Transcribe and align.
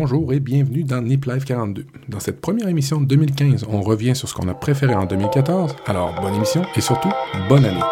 bonjour 0.00 0.32
et 0.32 0.38
bienvenue 0.38 0.84
dans 0.84 1.02
Nip 1.02 1.24
Live 1.24 1.42
42. 1.42 1.84
Dans 2.08 2.20
cette 2.20 2.40
première 2.40 2.68
émission 2.68 3.00
de 3.00 3.06
2015, 3.06 3.66
on 3.68 3.80
revient 3.82 4.14
sur 4.14 4.28
ce 4.28 4.34
qu'on 4.34 4.46
a 4.46 4.54
préféré 4.54 4.94
en 4.94 5.06
2014. 5.06 5.74
Alors, 5.86 6.14
bonne 6.22 6.36
émission 6.36 6.62
et 6.76 6.80
surtout, 6.80 7.10
bonne 7.48 7.64
année. 7.64 7.82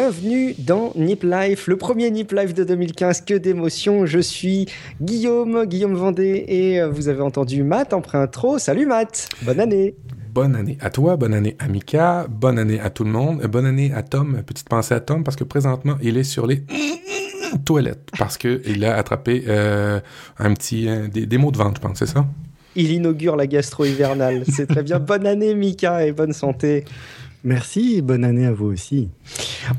Bienvenue 0.00 0.54
dans 0.56 0.92
Nip 0.94 1.24
Life, 1.24 1.66
le 1.66 1.76
premier 1.76 2.08
Nip 2.12 2.30
Life 2.30 2.54
de 2.54 2.62
2015. 2.62 3.22
Que 3.22 3.34
d'émotions, 3.34 4.06
je 4.06 4.20
suis 4.20 4.66
Guillaume, 5.02 5.66
Guillaume 5.66 5.94
Vendée, 5.94 6.44
et 6.46 6.80
euh, 6.80 6.88
vous 6.88 7.08
avez 7.08 7.20
entendu 7.20 7.64
Matt 7.64 7.92
en 7.92 8.00
pré-intro. 8.00 8.60
Salut 8.60 8.86
Matt, 8.86 9.28
bonne 9.42 9.58
année. 9.58 9.96
Bonne 10.32 10.54
année 10.54 10.78
à 10.80 10.90
toi, 10.90 11.16
bonne 11.16 11.34
année 11.34 11.56
à 11.58 11.66
Mika, 11.66 12.28
bonne 12.30 12.60
année 12.60 12.78
à 12.78 12.90
tout 12.90 13.02
le 13.02 13.10
monde, 13.10 13.44
bonne 13.48 13.66
année 13.66 13.92
à 13.92 14.04
Tom. 14.04 14.40
Petite 14.46 14.68
pensée 14.68 14.94
à 14.94 15.00
Tom 15.00 15.24
parce 15.24 15.36
que 15.36 15.42
présentement 15.42 15.96
il 16.00 16.16
est 16.16 16.22
sur 16.22 16.46
les 16.46 16.62
toilettes 17.64 18.08
parce 18.16 18.38
que 18.38 18.62
il 18.66 18.84
a 18.84 18.96
attrapé 18.96 19.46
euh, 19.48 19.98
un 20.38 20.54
petit 20.54 20.88
euh, 20.88 21.08
des, 21.08 21.26
des 21.26 21.38
mots 21.38 21.50
de 21.50 21.58
vente, 21.58 21.74
je 21.74 21.80
pense, 21.80 21.98
c'est 21.98 22.06
ça? 22.06 22.24
Il 22.76 22.92
inaugure 22.92 23.34
la 23.34 23.48
gastro 23.48 23.84
hivernale. 23.84 24.44
C'est 24.48 24.68
très 24.68 24.84
bien. 24.84 25.00
Bonne 25.00 25.26
année 25.26 25.56
Mika 25.56 26.06
et 26.06 26.12
bonne 26.12 26.32
santé. 26.32 26.84
Merci 27.44 28.02
bonne 28.02 28.24
année 28.24 28.46
à 28.46 28.52
vous 28.52 28.66
aussi. 28.66 29.08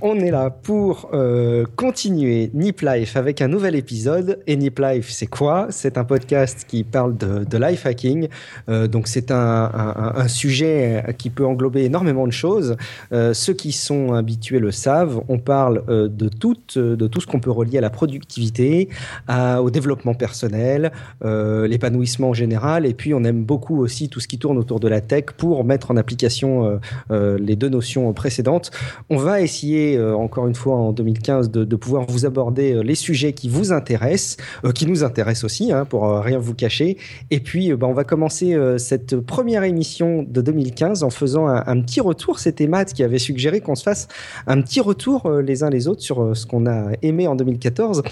On 0.02 0.18
est 0.20 0.32
là 0.32 0.50
pour 0.50 1.10
euh, 1.14 1.66
continuer 1.76 2.50
Nip 2.54 2.82
Life 2.82 3.18
avec 3.18 3.42
un 3.42 3.48
nouvel 3.48 3.76
épisode. 3.76 4.40
Et 4.48 4.56
Nip 4.56 4.80
Life, 4.80 5.10
c'est 5.10 5.28
quoi? 5.28 5.68
C'est 5.70 5.98
un 5.98 6.06
podcast 6.06 6.66
qui 6.68 6.84
parle 6.84 7.18
de, 7.18 7.58
life 7.58 7.86
hacking. 7.86 8.30
Euh, 8.70 8.88
donc 8.88 9.08
c'est 9.08 9.32
un, 9.32 10.28
sujet 10.28 11.04
qui 11.18 11.30
peut 11.30 11.46
englober 11.46 11.84
énormément 11.84 12.28
de 12.28 12.32
choses. 12.32 12.78
Euh, 13.12 13.34
ceux 13.34 13.54
qui 13.54 13.72
sont 13.72 14.14
habitués 14.14 14.60
le 14.60 14.72
savent. 14.72 15.22
On 15.28 15.40
parle 15.40 15.84
euh, 15.90 16.08
de, 16.08 16.30
tout, 16.30 16.56
de 16.76 17.08
tout 17.08 17.22
ce 17.22 17.28
qu'on 17.28 17.40
peut 17.40 17.52
relier 17.52 17.78
à 17.78 17.82
la 17.82 17.90
productivité, 17.90 18.90
au 19.30 19.70
développement 19.70 20.14
personnel, 20.14 20.92
euh, 21.24 21.68
l'épanouissement 21.68 22.30
en 22.30 22.34
général. 22.34 22.86
Et 22.86 22.94
puis 22.94 23.14
on 23.14 23.24
aime 23.24 23.44
beaucoup 23.44 23.80
aussi 23.80 24.10
tout 24.10 24.20
ce 24.20 24.28
qui 24.28 24.38
tourne 24.38 24.58
autour 24.58 24.80
de 24.80 24.88
la 24.88 25.02
tech 25.02 25.26
pour 25.38 25.64
mettre 25.64 25.92
en 25.92 25.98
application 25.98 26.80
les 27.10 27.49
deux 27.56 27.70
notions 27.70 28.12
précédentes. 28.14 28.72
On 29.10 29.18
va 29.18 29.42
essayer, 29.42 29.98
euh, 29.98 30.16
encore 30.16 30.48
une 30.48 30.56
fois 30.56 30.76
en 30.76 30.92
2015, 30.92 31.52
de, 31.52 31.76
pouvoir 31.76 32.06
vous 32.08 32.26
aborder 32.26 32.74
euh, 32.74 32.82
les 32.82 32.96
sujets 32.96 33.34
qui 33.34 33.50
vous 33.50 33.72
intéressent, 33.72 34.38
euh, 34.66 34.72
qui 34.72 34.86
nous 34.86 35.04
intéressent 35.04 35.46
aussi, 35.46 35.72
hein, 35.72 35.86
pour 35.86 36.10
rien 36.20 36.38
vous 36.38 36.54
cacher. 36.54 36.98
Et 37.32 37.40
puis, 37.40 37.74
bah, 37.74 37.88
on 37.88 37.94
va 37.94 38.04
commencer 38.04 38.58
cette 38.78 39.18
première 39.18 39.64
émission 39.64 40.26
de 40.28 40.42
2015 40.42 41.04
en 41.04 41.10
faisant 41.10 41.48
un, 41.48 41.82
petit 41.82 42.02
retour. 42.02 42.40
C'était 42.40 42.68
Matt 42.68 42.94
qui 42.94 43.04
avait 43.04 43.20
suggéré 43.20 43.62
qu'on 43.62 43.76
se 43.76 43.84
fasse 43.84 44.08
un 44.48 44.62
petit 44.62 44.82
retour 44.82 45.30
les 45.30 45.64
uns 45.64 45.70
les 45.70 45.88
autres 45.88 46.02
sur 46.02 46.36
ce 46.36 46.46
qu'on 46.46 46.66
a 46.66 46.92
aimé 47.02 47.28
en 47.28 47.36
2014. 47.36 48.04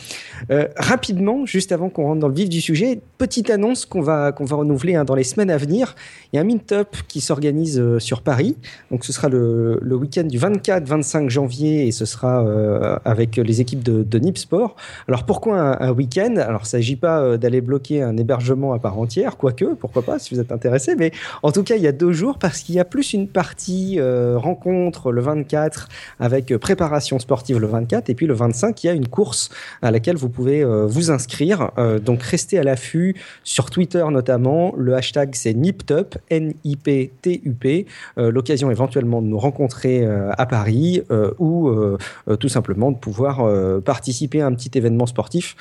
rapidement, 0.78 1.46
juste 1.46 1.72
avant 1.72 1.90
qu'on 1.90 2.04
rentre 2.04 2.20
dans 2.20 2.28
le 2.28 2.34
vif 2.34 2.50
du 2.50 2.62
sujet, 2.62 3.00
petite 3.18 3.50
annonce 3.50 3.86
qu'on 3.86 4.02
va, 4.02 4.34
va 4.40 4.56
renouveler 4.56 4.96
hein, 4.96 5.06
dans 5.06 5.16
les 5.16 5.24
semaines 5.24 5.52
à 5.52 5.58
venir. 5.58 5.96
Il 6.32 6.38
y 6.38 6.40
a 6.40 6.42
un 6.42 6.46
Meetup 6.46 7.04
qui 7.08 7.22
s'organise 7.22 7.82
sur 8.00 8.22
Paris. 8.22 8.56
Donc, 8.92 9.04
ce 9.04 9.12
sera 9.12 9.27
le, 9.30 9.96
week-end 9.96 10.24
du 10.24 10.38
24-25 10.38 11.30
janvier 11.30 11.88
et 11.88 11.92
ce 11.92 12.06
sera 12.06 12.46
euh, 12.46 12.98
avec 13.06 13.38
les 13.38 13.62
équipes 13.62 13.84
de, 13.84 14.20
Nip 14.20 14.38
Sport. 14.38 14.76
Alors 15.08 15.26
pourquoi 15.26 15.82
un, 15.84 15.92
week-end? 15.92 16.36
Alors 16.38 16.62
il 16.62 16.66
ne 16.66 16.70
s'agit 16.70 16.96
pas 16.96 17.22
euh, 17.22 17.38
d'aller 17.38 17.62
bloquer 17.62 18.02
un 18.02 18.18
hébergement 18.18 18.74
à 18.74 18.80
part 18.80 19.00
entière, 19.00 19.38
quoique, 19.38 19.66
pourquoi 19.76 20.02
pas 20.02 20.20
si 20.20 20.34
vous 20.34 20.42
êtes 20.42 20.52
intéressé, 20.52 20.96
mais 20.96 21.12
en 21.44 21.52
tout 21.52 21.64
cas 21.64 21.76
il 21.76 21.82
y 21.82 21.88
a 21.88 21.92
deux 21.92 22.12
jours 22.12 22.38
parce 22.38 22.60
qu'il 22.60 22.76
y 22.76 22.80
a 22.80 22.86
plus 22.86 23.14
une 23.14 23.28
partie 23.28 23.96
euh, 24.00 24.38
rencontre 24.38 25.12
le 25.12 25.22
24 25.22 25.88
avec 26.20 26.56
préparation 26.58 27.20
sportive 27.20 27.60
le 27.60 27.68
24 27.68 28.10
et 28.10 28.16
puis 28.16 28.26
le 28.26 28.34
25 28.34 28.84
il 28.84 28.88
y 28.88 28.90
a 28.90 28.94
une 28.94 29.08
course 29.08 29.50
à 29.82 29.92
laquelle 29.92 30.18
vous 30.18 30.30
pouvez 30.30 30.64
vous 30.64 31.12
inscrire. 31.12 31.72
Donc 32.04 32.22
restez 32.24 32.60
à 32.60 32.64
l'affût 32.64 33.16
sur 33.44 33.70
Twitter 33.70 34.06
notamment. 34.12 34.74
Le 34.78 34.96
hashtag 34.96 35.36
c'est 35.36 35.54
NIPTUP, 35.54 36.18
N-I-P-T-U-P. 36.30 37.86
L'occasion 38.18 38.72
éventuellement 38.72 39.17
de 39.22 39.28
nous 39.28 39.40
rencontrer 39.40 40.04
euh, 40.04 40.32
à 40.38 40.46
Paris 40.46 41.02
euh, 41.12 41.32
ou 41.40 41.70
euh, 41.70 41.98
tout 42.40 42.50
simplement 42.50 42.92
de 42.92 42.98
pouvoir 42.98 43.48
participer 43.82 44.42
à 44.42 44.48
un 44.48 44.54
petit 44.54 44.72
événement 44.78 45.06
sportif. 45.06 45.56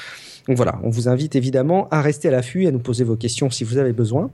Donc 0.49 0.56
voilà, 0.56 0.78
on 0.83 0.91
vous 0.91 1.09
invite 1.09 1.34
évidemment 1.34 1.89
à 1.91 2.00
rester 2.00 2.28
à 2.28 2.31
l'affût 2.31 2.65
et 2.65 2.69
à 2.69 2.71
nous 2.71 2.78
poser 2.78 3.05
vos 3.05 3.17
questions 3.17 3.50
si 3.50 3.65
vous 3.65 3.78
avez 3.78 3.93
besoin. 3.93 4.31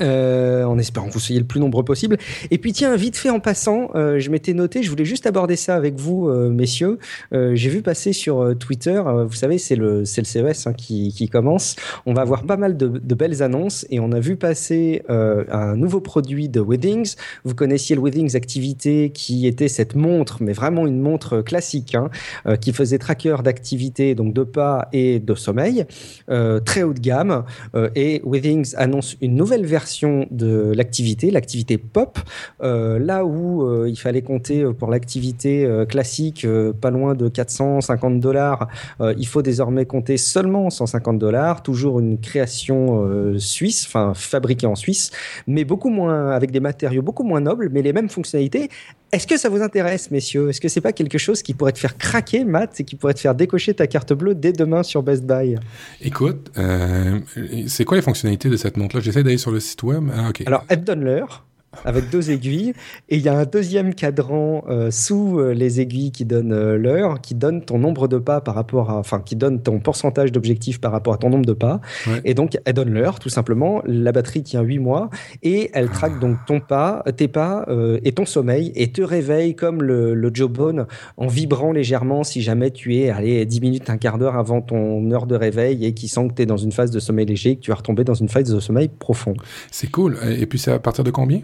Euh, 0.00 0.64
en 0.64 0.78
espérant 0.78 1.08
que 1.08 1.12
vous 1.12 1.20
soyez 1.20 1.38
le 1.38 1.46
plus 1.46 1.60
nombreux 1.60 1.84
possible. 1.84 2.16
Et 2.50 2.58
puis 2.58 2.72
tiens, 2.72 2.96
vite 2.96 3.16
fait 3.16 3.30
en 3.30 3.40
passant, 3.40 3.90
euh, 3.94 4.18
je 4.18 4.30
m'étais 4.30 4.54
noté, 4.54 4.82
je 4.82 4.90
voulais 4.90 5.04
juste 5.04 5.26
aborder 5.26 5.56
ça 5.56 5.76
avec 5.76 5.94
vous, 5.96 6.28
euh, 6.28 6.50
messieurs. 6.50 6.98
J'ai 7.32 7.68
vu 7.68 7.82
passer 7.82 8.12
sur 8.12 8.56
Twitter, 8.58 9.02
vous 9.04 9.34
savez, 9.34 9.58
c'est 9.58 9.76
le, 9.76 10.00
le 10.00 10.04
CES 10.04 10.66
hein, 10.66 10.72
qui, 10.72 11.12
qui, 11.12 11.28
commence. 11.28 11.76
On 12.06 12.14
va 12.14 12.22
avoir 12.22 12.44
pas 12.44 12.56
mal 12.56 12.76
de, 12.76 12.86
de, 12.86 13.14
belles 13.14 13.42
annonces 13.42 13.86
et 13.90 14.00
on 14.00 14.12
a 14.12 14.20
vu 14.20 14.36
passer 14.36 15.02
un 15.08 15.76
nouveau 15.76 16.00
produit 16.00 16.48
de 16.48 16.60
Weddings. 16.60 17.16
Vous 17.44 17.54
connaissiez 17.54 17.96
le 17.96 18.02
Weddings 18.02 18.36
Activité 18.36 19.10
qui 19.10 19.46
était 19.46 19.68
cette 19.68 19.94
montre, 19.94 20.42
mais 20.42 20.52
vraiment 20.52 20.86
une 20.86 21.00
montre 21.00 21.42
classique, 21.42 21.94
hein, 21.94 22.10
qui 22.60 22.72
faisait 22.72 22.98
tracker 22.98 23.36
d'activité, 23.42 24.14
donc 24.14 24.32
de 24.32 24.44
pas 24.44 24.88
et 24.92 25.18
de 25.18 25.34
sommeil, 25.34 25.86
très 26.64 26.82
haut 26.82 26.94
de 26.94 27.00
gamme. 27.00 27.44
et 27.94 28.22
Weddings 28.24 28.74
annonce 28.76 29.16
une 29.20 29.34
nouvelle 29.34 29.66
version 29.66 29.83
de 30.30 30.72
l'activité, 30.74 31.30
l'activité 31.30 31.78
pop, 31.78 32.18
euh, 32.62 32.98
là 32.98 33.24
où 33.24 33.62
euh, 33.62 33.88
il 33.88 33.96
fallait 33.96 34.22
compter 34.22 34.64
pour 34.78 34.90
l'activité 34.90 35.64
euh, 35.64 35.84
classique 35.84 36.46
pas 36.80 36.90
loin 36.90 37.14
de 37.14 37.28
450 37.28 38.20
dollars, 38.20 38.68
il 39.00 39.26
faut 39.26 39.42
désormais 39.42 39.86
compter 39.86 40.16
seulement 40.16 40.70
150 40.70 41.18
dollars, 41.18 41.62
toujours 41.62 42.00
une 42.00 42.18
création 42.18 43.38
suisse, 43.38 43.84
enfin 43.86 44.12
fabriquée 44.14 44.66
en 44.66 44.74
Suisse, 44.74 45.10
mais 45.46 45.64
beaucoup 45.64 45.90
moins 45.90 46.30
avec 46.30 46.50
des 46.50 46.60
matériaux 46.60 47.02
beaucoup 47.02 47.24
moins 47.24 47.40
nobles, 47.40 47.68
mais 47.72 47.82
les 47.82 47.92
mêmes 47.92 48.08
fonctionnalités. 48.08 48.70
Est-ce 49.14 49.28
que 49.28 49.36
ça 49.36 49.48
vous 49.48 49.62
intéresse, 49.62 50.10
messieurs? 50.10 50.48
Est-ce 50.48 50.60
que 50.60 50.66
c'est 50.66 50.80
pas 50.80 50.92
quelque 50.92 51.18
chose 51.18 51.40
qui 51.40 51.54
pourrait 51.54 51.70
te 51.70 51.78
faire 51.78 51.96
craquer, 51.96 52.42
Matt, 52.42 52.80
et 52.80 52.84
qui 52.84 52.96
pourrait 52.96 53.14
te 53.14 53.20
faire 53.20 53.36
décocher 53.36 53.72
ta 53.72 53.86
carte 53.86 54.12
bleue 54.12 54.34
dès 54.34 54.52
demain 54.52 54.82
sur 54.82 55.04
Best 55.04 55.22
Buy? 55.22 55.54
Écoute, 56.00 56.50
euh, 56.58 57.20
c'est 57.68 57.84
quoi 57.84 57.96
les 57.96 58.02
fonctionnalités 58.02 58.48
de 58.48 58.56
cette 58.56 58.76
montre-là? 58.76 59.00
J'essaie 59.00 59.22
d'aller 59.22 59.38
sur 59.38 59.52
le 59.52 59.60
site 59.60 59.73
Ah. 60.14 60.30
Alors, 60.46 60.64
donne 60.84 61.04
l'heure 61.04 61.44
avec 61.84 62.10
deux 62.10 62.30
aiguilles 62.30 62.72
et 63.08 63.16
il 63.16 63.22
y 63.22 63.28
a 63.28 63.36
un 63.36 63.44
deuxième 63.44 63.94
cadran 63.94 64.64
euh, 64.68 64.90
sous 64.90 65.38
euh, 65.38 65.52
les 65.52 65.80
aiguilles 65.80 66.12
qui 66.12 66.24
donne 66.24 66.52
euh, 66.52 66.76
l'heure 66.76 67.20
qui 67.20 67.34
donne 67.34 67.64
ton 67.64 67.78
nombre 67.78 68.08
de 68.08 68.18
pas 68.18 68.40
par 68.40 68.54
rapport 68.54 68.90
à 68.90 68.96
enfin 68.96 69.20
qui 69.20 69.36
donne 69.36 69.62
ton 69.62 69.80
pourcentage 69.80 70.32
d'objectif 70.32 70.80
par 70.80 70.92
rapport 70.92 71.14
à 71.14 71.18
ton 71.18 71.30
nombre 71.30 71.46
de 71.46 71.52
pas 71.52 71.80
ouais. 72.06 72.20
et 72.24 72.34
donc 72.34 72.58
elle 72.64 72.74
donne 72.74 72.92
l'heure 72.92 73.18
tout 73.18 73.28
simplement 73.28 73.82
la 73.86 74.12
batterie 74.12 74.42
tient 74.42 74.62
8 74.62 74.78
mois 74.78 75.10
et 75.42 75.70
elle 75.74 75.88
traque 75.88 76.12
ah. 76.16 76.20
donc 76.20 76.36
ton 76.46 76.60
pas 76.60 77.04
tes 77.16 77.28
pas 77.28 77.64
euh, 77.68 77.98
et 78.04 78.12
ton 78.12 78.26
sommeil 78.26 78.72
et 78.74 78.92
te 78.92 79.02
réveille 79.02 79.54
comme 79.54 79.82
le, 79.82 80.14
le 80.14 80.30
Jawbone 80.32 80.86
en 81.16 81.26
vibrant 81.26 81.72
légèrement 81.72 82.24
si 82.24 82.42
jamais 82.42 82.70
tu 82.70 82.96
es 82.96 83.10
allez 83.10 83.44
10 83.44 83.60
minutes 83.60 83.90
un 83.90 83.96
quart 83.96 84.18
d'heure 84.18 84.36
avant 84.36 84.60
ton 84.60 85.10
heure 85.10 85.26
de 85.26 85.36
réveil 85.36 85.84
et 85.84 85.94
qui 85.94 86.08
sent 86.08 86.28
que 86.28 86.34
tu 86.34 86.42
es 86.42 86.46
dans 86.46 86.56
une 86.56 86.72
phase 86.72 86.90
de 86.90 87.00
sommeil 87.00 87.26
léger 87.26 87.56
que 87.56 87.60
tu 87.60 87.70
vas 87.70 87.76
retomber 87.76 88.04
dans 88.04 88.14
une 88.14 88.28
phase 88.28 88.52
de 88.52 88.60
sommeil 88.60 88.88
profond. 88.88 89.34
C'est 89.70 89.90
cool 89.90 90.16
et 90.38 90.46
puis 90.46 90.58
c'est 90.58 90.72
à 90.72 90.78
partir 90.78 91.04
de 91.04 91.10
combien 91.10 91.40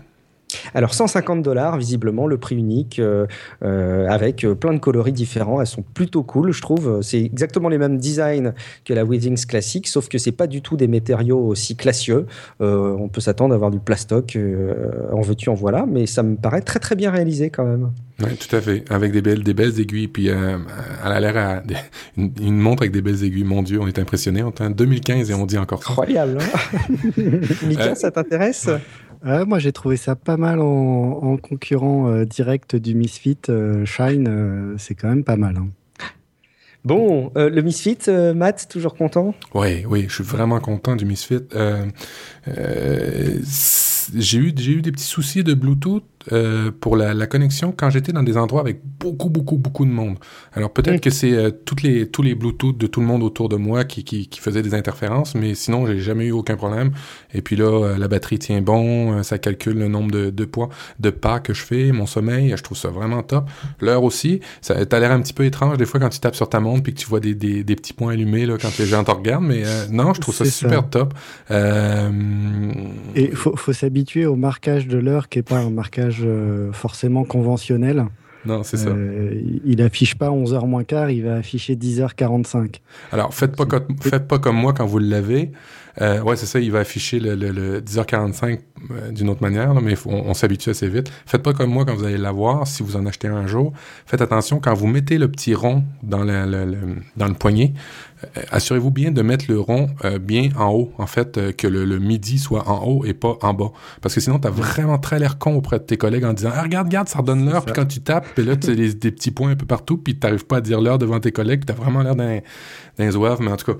alors 0.74 0.94
150 0.94 1.42
dollars, 1.42 1.76
visiblement, 1.76 2.26
le 2.26 2.38
prix 2.38 2.56
unique, 2.56 2.98
euh, 2.98 3.26
euh, 3.62 4.08
avec 4.08 4.46
plein 4.58 4.72
de 4.72 4.78
coloris 4.78 5.12
différents. 5.12 5.60
Elles 5.60 5.66
sont 5.66 5.82
plutôt 5.82 6.22
cool, 6.22 6.52
je 6.52 6.62
trouve. 6.62 7.00
C'est 7.02 7.20
exactement 7.20 7.68
les 7.68 7.78
mêmes 7.78 7.98
designs 7.98 8.52
que 8.84 8.94
la 8.94 9.04
Weddings 9.04 9.46
classique, 9.46 9.88
sauf 9.88 10.08
que 10.08 10.18
c'est 10.18 10.32
pas 10.32 10.46
du 10.46 10.62
tout 10.62 10.76
des 10.76 10.88
matériaux 10.88 11.38
aussi 11.46 11.76
classieux. 11.76 12.26
Euh, 12.60 12.96
on 12.98 13.08
peut 13.08 13.20
s'attendre 13.20 13.52
à 13.52 13.56
avoir 13.56 13.70
du 13.70 13.78
plastoc, 13.78 14.36
euh, 14.36 14.74
en 15.12 15.20
veux-tu, 15.20 15.48
en 15.48 15.54
voilà, 15.54 15.86
mais 15.86 16.06
ça 16.06 16.22
me 16.22 16.36
paraît 16.36 16.60
très 16.60 16.78
très 16.78 16.96
bien 16.96 17.10
réalisé 17.10 17.50
quand 17.50 17.64
même. 17.64 17.90
Oui, 18.22 18.36
tout 18.36 18.54
à 18.54 18.60
fait. 18.60 18.84
Avec 18.90 19.12
des 19.12 19.22
belles, 19.22 19.42
des 19.42 19.54
belles 19.54 19.78
aiguilles, 19.80 20.08
puis 20.08 20.28
euh, 20.28 20.58
elle 21.04 21.12
a 21.12 21.20
l'air 21.20 21.36
à 21.36 21.62
une, 22.16 22.32
une, 22.40 22.58
montre 22.58 22.82
avec 22.82 22.92
des 22.92 23.00
belles 23.00 23.24
aiguilles. 23.24 23.44
Mon 23.44 23.62
Dieu, 23.62 23.80
on 23.80 23.86
est 23.86 23.98
impressionné. 23.98 24.42
On 24.42 24.50
est 24.50 24.60
en 24.60 24.70
2015 24.70 25.30
et 25.30 25.34
on 25.34 25.46
dit 25.46 25.58
encore. 25.58 25.80
Incroyable. 25.80 26.38
Hein 26.40 26.90
Mika, 27.66 27.94
ça 27.94 28.10
t'intéresse? 28.10 28.68
Euh, 29.26 29.44
moi, 29.44 29.58
j'ai 29.58 29.72
trouvé 29.72 29.96
ça 29.96 30.16
pas 30.16 30.36
mal 30.36 30.60
en, 30.60 30.64
en 31.22 31.36
concurrent 31.36 32.08
euh, 32.08 32.24
direct 32.24 32.76
du 32.76 32.94
Misfit. 32.94 33.38
Euh, 33.48 33.84
Shine, 33.84 34.76
c'est 34.78 34.94
quand 34.94 35.08
même 35.08 35.24
pas 35.24 35.36
mal. 35.36 35.56
Hein. 35.56 35.68
Bon, 36.82 37.30
le 37.36 37.60
Misfit, 37.60 37.98
Matt, 38.34 38.66
toujours 38.70 38.94
content? 38.94 39.34
Oui, 39.52 39.84
oui, 39.86 40.06
je 40.08 40.14
suis 40.14 40.24
vraiment 40.24 40.60
content 40.60 40.96
du 40.96 41.04
Misfit 41.04 41.42
j'ai 44.16 44.38
eu, 44.38 44.52
j'ai 44.56 44.72
eu 44.72 44.82
des 44.82 44.92
petits 44.92 45.04
soucis 45.04 45.44
de 45.44 45.54
Bluetooth 45.54 46.04
euh, 46.32 46.70
pour 46.70 46.96
la, 46.96 47.14
la, 47.14 47.26
connexion 47.26 47.72
quand 47.74 47.88
j'étais 47.88 48.12
dans 48.12 48.22
des 48.22 48.36
endroits 48.36 48.60
avec 48.60 48.80
beaucoup, 48.84 49.30
beaucoup, 49.30 49.56
beaucoup 49.56 49.86
de 49.86 49.90
monde. 49.90 50.16
Alors 50.52 50.70
peut-être 50.70 50.96
mm. 50.96 51.00
que 51.00 51.08
c'est 51.08 51.32
euh, 51.32 51.50
toutes 51.50 51.82
les, 51.82 52.08
tous 52.08 52.22
les 52.22 52.34
Bluetooth 52.34 52.76
de 52.76 52.86
tout 52.86 53.00
le 53.00 53.06
monde 53.06 53.22
autour 53.22 53.48
de 53.48 53.56
moi 53.56 53.84
qui, 53.84 54.04
qui, 54.04 54.28
qui 54.28 54.38
faisaient 54.38 54.60
des 54.60 54.74
interférences, 54.74 55.34
mais 55.34 55.54
sinon, 55.54 55.86
j'ai 55.86 55.98
jamais 55.98 56.26
eu 56.26 56.32
aucun 56.32 56.56
problème. 56.56 56.92
Et 57.32 57.40
puis 57.40 57.56
là, 57.56 57.64
euh, 57.64 57.96
la 57.96 58.06
batterie 58.06 58.38
tient 58.38 58.60
bon, 58.60 59.14
euh, 59.14 59.22
ça 59.22 59.38
calcule 59.38 59.78
le 59.78 59.88
nombre 59.88 60.10
de, 60.10 60.28
de, 60.28 60.44
poids, 60.44 60.68
de 60.98 61.08
pas 61.08 61.40
que 61.40 61.54
je 61.54 61.62
fais, 61.62 61.90
mon 61.90 62.04
sommeil, 62.04 62.52
je 62.54 62.62
trouve 62.62 62.76
ça 62.76 62.90
vraiment 62.90 63.22
top. 63.22 63.48
L'heure 63.80 64.04
aussi, 64.04 64.40
ça 64.60 64.74
a 64.74 65.00
l'air 65.00 65.12
un 65.12 65.22
petit 65.22 65.32
peu 65.32 65.46
étrange 65.46 65.78
des 65.78 65.86
fois 65.86 66.00
quand 66.00 66.10
tu 66.10 66.20
tapes 66.20 66.36
sur 66.36 66.50
ta 66.50 66.60
montre 66.60 66.82
puis 66.82 66.92
que 66.92 66.98
tu 66.98 67.06
vois 67.06 67.20
des, 67.20 67.34
des, 67.34 67.64
des 67.64 67.76
petits 67.76 67.94
points 67.94 68.12
allumés 68.12 68.44
là, 68.44 68.58
quand 68.60 68.76
les 68.78 68.84
gens 68.84 69.04
te 69.04 69.10
regardent, 69.10 69.46
mais 69.46 69.62
non, 69.90 70.12
je 70.12 70.20
trouve 70.20 70.34
ça 70.34 70.44
super 70.44 70.88
top. 70.90 71.14
Et 71.50 73.24
il 73.30 73.36
faut, 73.36 73.56
faut 73.56 73.72
s'habituer 73.72 74.26
au 74.26 74.36
marquage 74.36 74.86
de 74.86 74.98
l'heure 74.98 75.30
qui 75.30 75.38
est 75.38 75.42
pas 75.42 75.58
un 75.58 75.70
marquage 75.70 76.09
forcément 76.72 77.24
conventionnel. 77.24 78.06
Non, 78.44 78.62
c'est 78.62 78.78
ça. 78.78 78.88
Euh, 78.88 79.38
il 79.64 79.82
affiche 79.82 80.14
pas 80.14 80.30
11h 80.30 80.66
moins 80.66 80.84
quart, 80.84 81.10
il 81.10 81.24
va 81.24 81.36
afficher 81.36 81.76
10h45. 81.76 82.76
Alors, 83.12 83.34
faites 83.34 83.54
pas, 83.54 83.66
comme, 83.66 83.86
faites 84.00 84.26
pas 84.26 84.38
comme 84.38 84.56
moi 84.56 84.72
quand 84.72 84.86
vous 84.86 84.98
l'avez. 84.98 85.50
Euh, 86.00 86.22
ouais, 86.22 86.36
c'est 86.36 86.46
ça, 86.46 86.60
il 86.60 86.72
va 86.72 86.78
afficher 86.80 87.20
le, 87.20 87.34
le, 87.34 87.80
10h45 87.80 88.44
euh, 88.44 88.56
d'une 89.12 89.28
autre 89.28 89.42
manière, 89.42 89.74
mais 89.80 89.94
on, 90.06 90.34
s'habitue 90.34 90.70
assez 90.70 90.88
vite. 90.88 91.10
Faites 91.26 91.42
pas 91.42 91.52
comme 91.52 91.70
moi 91.70 91.84
quand 91.84 91.94
vous 91.94 92.04
allez 92.04 92.18
l'avoir, 92.18 92.66
si 92.66 92.82
vous 92.82 92.96
en 92.96 93.06
achetez 93.06 93.28
un 93.28 93.46
jour. 93.46 93.72
Faites 94.06 94.20
attention, 94.20 94.60
quand 94.60 94.74
vous 94.74 94.86
mettez 94.86 95.18
le 95.18 95.30
petit 95.30 95.54
rond 95.54 95.84
dans 96.02 96.24
le, 96.24 96.76
dans 97.16 97.26
le 97.26 97.34
poignet, 97.34 97.72
euh, 98.24 98.42
assurez-vous 98.50 98.90
bien 98.90 99.10
de 99.10 99.22
mettre 99.22 99.46
le 99.48 99.58
rond 99.58 99.88
euh, 100.04 100.18
bien 100.18 100.50
en 100.56 100.70
haut, 100.70 100.92
en 100.98 101.06
fait, 101.06 101.38
euh, 101.38 101.52
que 101.52 101.66
le, 101.66 101.98
midi 101.98 102.38
soit 102.38 102.68
en 102.68 102.84
haut 102.86 103.04
et 103.04 103.14
pas 103.14 103.36
en 103.42 103.54
bas. 103.54 103.72
Parce 104.00 104.14
que 104.14 104.20
sinon, 104.20 104.38
tu 104.38 104.48
as 104.48 104.50
vraiment 104.50 104.98
très 104.98 105.18
l'air 105.18 105.38
con 105.38 105.54
auprès 105.54 105.78
de 105.78 105.84
tes 105.84 105.96
collègues 105.96 106.24
en 106.24 106.32
disant 106.32 106.50
ah, 106.54 106.62
regarde, 106.62 106.86
regarde, 106.86 107.08
ça 107.08 107.20
redonne 107.20 107.48
l'heure. 107.48 107.64
Puis 107.64 107.74
quand 107.74 107.86
tu 107.86 108.00
tapes, 108.00 108.26
puis 108.34 108.44
là, 108.44 108.56
tu 108.56 108.70
as 108.70 108.74
des, 108.74 109.10
petits 109.10 109.30
points 109.30 109.50
un 109.50 109.56
peu 109.56 109.66
partout, 109.66 109.96
puis 109.96 110.18
tu 110.18 110.44
pas 110.44 110.58
à 110.58 110.60
dire 110.60 110.80
l'heure 110.80 110.98
devant 110.98 111.20
tes 111.20 111.32
collègues, 111.32 111.64
tu 111.64 111.72
as 111.72 111.76
vraiment 111.76 112.02
l'air 112.02 112.16
d'un 112.16 113.10
zouave. 113.10 113.40
Mais 113.40 113.50
en 113.50 113.56
tout 113.56 113.72
cas, 113.72 113.78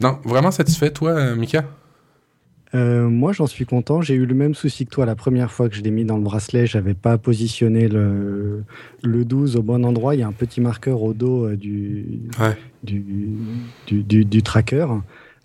non, 0.00 0.18
vraiment 0.24 0.50
satisfait, 0.50 0.90
toi, 0.90 1.34
Mika? 1.34 1.64
Euh, 2.74 3.08
moi, 3.08 3.32
j'en 3.32 3.46
suis 3.46 3.64
content. 3.64 4.00
J'ai 4.00 4.14
eu 4.14 4.26
le 4.26 4.34
même 4.34 4.54
souci 4.54 4.84
que 4.84 4.90
toi 4.90 5.06
la 5.06 5.14
première 5.14 5.50
fois 5.50 5.68
que 5.68 5.74
je 5.74 5.82
l'ai 5.82 5.90
mis 5.90 6.04
dans 6.04 6.16
le 6.16 6.22
bracelet. 6.22 6.66
J'avais 6.66 6.94
pas 6.94 7.18
positionné 7.18 7.88
le, 7.88 8.64
le 9.02 9.24
12 9.24 9.56
au 9.56 9.62
bon 9.62 9.84
endroit. 9.84 10.14
Il 10.14 10.20
y 10.20 10.22
a 10.22 10.28
un 10.28 10.32
petit 10.32 10.60
marqueur 10.60 11.02
au 11.02 11.14
dos 11.14 11.46
euh, 11.46 11.56
du, 11.56 12.20
du, 12.82 13.02
du, 13.86 14.24
du, 14.24 14.42
tracker. 14.42 14.86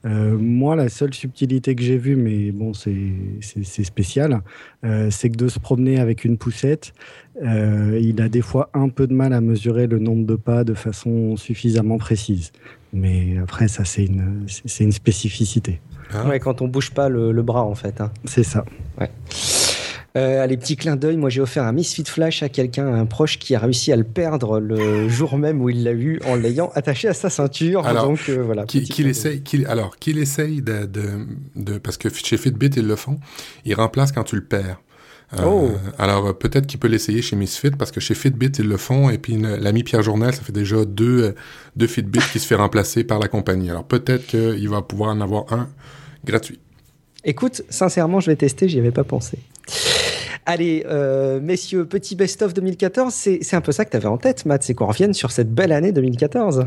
Euh, 0.06 0.38
moi, 0.38 0.76
la 0.76 0.90
seule 0.90 1.14
subtilité 1.14 1.76
que 1.76 1.84
j'ai 1.84 1.98
vue, 1.98 2.16
mais 2.16 2.52
bon, 2.52 2.74
c'est 2.74 3.84
spécial, 3.84 4.42
euh, 4.84 5.10
c'est 5.10 5.30
que 5.30 5.38
de 5.38 5.48
se 5.48 5.60
promener 5.60 6.00
avec 6.00 6.26
une 6.26 6.38
poussette, 6.38 6.94
euh, 7.42 7.98
il 8.02 8.22
a 8.22 8.28
des 8.28 8.42
fois 8.42 8.70
un 8.74 8.90
peu 8.90 9.08
de 9.08 9.14
mal 9.14 9.32
à 9.32 9.40
mesurer 9.40 9.88
le 9.88 10.00
nombre 10.00 10.26
de 10.26 10.36
pas 10.36 10.64
de 10.66 10.74
façon 10.74 11.38
suffisamment 11.38 11.98
précise. 11.98 12.52
Mais 12.92 13.38
après, 13.42 13.68
ça, 13.70 13.86
c'est 13.86 14.06
une, 14.06 14.46
une 14.80 14.92
spécificité. 14.92 15.80
Ouais, 16.28 16.40
quand 16.40 16.62
on 16.62 16.68
bouge 16.68 16.92
pas 16.92 17.10
le, 17.10 17.32
le 17.32 17.42
bras, 17.42 17.64
en 17.64 17.76
fait. 17.76 18.02
Hein. 18.02 18.12
C'est 18.26 18.44
ça. 18.44 18.66
Ouais. 19.00 19.10
Euh, 20.16 20.44
allez, 20.44 20.58
petit 20.58 20.76
clin 20.76 20.96
d'œil, 20.96 21.18
moi 21.18 21.30
j'ai 21.30 21.42
offert 21.42 21.64
un 21.64 21.72
Misfit 21.72 22.04
Flash 22.06 22.44
à 22.44 22.50
quelqu'un, 22.50 22.86
un 22.86 23.06
proche 23.08 23.40
qui 23.40 23.56
a 23.56 23.60
réussi 23.60 23.92
à 23.92 23.96
le 23.96 24.04
perdre 24.04 24.60
le 24.60 25.10
jour 25.10 25.38
même 25.38 25.60
où 25.62 25.70
il 25.70 25.84
l'a 25.84 25.94
eu 25.94 26.20
en 26.28 26.36
l'ayant 26.36 26.72
attaché 26.76 27.08
à 27.08 27.14
sa 27.14 27.32
ceinture. 27.32 27.86
Alors, 27.88 28.10
donc 28.10 28.20
euh, 28.30 28.44
voilà. 28.44 28.66
Qu'il 28.66 29.08
essaye, 29.08 29.42
alors 29.68 29.98
qu'il 29.98 30.20
essaye 30.20 30.62
de, 30.62 30.88
de, 31.56 31.78
parce 31.80 31.98
que 31.98 32.10
chez 32.14 32.38
Fitbit 32.38 32.70
ils 32.76 32.86
le 32.86 32.96
font, 32.96 33.20
ils 33.66 33.74
remplacent 33.74 34.12
quand 34.12 34.24
tu 34.24 34.36
le 34.36 34.44
perds. 34.44 34.80
Euh, 35.40 35.46
oh. 35.48 35.72
Alors 35.98 36.38
peut-être 36.38 36.68
qu'il 36.68 36.80
peut 36.80 36.88
l'essayer 36.88 37.24
chez 37.24 37.36
Misfit 37.36 37.72
parce 37.72 37.90
que 37.90 38.00
chez 38.00 38.14
Fitbit 38.14 38.52
ils 38.60 38.68
le 38.68 38.78
font 38.78 39.10
et 39.10 39.18
puis 39.18 39.36
l'ami 39.36 39.82
Pierre 39.82 40.04
Journal 40.04 40.32
ça 40.32 40.44
fait 40.44 40.52
déjà 40.52 40.86
deux 40.86 41.34
deux 41.76 41.88
Fitbit 41.88 42.20
qui 42.32 42.38
se 42.38 42.46
fait 42.46 42.54
remplacer 42.54 43.04
par 43.04 43.18
la 43.18 43.28
compagnie. 43.28 43.72
Alors 43.72 43.86
peut-être 43.86 44.28
qu'il 44.28 44.70
va 44.70 44.84
pouvoir 44.84 45.10
en 45.10 45.22
avoir 45.22 45.52
un 45.52 45.70
gratuit. 46.24 46.60
Écoute, 47.26 47.62
sincèrement, 47.70 48.20
je 48.20 48.32
vais 48.32 48.36
tester, 48.36 48.68
j'y 48.68 48.80
avais 48.80 48.92
pas 48.92 49.04
pensé. 49.04 49.40
Allez, 50.46 50.84
euh, 50.88 51.40
messieurs, 51.40 51.86
petit 51.86 52.16
best-of 52.16 52.54
2014, 52.54 53.14
c'est 53.14 53.54
un 53.54 53.62
peu 53.62 53.72
ça 53.72 53.86
que 53.86 53.98
tu 53.98 54.06
en 54.06 54.18
tête, 54.18 54.46
Matt, 54.46 54.64
c'est 54.64 54.74
qu'on 54.74 54.88
revienne 54.88 55.14
sur 55.14 55.32
cette 55.32 55.54
belle 55.54 55.72
année 55.72 55.94
2014. 55.94 56.66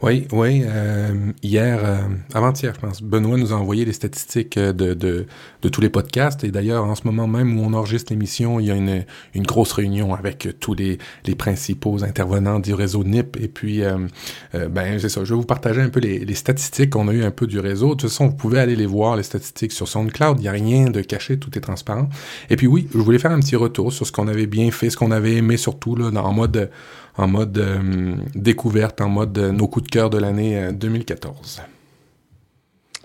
Oui, 0.00 0.28
oui. 0.30 0.62
Euh, 0.64 1.32
hier, 1.42 1.80
euh, 1.82 1.98
avant-hier, 2.32 2.72
je 2.72 2.78
pense, 2.78 3.02
Benoît 3.02 3.36
nous 3.36 3.52
a 3.52 3.56
envoyé 3.56 3.84
les 3.84 3.92
statistiques 3.92 4.56
euh, 4.56 4.72
de, 4.72 4.94
de, 4.94 5.68
tous 5.68 5.80
les 5.80 5.88
podcasts. 5.90 6.44
Et 6.44 6.52
d'ailleurs, 6.52 6.84
en 6.84 6.94
ce 6.94 7.02
moment 7.04 7.26
même 7.26 7.58
où 7.58 7.64
on 7.64 7.72
enregistre 7.72 8.12
l'émission, 8.12 8.60
il 8.60 8.66
y 8.66 8.70
a 8.70 8.76
une, 8.76 9.04
une 9.34 9.42
grosse 9.42 9.72
réunion 9.72 10.14
avec 10.14 10.48
tous 10.60 10.74
les, 10.74 10.98
les 11.26 11.34
principaux 11.34 12.04
intervenants 12.04 12.60
du 12.60 12.74
réseau 12.74 13.02
NIP. 13.02 13.38
Et 13.40 13.48
puis, 13.48 13.82
euh, 13.82 13.98
ben, 14.70 15.00
c'est 15.00 15.08
ça. 15.08 15.24
Je 15.24 15.34
vais 15.34 15.40
vous 15.40 15.44
partager 15.44 15.80
un 15.80 15.88
peu 15.88 15.98
les, 15.98 16.20
les 16.20 16.34
statistiques 16.34 16.90
qu'on 16.90 17.08
a 17.08 17.12
eu 17.12 17.24
un 17.24 17.32
peu 17.32 17.48
du 17.48 17.58
réseau. 17.58 17.88
De 17.88 18.00
toute 18.00 18.08
façon, 18.08 18.28
vous 18.28 18.36
pouvez 18.36 18.60
aller 18.60 18.76
les 18.76 18.86
voir, 18.86 19.16
les 19.16 19.24
statistiques 19.24 19.72
sur 19.72 19.88
SoundCloud. 19.88 20.38
Il 20.38 20.42
n'y 20.42 20.48
a 20.48 20.52
rien 20.52 20.90
de 20.90 21.00
caché, 21.00 21.40
tout 21.40 21.58
est 21.58 21.60
transparent. 21.60 22.08
Et 22.50 22.56
puis 22.56 22.68
oui, 22.68 22.86
je 22.92 22.98
voulais 22.98 23.18
faire 23.18 23.32
un 23.32 23.40
petit 23.40 23.56
retour 23.56 23.92
sur 23.92 24.06
ce 24.06 24.12
qu'on 24.12 24.28
avait 24.28 24.46
bien 24.46 24.70
fait, 24.70 24.90
ce 24.90 24.96
qu'on 24.96 25.10
avait 25.10 25.34
aimé 25.34 25.56
surtout, 25.56 25.96
là, 25.96 26.12
en 26.22 26.32
mode 26.32 26.70
en 27.18 27.26
mode 27.26 27.58
euh, 27.58 28.14
découverte, 28.34 29.00
en 29.00 29.08
mode 29.08 29.36
euh, 29.38 29.52
nos 29.52 29.68
coups 29.68 29.86
de 29.86 29.90
cœur 29.90 30.08
de 30.08 30.18
l'année 30.18 30.72
2014. 30.72 31.60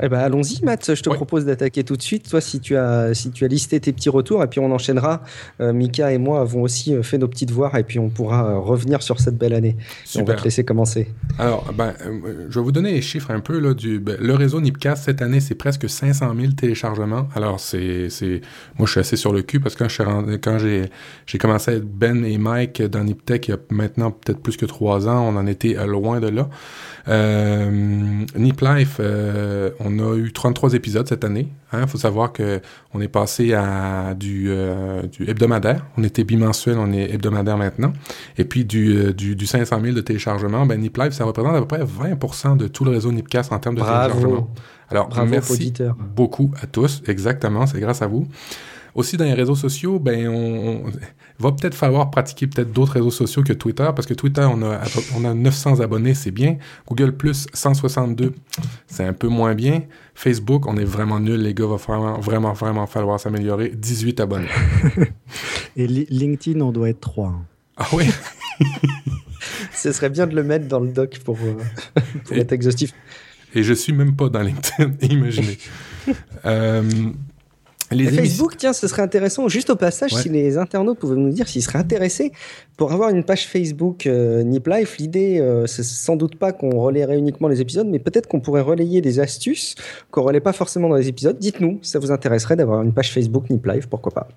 Eh 0.01 0.09
ben, 0.09 0.19
allons-y, 0.19 0.63
Matt. 0.63 0.95
Je 0.95 1.01
te 1.01 1.09
propose 1.09 1.45
d'attaquer 1.45 1.83
tout 1.83 1.95
de 1.95 2.01
suite. 2.01 2.27
Toi, 2.27 2.41
si 2.41 2.59
tu 2.59 2.75
as, 2.75 3.13
si 3.13 3.29
tu 3.29 3.45
as 3.45 3.47
listé 3.47 3.79
tes 3.79 3.93
petits 3.93 4.09
retours, 4.09 4.43
et 4.43 4.47
puis 4.47 4.59
on 4.59 4.71
enchaînera. 4.71 5.21
Euh, 5.61 5.71
Mika 5.71 6.11
et 6.11 6.17
moi 6.17 6.41
avons 6.41 6.63
aussi 6.63 6.95
euh, 6.95 7.03
fait 7.03 7.19
nos 7.19 7.27
petites 7.27 7.51
voix, 7.51 7.71
et 7.79 7.83
puis 7.83 7.99
on 7.99 8.09
pourra 8.09 8.45
euh, 8.45 8.57
revenir 8.57 9.03
sur 9.03 9.19
cette 9.19 9.37
belle 9.37 9.53
année. 9.53 9.77
On 10.15 10.23
va 10.23 10.33
te 10.33 10.43
laisser 10.43 10.63
commencer. 10.63 11.09
Alors, 11.37 11.71
ben, 11.77 11.93
je 12.49 12.59
vais 12.59 12.63
vous 12.63 12.71
donner 12.71 12.91
les 12.91 13.01
chiffres 13.01 13.29
un 13.29 13.39
peu 13.39 13.59
là 13.59 13.75
du. 13.75 13.99
Ben, 13.99 14.17
le 14.19 14.33
réseau 14.33 14.61
Nipcast 14.61 15.05
cette 15.05 15.21
année, 15.21 15.39
c'est 15.39 15.55
presque 15.55 15.87
500 15.87 16.33
000 16.39 16.53
téléchargements. 16.53 17.27
Alors, 17.35 17.59
c'est, 17.59 18.09
c'est, 18.09 18.41
moi, 18.79 18.87
je 18.87 18.91
suis 18.91 18.99
assez 18.99 19.15
sur 19.15 19.31
le 19.31 19.43
cul 19.43 19.59
parce 19.59 19.75
que 19.75 19.83
quand, 20.37 20.57
j'ai, 20.57 20.89
j'ai 21.27 21.37
commencé 21.37 21.71
à 21.71 21.73
être 21.75 21.85
Ben 21.85 22.25
et 22.25 22.39
Mike 22.39 22.81
dans 22.81 23.03
Niptech 23.03 23.47
il 23.47 23.51
y 23.51 23.53
a 23.53 23.57
maintenant 23.69 24.11
peut-être 24.11 24.39
plus 24.39 24.57
que 24.57 24.65
trois 24.65 25.07
ans, 25.07 25.27
on 25.27 25.37
en 25.37 25.45
était 25.45 25.75
loin 25.85 26.19
de 26.19 26.29
là. 26.29 26.49
Euh, 27.07 27.69
Nip 28.35 28.61
Life, 28.61 28.97
euh, 28.99 29.71
on 29.83 29.99
a 29.99 30.15
eu 30.15 30.31
33 30.31 30.73
épisodes 30.73 31.07
cette 31.07 31.23
année. 31.23 31.47
Il 31.71 31.79
hein. 31.79 31.87
faut 31.87 31.97
savoir 31.97 32.31
que 32.31 32.61
on 32.93 33.01
est 33.01 33.07
passé 33.07 33.53
à 33.53 34.13
du, 34.13 34.45
euh, 34.49 35.03
du, 35.03 35.29
hebdomadaire. 35.29 35.85
On 35.97 36.03
était 36.03 36.23
bimensuel, 36.23 36.77
on 36.77 36.91
est 36.91 37.13
hebdomadaire 37.13 37.57
maintenant. 37.57 37.93
Et 38.37 38.45
puis 38.45 38.65
du, 38.65 38.97
euh, 38.97 39.13
du, 39.13 39.35
du 39.35 39.45
500 39.45 39.79
000 39.81 39.95
de 39.95 40.01
téléchargement, 40.01 40.65
ben 40.65 40.79
Nip 40.79 40.97
Life, 40.97 41.13
ça 41.13 41.25
représente 41.25 41.55
à 41.55 41.59
peu 41.59 41.67
près 41.67 41.83
20% 41.83 42.57
de 42.57 42.67
tout 42.67 42.85
le 42.85 42.91
réseau 42.91 43.11
Nipcast 43.11 43.51
en 43.51 43.59
termes 43.59 43.75
de 43.75 43.81
téléchargement. 43.81 44.49
Alors, 44.89 45.07
Bravo 45.09 45.29
merci 45.29 45.73
beaucoup 46.15 46.51
à 46.61 46.67
tous. 46.67 47.01
Exactement, 47.07 47.65
c'est 47.65 47.79
grâce 47.79 48.01
à 48.01 48.07
vous. 48.07 48.27
Aussi, 48.95 49.17
dans 49.17 49.25
les 49.25 49.33
réseaux 49.33 49.55
sociaux, 49.55 49.99
ben, 49.99 50.27
on, 50.27 50.83
va 51.39 51.51
peut-être 51.51 51.73
falloir 51.73 52.11
pratiquer 52.11 52.47
peut-être 52.47 52.71
d'autres 52.71 52.93
réseaux 52.93 53.11
sociaux 53.11 53.43
que 53.43 53.53
Twitter, 53.53 53.89
parce 53.95 54.05
que 54.05 54.13
Twitter, 54.13 54.47
on 54.49 54.61
a, 54.61 54.81
on 55.15 55.25
a 55.25 55.33
900 55.33 55.79
abonnés, 55.79 56.13
c'est 56.13 56.31
bien. 56.31 56.57
Google 56.87 57.15
Plus, 57.15 57.47
162, 57.53 58.33
c'est 58.87 59.03
un 59.03 59.13
peu 59.13 59.27
moins 59.27 59.55
bien. 59.55 59.81
Facebook, 60.13 60.67
on 60.67 60.77
est 60.77 60.85
vraiment 60.85 61.19
nul, 61.19 61.41
les 61.41 61.53
gars, 61.53 61.65
va 61.65 61.77
vraiment, 61.77 62.19
vraiment, 62.19 62.53
vraiment 62.53 62.85
falloir 62.85 63.19
s'améliorer. 63.19 63.69
18 63.69 64.19
abonnés. 64.19 64.47
Et 65.75 65.87
LinkedIn, 65.87 66.61
on 66.61 66.71
doit 66.71 66.89
être 66.89 67.01
3. 67.01 67.27
Hein. 67.29 67.45
Ah 67.77 67.87
oui? 67.93 68.05
Ce 69.73 69.91
serait 69.91 70.09
bien 70.09 70.27
de 70.27 70.35
le 70.35 70.43
mettre 70.43 70.67
dans 70.67 70.79
le 70.79 70.91
doc 70.91 71.19
pour, 71.25 71.37
euh, 71.41 71.55
être 72.31 72.51
exhaustif. 72.51 72.93
Et 73.55 73.63
je 73.63 73.73
suis 73.73 73.93
même 73.93 74.15
pas 74.15 74.29
dans 74.29 74.41
LinkedIn, 74.41 74.93
imaginez. 75.09 75.57
euh, 76.45 76.83
Facebook, 77.93 78.57
tiens, 78.57 78.73
ce 78.73 78.87
serait 78.87 79.01
intéressant. 79.01 79.47
Juste 79.47 79.69
au 79.69 79.75
passage, 79.75 80.13
si 80.13 80.29
les 80.29 80.57
internautes 80.57 80.99
pouvaient 80.99 81.15
nous 81.15 81.29
dire 81.29 81.47
s'ils 81.47 81.63
seraient 81.63 81.79
intéressés 81.79 82.31
pour 82.77 82.91
avoir 82.91 83.09
une 83.09 83.23
page 83.23 83.47
Facebook 83.47 84.07
euh, 84.07 84.43
Nip 84.43 84.67
Life, 84.67 84.97
l'idée, 84.97 85.39
euh, 85.39 85.67
c'est 85.67 85.83
sans 85.83 86.15
doute 86.15 86.35
pas 86.35 86.51
qu'on 86.51 86.79
relayerait 86.79 87.17
uniquement 87.17 87.47
les 87.47 87.61
épisodes, 87.61 87.87
mais 87.87 87.99
peut-être 87.99 88.27
qu'on 88.27 88.39
pourrait 88.39 88.61
relayer 88.61 89.01
des 89.01 89.19
astuces 89.19 89.75
qu'on 90.11 90.23
relaie 90.23 90.39
pas 90.39 90.53
forcément 90.53 90.89
dans 90.89 90.95
les 90.95 91.07
épisodes. 91.07 91.37
Dites-nous, 91.37 91.79
ça 91.81 91.99
vous 91.99 92.11
intéresserait 92.11 92.55
d'avoir 92.55 92.81
une 92.81 92.93
page 92.93 93.11
Facebook 93.11 93.49
Nip 93.49 93.65
Life, 93.65 93.87
pourquoi 93.87 94.11
pas? 94.11 94.27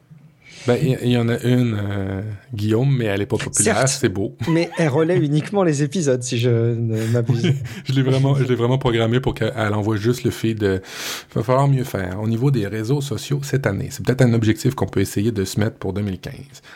Ben, 0.67 0.79
il 0.83 1.11
y, 1.11 1.17
en 1.17 1.29
a 1.29 1.39
une, 1.43 1.79
euh, 1.79 2.23
Guillaume, 2.53 2.97
mais 2.97 3.05
elle 3.05 3.23
est 3.23 3.27
pas 3.27 3.37
populaire, 3.37 3.89
c'est 3.89 4.09
beau. 4.09 4.37
Mais 4.49 4.71
elle 4.79 4.89
relaie 4.89 5.17
uniquement 5.17 5.63
les 5.63 5.83
épisodes, 5.83 6.23
si 6.23 6.39
je 6.39 6.51
ne 6.51 7.07
m'abuse. 7.13 7.53
je 7.85 7.93
l'ai 7.93 8.03
vraiment, 8.03 8.35
je 8.35 8.45
l'ai 8.45 8.55
vraiment 8.55 8.79
programmé 8.79 9.21
pour 9.21 9.35
qu'elle 9.35 9.75
envoie 9.75 9.97
juste 9.97 10.25
le 10.25 10.31
feed. 10.31 10.63
Il 10.63 11.35
va 11.35 11.43
falloir 11.43 11.69
mieux 11.69 11.85
faire. 11.85 12.21
Au 12.21 12.29
niveau 12.29 12.51
des 12.51 12.67
réseaux 12.67 13.01
sociaux 13.01 13.41
cette 13.43 13.67
année, 13.67 13.89
c'est 13.91 14.05
peut-être 14.05 14.23
un 14.23 14.33
objectif 14.33 14.75
qu'on 14.75 14.87
peut 14.87 15.01
essayer 15.01 15.33
de 15.33 15.45
se 15.45 15.61
mettre 15.61 15.77
pour 15.77 15.93
2015. 15.93 16.35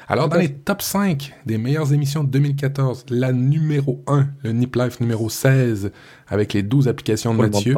Alors, 0.08 0.28
dans 0.28 0.38
les 0.38 0.52
top 0.52 0.82
5 0.82 1.32
des 1.46 1.58
meilleures 1.58 1.92
émissions 1.92 2.22
de 2.24 2.30
2014, 2.30 3.06
la 3.10 3.32
numéro 3.32 4.02
1, 4.06 4.28
le 4.42 4.52
Nip 4.52 4.76
Life 4.76 5.00
numéro 5.00 5.28
16, 5.28 5.90
avec 6.28 6.52
les 6.52 6.62
12 6.62 6.88
applications 6.88 7.34
de 7.34 7.40
Mathieu. 7.40 7.74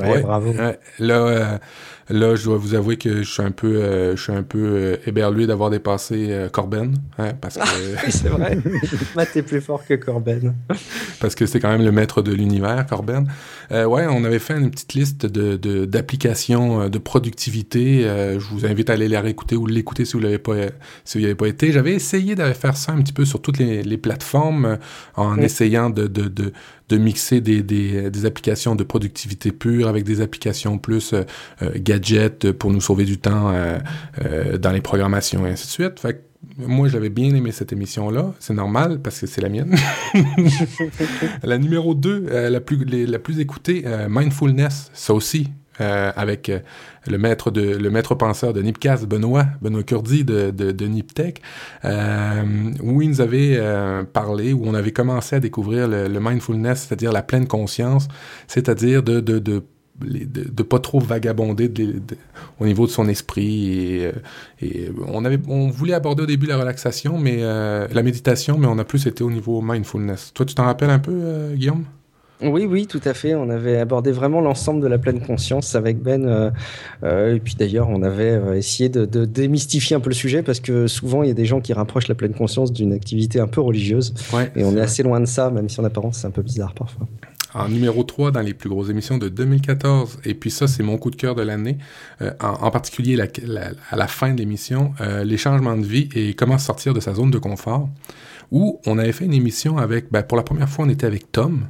Ouais, 0.00 0.22
bravo. 0.22 0.54
là, 0.98 1.58
Là, 2.10 2.34
je 2.34 2.44
dois 2.44 2.56
vous 2.56 2.74
avouer 2.74 2.96
que 2.96 3.22
je 3.22 3.30
suis 3.30 3.42
un 3.42 3.52
peu, 3.52 3.76
euh, 3.76 4.16
je 4.16 4.22
suis 4.22 4.32
un 4.32 4.42
peu 4.42 4.58
euh, 4.58 4.96
éberlué 5.06 5.46
d'avoir 5.46 5.70
dépassé 5.70 6.26
euh, 6.30 6.48
Corben, 6.48 6.96
hein, 7.18 7.32
parce 7.40 7.56
que. 7.56 8.10
c'est 8.10 8.28
vrai. 8.28 8.58
Matt 9.16 9.36
est 9.36 9.42
plus 9.42 9.60
fort 9.60 9.86
que 9.86 9.94
Corben. 9.94 10.54
parce 11.20 11.36
que 11.36 11.46
c'est 11.46 11.60
quand 11.60 11.70
même 11.70 11.84
le 11.84 11.92
maître 11.92 12.20
de 12.22 12.32
l'univers, 12.32 12.84
Corben. 12.86 13.28
ouais, 13.70 14.06
on 14.10 14.24
avait 14.24 14.40
fait 14.40 14.58
une 14.58 14.70
petite 14.70 14.94
liste 14.94 15.26
de 15.26 15.84
d'applications 15.84 16.88
de, 16.88 16.98
productivité. 16.98 18.02
je 18.02 18.44
vous 18.50 18.66
invite 18.66 18.90
à 18.90 18.94
aller 18.94 19.08
la 19.08 19.20
réécouter 19.20 19.56
ou 19.56 19.66
l'écouter 19.66 20.04
si 20.04 20.14
vous 20.14 20.20
l'avez 20.20 20.38
pas, 20.38 20.54
si 21.04 21.18
vous 21.18 21.20
n'y 21.20 21.26
avez 21.26 21.34
pas 21.34 21.46
été. 21.46 21.70
J'avais 21.70 21.92
essayé 21.92 22.34
de 22.34 22.42
faire 22.52 22.76
ça 22.76 22.92
un 22.92 23.00
petit 23.02 23.12
peu 23.12 23.24
sur 23.24 23.40
toutes 23.40 23.58
les, 23.58 23.82
les 23.82 23.98
plateformes 23.98 24.78
en 25.16 25.38
essayant 25.38 25.90
de, 25.90 26.06
de, 26.06 26.28
de 26.28 26.52
de 26.90 26.98
mixer 26.98 27.40
des, 27.40 27.62
des, 27.62 28.10
des, 28.10 28.26
applications 28.26 28.74
de 28.74 28.84
productivité 28.84 29.52
pure 29.52 29.88
avec 29.88 30.04
des 30.04 30.20
applications 30.20 30.76
plus 30.76 31.12
euh, 31.12 31.22
euh 31.62 31.70
gadgets 31.76 32.52
pour 32.52 32.70
nous 32.72 32.80
sauver 32.80 33.04
du 33.04 33.18
temps 33.18 33.52
euh, 33.52 34.58
dans 34.58 34.72
les 34.72 34.80
programmations 34.80 35.46
et 35.46 35.50
ainsi 35.50 35.66
de 35.66 35.72
suite. 35.72 36.00
Fait 36.00 36.24
moi, 36.56 36.88
j'avais 36.88 37.10
bien 37.10 37.34
aimé 37.34 37.52
cette 37.52 37.72
émission-là. 37.72 38.32
C'est 38.38 38.54
normal 38.54 39.00
parce 39.02 39.20
que 39.20 39.26
c'est 39.26 39.42
la 39.42 39.50
mienne. 39.50 39.76
la 41.42 41.58
numéro 41.58 41.94
2, 41.94 42.48
la, 42.48 42.60
plus, 42.60 42.84
la 42.86 43.18
plus 43.18 43.40
écoutée, 43.40 43.84
Mindfulness, 44.08 44.90
ça 44.94 45.12
aussi, 45.12 45.48
euh, 45.80 46.12
avec 46.14 46.48
euh, 46.48 46.58
le 47.06 47.16
maître 47.16 47.50
de 47.50 47.60
le 47.60 47.90
maître 47.90 48.14
penseur 48.14 48.52
de 48.52 48.60
Nipcast, 48.60 49.06
Benoît, 49.06 49.46
Benoît 49.62 49.82
Curdi 49.82 50.24
de, 50.24 50.50
de, 50.50 50.86
Niptech, 50.86 51.40
euh, 51.84 52.42
où 52.82 53.00
il 53.02 53.08
nous 53.08 53.20
avait 53.20 53.58
parlé, 54.12 54.52
où 54.52 54.62
on 54.66 54.74
avait 54.74 54.92
commencé 54.92 55.36
à 55.36 55.40
découvrir 55.40 55.88
le, 55.88 56.20
mindfulness, 56.20 56.86
c'est-à-dire 56.86 57.12
la 57.12 57.22
pleine 57.22 57.46
conscience, 57.46 58.08
c'est-à-dire 58.46 59.02
de, 59.02 59.20
de, 59.20 59.38
de 59.38 59.62
de, 60.02 60.62
pas 60.62 60.78
trop 60.78 60.98
vagabonder 60.98 61.70
au 62.58 62.64
niveau 62.64 62.86
de 62.86 62.90
son 62.90 63.06
esprit 63.06 64.02
et, 64.62 64.90
on 65.06 65.26
avait 65.26 65.38
on 65.46 65.68
voulait 65.68 65.92
aborder 65.92 66.22
au 66.22 66.26
début 66.26 66.46
la 66.46 66.56
relaxation 66.56 67.18
mais 67.18 67.42
la 67.42 68.02
méditation 68.02 68.56
mais 68.56 68.66
on 68.66 68.78
a 68.78 68.84
plus 68.84 69.06
été 69.06 69.22
au 69.22 69.30
niveau 69.30 69.60
mindfulness. 69.60 70.32
Toi 70.32 70.46
tu 70.46 70.54
t'en 70.54 70.64
rappelles 70.64 70.88
un 70.88 71.00
peu 71.00 71.52
Guillaume? 71.54 71.84
Oui, 72.42 72.64
oui, 72.64 72.86
tout 72.86 73.00
à 73.04 73.14
fait. 73.14 73.34
On 73.34 73.50
avait 73.50 73.76
abordé 73.78 74.12
vraiment 74.12 74.40
l'ensemble 74.40 74.80
de 74.80 74.86
la 74.86 74.98
pleine 74.98 75.20
conscience 75.20 75.74
avec 75.74 76.00
Ben. 76.02 76.24
Euh, 76.24 76.50
euh, 77.02 77.34
et 77.34 77.40
puis 77.40 77.54
d'ailleurs, 77.54 77.88
on 77.88 78.02
avait 78.02 78.30
euh, 78.30 78.56
essayé 78.56 78.88
de, 78.88 79.24
démystifier 79.24 79.96
un 79.96 80.00
peu 80.00 80.10
le 80.10 80.14
sujet 80.14 80.42
parce 80.42 80.60
que 80.60 80.86
souvent, 80.86 81.22
il 81.22 81.28
y 81.28 81.30
a 81.30 81.34
des 81.34 81.44
gens 81.44 81.60
qui 81.60 81.72
rapprochent 81.72 82.08
la 82.08 82.14
pleine 82.14 82.32
conscience 82.32 82.72
d'une 82.72 82.92
activité 82.92 83.40
un 83.40 83.46
peu 83.46 83.60
religieuse. 83.60 84.14
et 84.56 84.64
on 84.64 84.76
est, 84.76 84.80
assez 84.80 85.02
loin 85.02 85.20
de 85.20 85.26
ça, 85.26 85.50
même 85.50 85.68
si 85.68 85.80
en 85.80 85.84
apparence, 85.84 86.18
c'est 86.18 86.26
un 86.26 86.30
peu 86.30 86.42
bizarre 86.42 86.74
parfois. 86.74 87.06
En 87.52 87.68
numéro 87.68 88.04
3 88.04 88.30
dans 88.30 88.40
les 88.40 88.54
plus 88.54 88.68
grosses 88.68 88.90
émissions 88.90 89.18
de 89.18 89.28
2014, 89.28 90.20
et 90.24 90.34
puis 90.34 90.50
ça, 90.50 90.68
c'est 90.68 90.82
mon 90.82 90.98
coup 90.98 91.10
de 91.10 91.16
cœur 91.16 91.34
de 91.34 91.42
l'année, 91.42 91.78
en, 92.40 92.70
particulier 92.70 93.20
à 93.20 93.96
la 93.96 94.06
fin 94.06 94.32
de 94.32 94.38
l'émission, 94.38 94.92
les 95.24 95.36
changements 95.36 95.76
de 95.76 95.84
vie 95.84 96.08
et 96.14 96.34
comment 96.34 96.58
sortir 96.58 96.94
de 96.94 97.00
sa 97.00 97.12
zone 97.12 97.32
de 97.32 97.38
confort, 97.38 97.88
où 98.52 98.80
on 98.86 98.98
avait 98.98 99.12
fait 99.12 99.24
une 99.24 99.34
émission 99.34 99.78
avec, 99.78 100.10
ben, 100.12 100.22
pour 100.22 100.36
la 100.36 100.44
première 100.44 100.68
fois, 100.68 100.84
on 100.84 100.88
était 100.88 101.06
avec 101.06 101.32
Tom, 101.32 101.66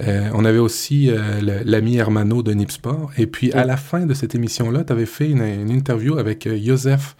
euh, 0.00 0.30
on 0.34 0.44
avait 0.44 0.58
aussi 0.58 1.10
euh, 1.10 1.62
l'ami 1.64 1.96
Hermano 1.96 2.42
de 2.42 2.52
Nipsport. 2.52 3.10
Et 3.18 3.26
puis, 3.26 3.52
à 3.52 3.64
la 3.64 3.76
fin 3.76 4.06
de 4.06 4.14
cette 4.14 4.34
émission-là, 4.34 4.84
tu 4.84 4.92
avais 4.92 5.06
fait 5.06 5.28
une, 5.28 5.70
interview 5.70 6.18
avec 6.18 6.46
euh, 6.46 6.58
Joseph, 6.62 7.16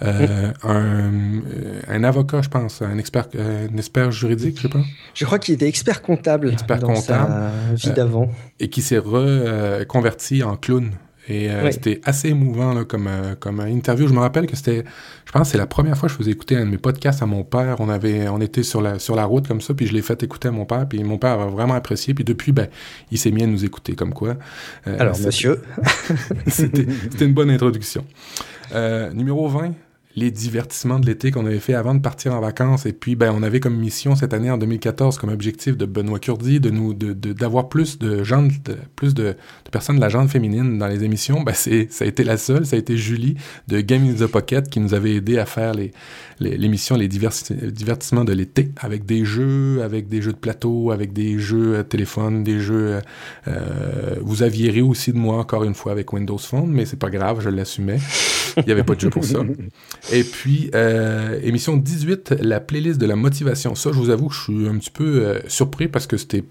un, 0.00 2.02
avocat, 2.02 2.42
je 2.42 2.48
pense, 2.48 2.82
un 2.82 2.98
expert, 2.98 3.28
un 3.38 3.76
expert 3.76 4.10
juridique, 4.10 4.56
je 4.56 4.62
sais 4.62 4.68
pas. 4.68 4.82
Je 5.14 5.24
crois 5.24 5.38
qu'il 5.38 5.54
était 5.54 5.68
expert 5.68 6.02
comptable 6.02 6.50
expert 6.50 6.78
dans 6.78 6.92
comptable, 6.92 7.50
sa 7.76 7.88
vie 7.88 7.94
d'avant. 7.94 8.30
et 8.60 8.68
qui 8.68 8.82
s'est 8.82 8.98
reconverti 8.98 10.42
en 10.42 10.56
clown. 10.56 10.90
Et 11.28 11.50
euh, 11.50 11.70
c'était 11.70 12.00
assez 12.04 12.28
émouvant 12.28 12.74
là, 12.74 12.84
comme, 12.84 13.06
euh, 13.06 13.34
comme 13.38 13.60
interview. 13.60 14.06
Je 14.06 14.12
me 14.12 14.18
rappelle 14.18 14.46
que 14.46 14.56
c'était, 14.56 14.84
je 15.24 15.32
pense, 15.32 15.50
c'est 15.50 15.58
la 15.58 15.66
première 15.66 15.96
fois 15.96 16.08
que 16.08 16.12
je 16.12 16.18
faisais 16.18 16.30
écouter 16.30 16.56
un 16.56 16.66
de 16.66 16.70
mes 16.70 16.78
podcasts 16.78 17.22
à 17.22 17.26
mon 17.26 17.44
père. 17.44 17.76
On 17.78 17.88
avait, 17.88 18.28
on 18.28 18.40
était 18.40 18.62
sur 18.62 18.82
la 18.82 18.98
sur 18.98 19.16
la 19.16 19.24
route 19.24 19.48
comme 19.48 19.62
ça, 19.62 19.72
puis 19.72 19.86
je 19.86 19.94
l'ai 19.94 20.02
fait 20.02 20.22
écouter 20.22 20.48
à 20.48 20.50
mon 20.50 20.66
père, 20.66 20.86
puis 20.86 21.02
mon 21.02 21.16
père 21.16 21.40
a 21.40 21.46
vraiment 21.46 21.74
apprécié. 21.74 22.12
Puis 22.12 22.24
depuis, 22.24 22.52
ben, 22.52 22.68
il 23.10 23.18
s'est 23.18 23.30
mis 23.30 23.42
à 23.42 23.46
nous 23.46 23.64
écouter 23.64 23.94
comme 23.94 24.12
quoi. 24.12 24.36
Euh, 24.86 24.96
Alors, 24.98 25.18
monsieur, 25.18 25.62
c'était 26.46 26.86
une 27.24 27.32
bonne 27.32 27.50
introduction. 27.50 28.04
numéro 29.14 29.48
20, 29.48 29.72
les 30.16 30.30
divertissements 30.30 31.00
de 31.00 31.06
l'été 31.06 31.30
qu'on 31.30 31.44
avait 31.46 31.58
fait 31.58 31.74
avant 31.74 31.94
de 31.94 32.00
partir 32.00 32.34
en 32.34 32.40
vacances. 32.40 32.86
Et 32.86 32.92
puis, 32.92 33.16
ben, 33.16 33.32
on 33.36 33.42
avait 33.42 33.60
comme 33.60 33.76
mission 33.76 34.14
cette 34.14 34.32
année, 34.32 34.50
en 34.50 34.58
2014, 34.58 35.18
comme 35.18 35.30
objectif 35.30 35.76
de 35.76 35.86
Benoît 35.86 36.20
Curdi, 36.20 36.60
de 36.60 36.70
nous, 36.70 36.94
de, 36.94 37.12
d'avoir 37.32 37.68
plus 37.68 37.98
de 37.98 38.22
gens, 38.22 38.46
plus 38.94 39.14
de, 39.14 39.36
personnes 39.72 39.96
de 39.96 40.00
la 40.00 40.08
gente 40.08 40.30
féminine 40.30 40.78
dans 40.78 40.86
les 40.86 41.02
émissions. 41.02 41.42
Ben, 41.42 41.54
c'est, 41.54 41.88
ça 41.90 42.04
a 42.04 42.08
été 42.08 42.22
la 42.22 42.36
seule, 42.36 42.64
ça 42.64 42.76
a 42.76 42.78
été 42.78 42.96
Julie 42.96 43.36
de 43.68 43.80
Game 43.80 44.04
in 44.04 44.14
the 44.14 44.26
Pocket 44.26 44.68
qui 44.68 44.80
nous 44.80 44.94
avait 44.94 45.14
aidé 45.16 45.38
à 45.38 45.46
faire 45.46 45.74
les, 45.74 45.90
l'émission 46.38 46.96
les, 46.96 47.08
divertissements 47.08 48.24
de 48.24 48.32
l'été 48.32 48.70
avec 48.80 49.06
des 49.06 49.24
jeux, 49.24 49.82
avec 49.82 50.08
des 50.08 50.22
jeux 50.22 50.32
de 50.32 50.38
plateau, 50.38 50.90
avec 50.90 51.12
des 51.12 51.38
jeux 51.38 51.76
euh, 51.76 51.82
téléphone, 51.82 52.44
des 52.44 52.60
jeux. 52.60 53.00
Euh, 53.48 54.14
vous 54.20 54.42
aviez 54.42 54.70
ri 54.70 54.82
aussi 54.82 55.12
de 55.12 55.18
moi 55.18 55.38
encore 55.38 55.64
une 55.64 55.74
fois 55.74 55.92
avec 55.92 56.12
Windows 56.12 56.38
Phone, 56.38 56.70
mais 56.70 56.84
c'est 56.84 56.98
pas 56.98 57.10
grave, 57.10 57.40
je 57.40 57.48
l'assumais. 57.48 57.98
Il 58.58 58.64
n'y 58.66 58.72
avait 58.72 58.84
pas 58.84 58.94
de 58.94 59.00
jeu 59.00 59.10
pour 59.10 59.24
ça. 59.24 59.40
Et 60.12 60.24
puis, 60.24 60.70
euh, 60.74 61.38
émission 61.42 61.76
18, 61.76 62.36
la 62.40 62.60
playlist 62.60 63.00
de 63.00 63.06
la 63.06 63.16
motivation. 63.16 63.74
Ça, 63.74 63.90
je 63.92 63.98
vous 63.98 64.10
avoue 64.10 64.28
que 64.28 64.34
je 64.34 64.42
suis 64.42 64.68
un 64.68 64.78
petit 64.78 64.90
peu 64.90 65.24
euh, 65.24 65.40
surpris 65.48 65.88
parce 65.88 66.06
que 66.06 66.16
c'était 66.16 66.44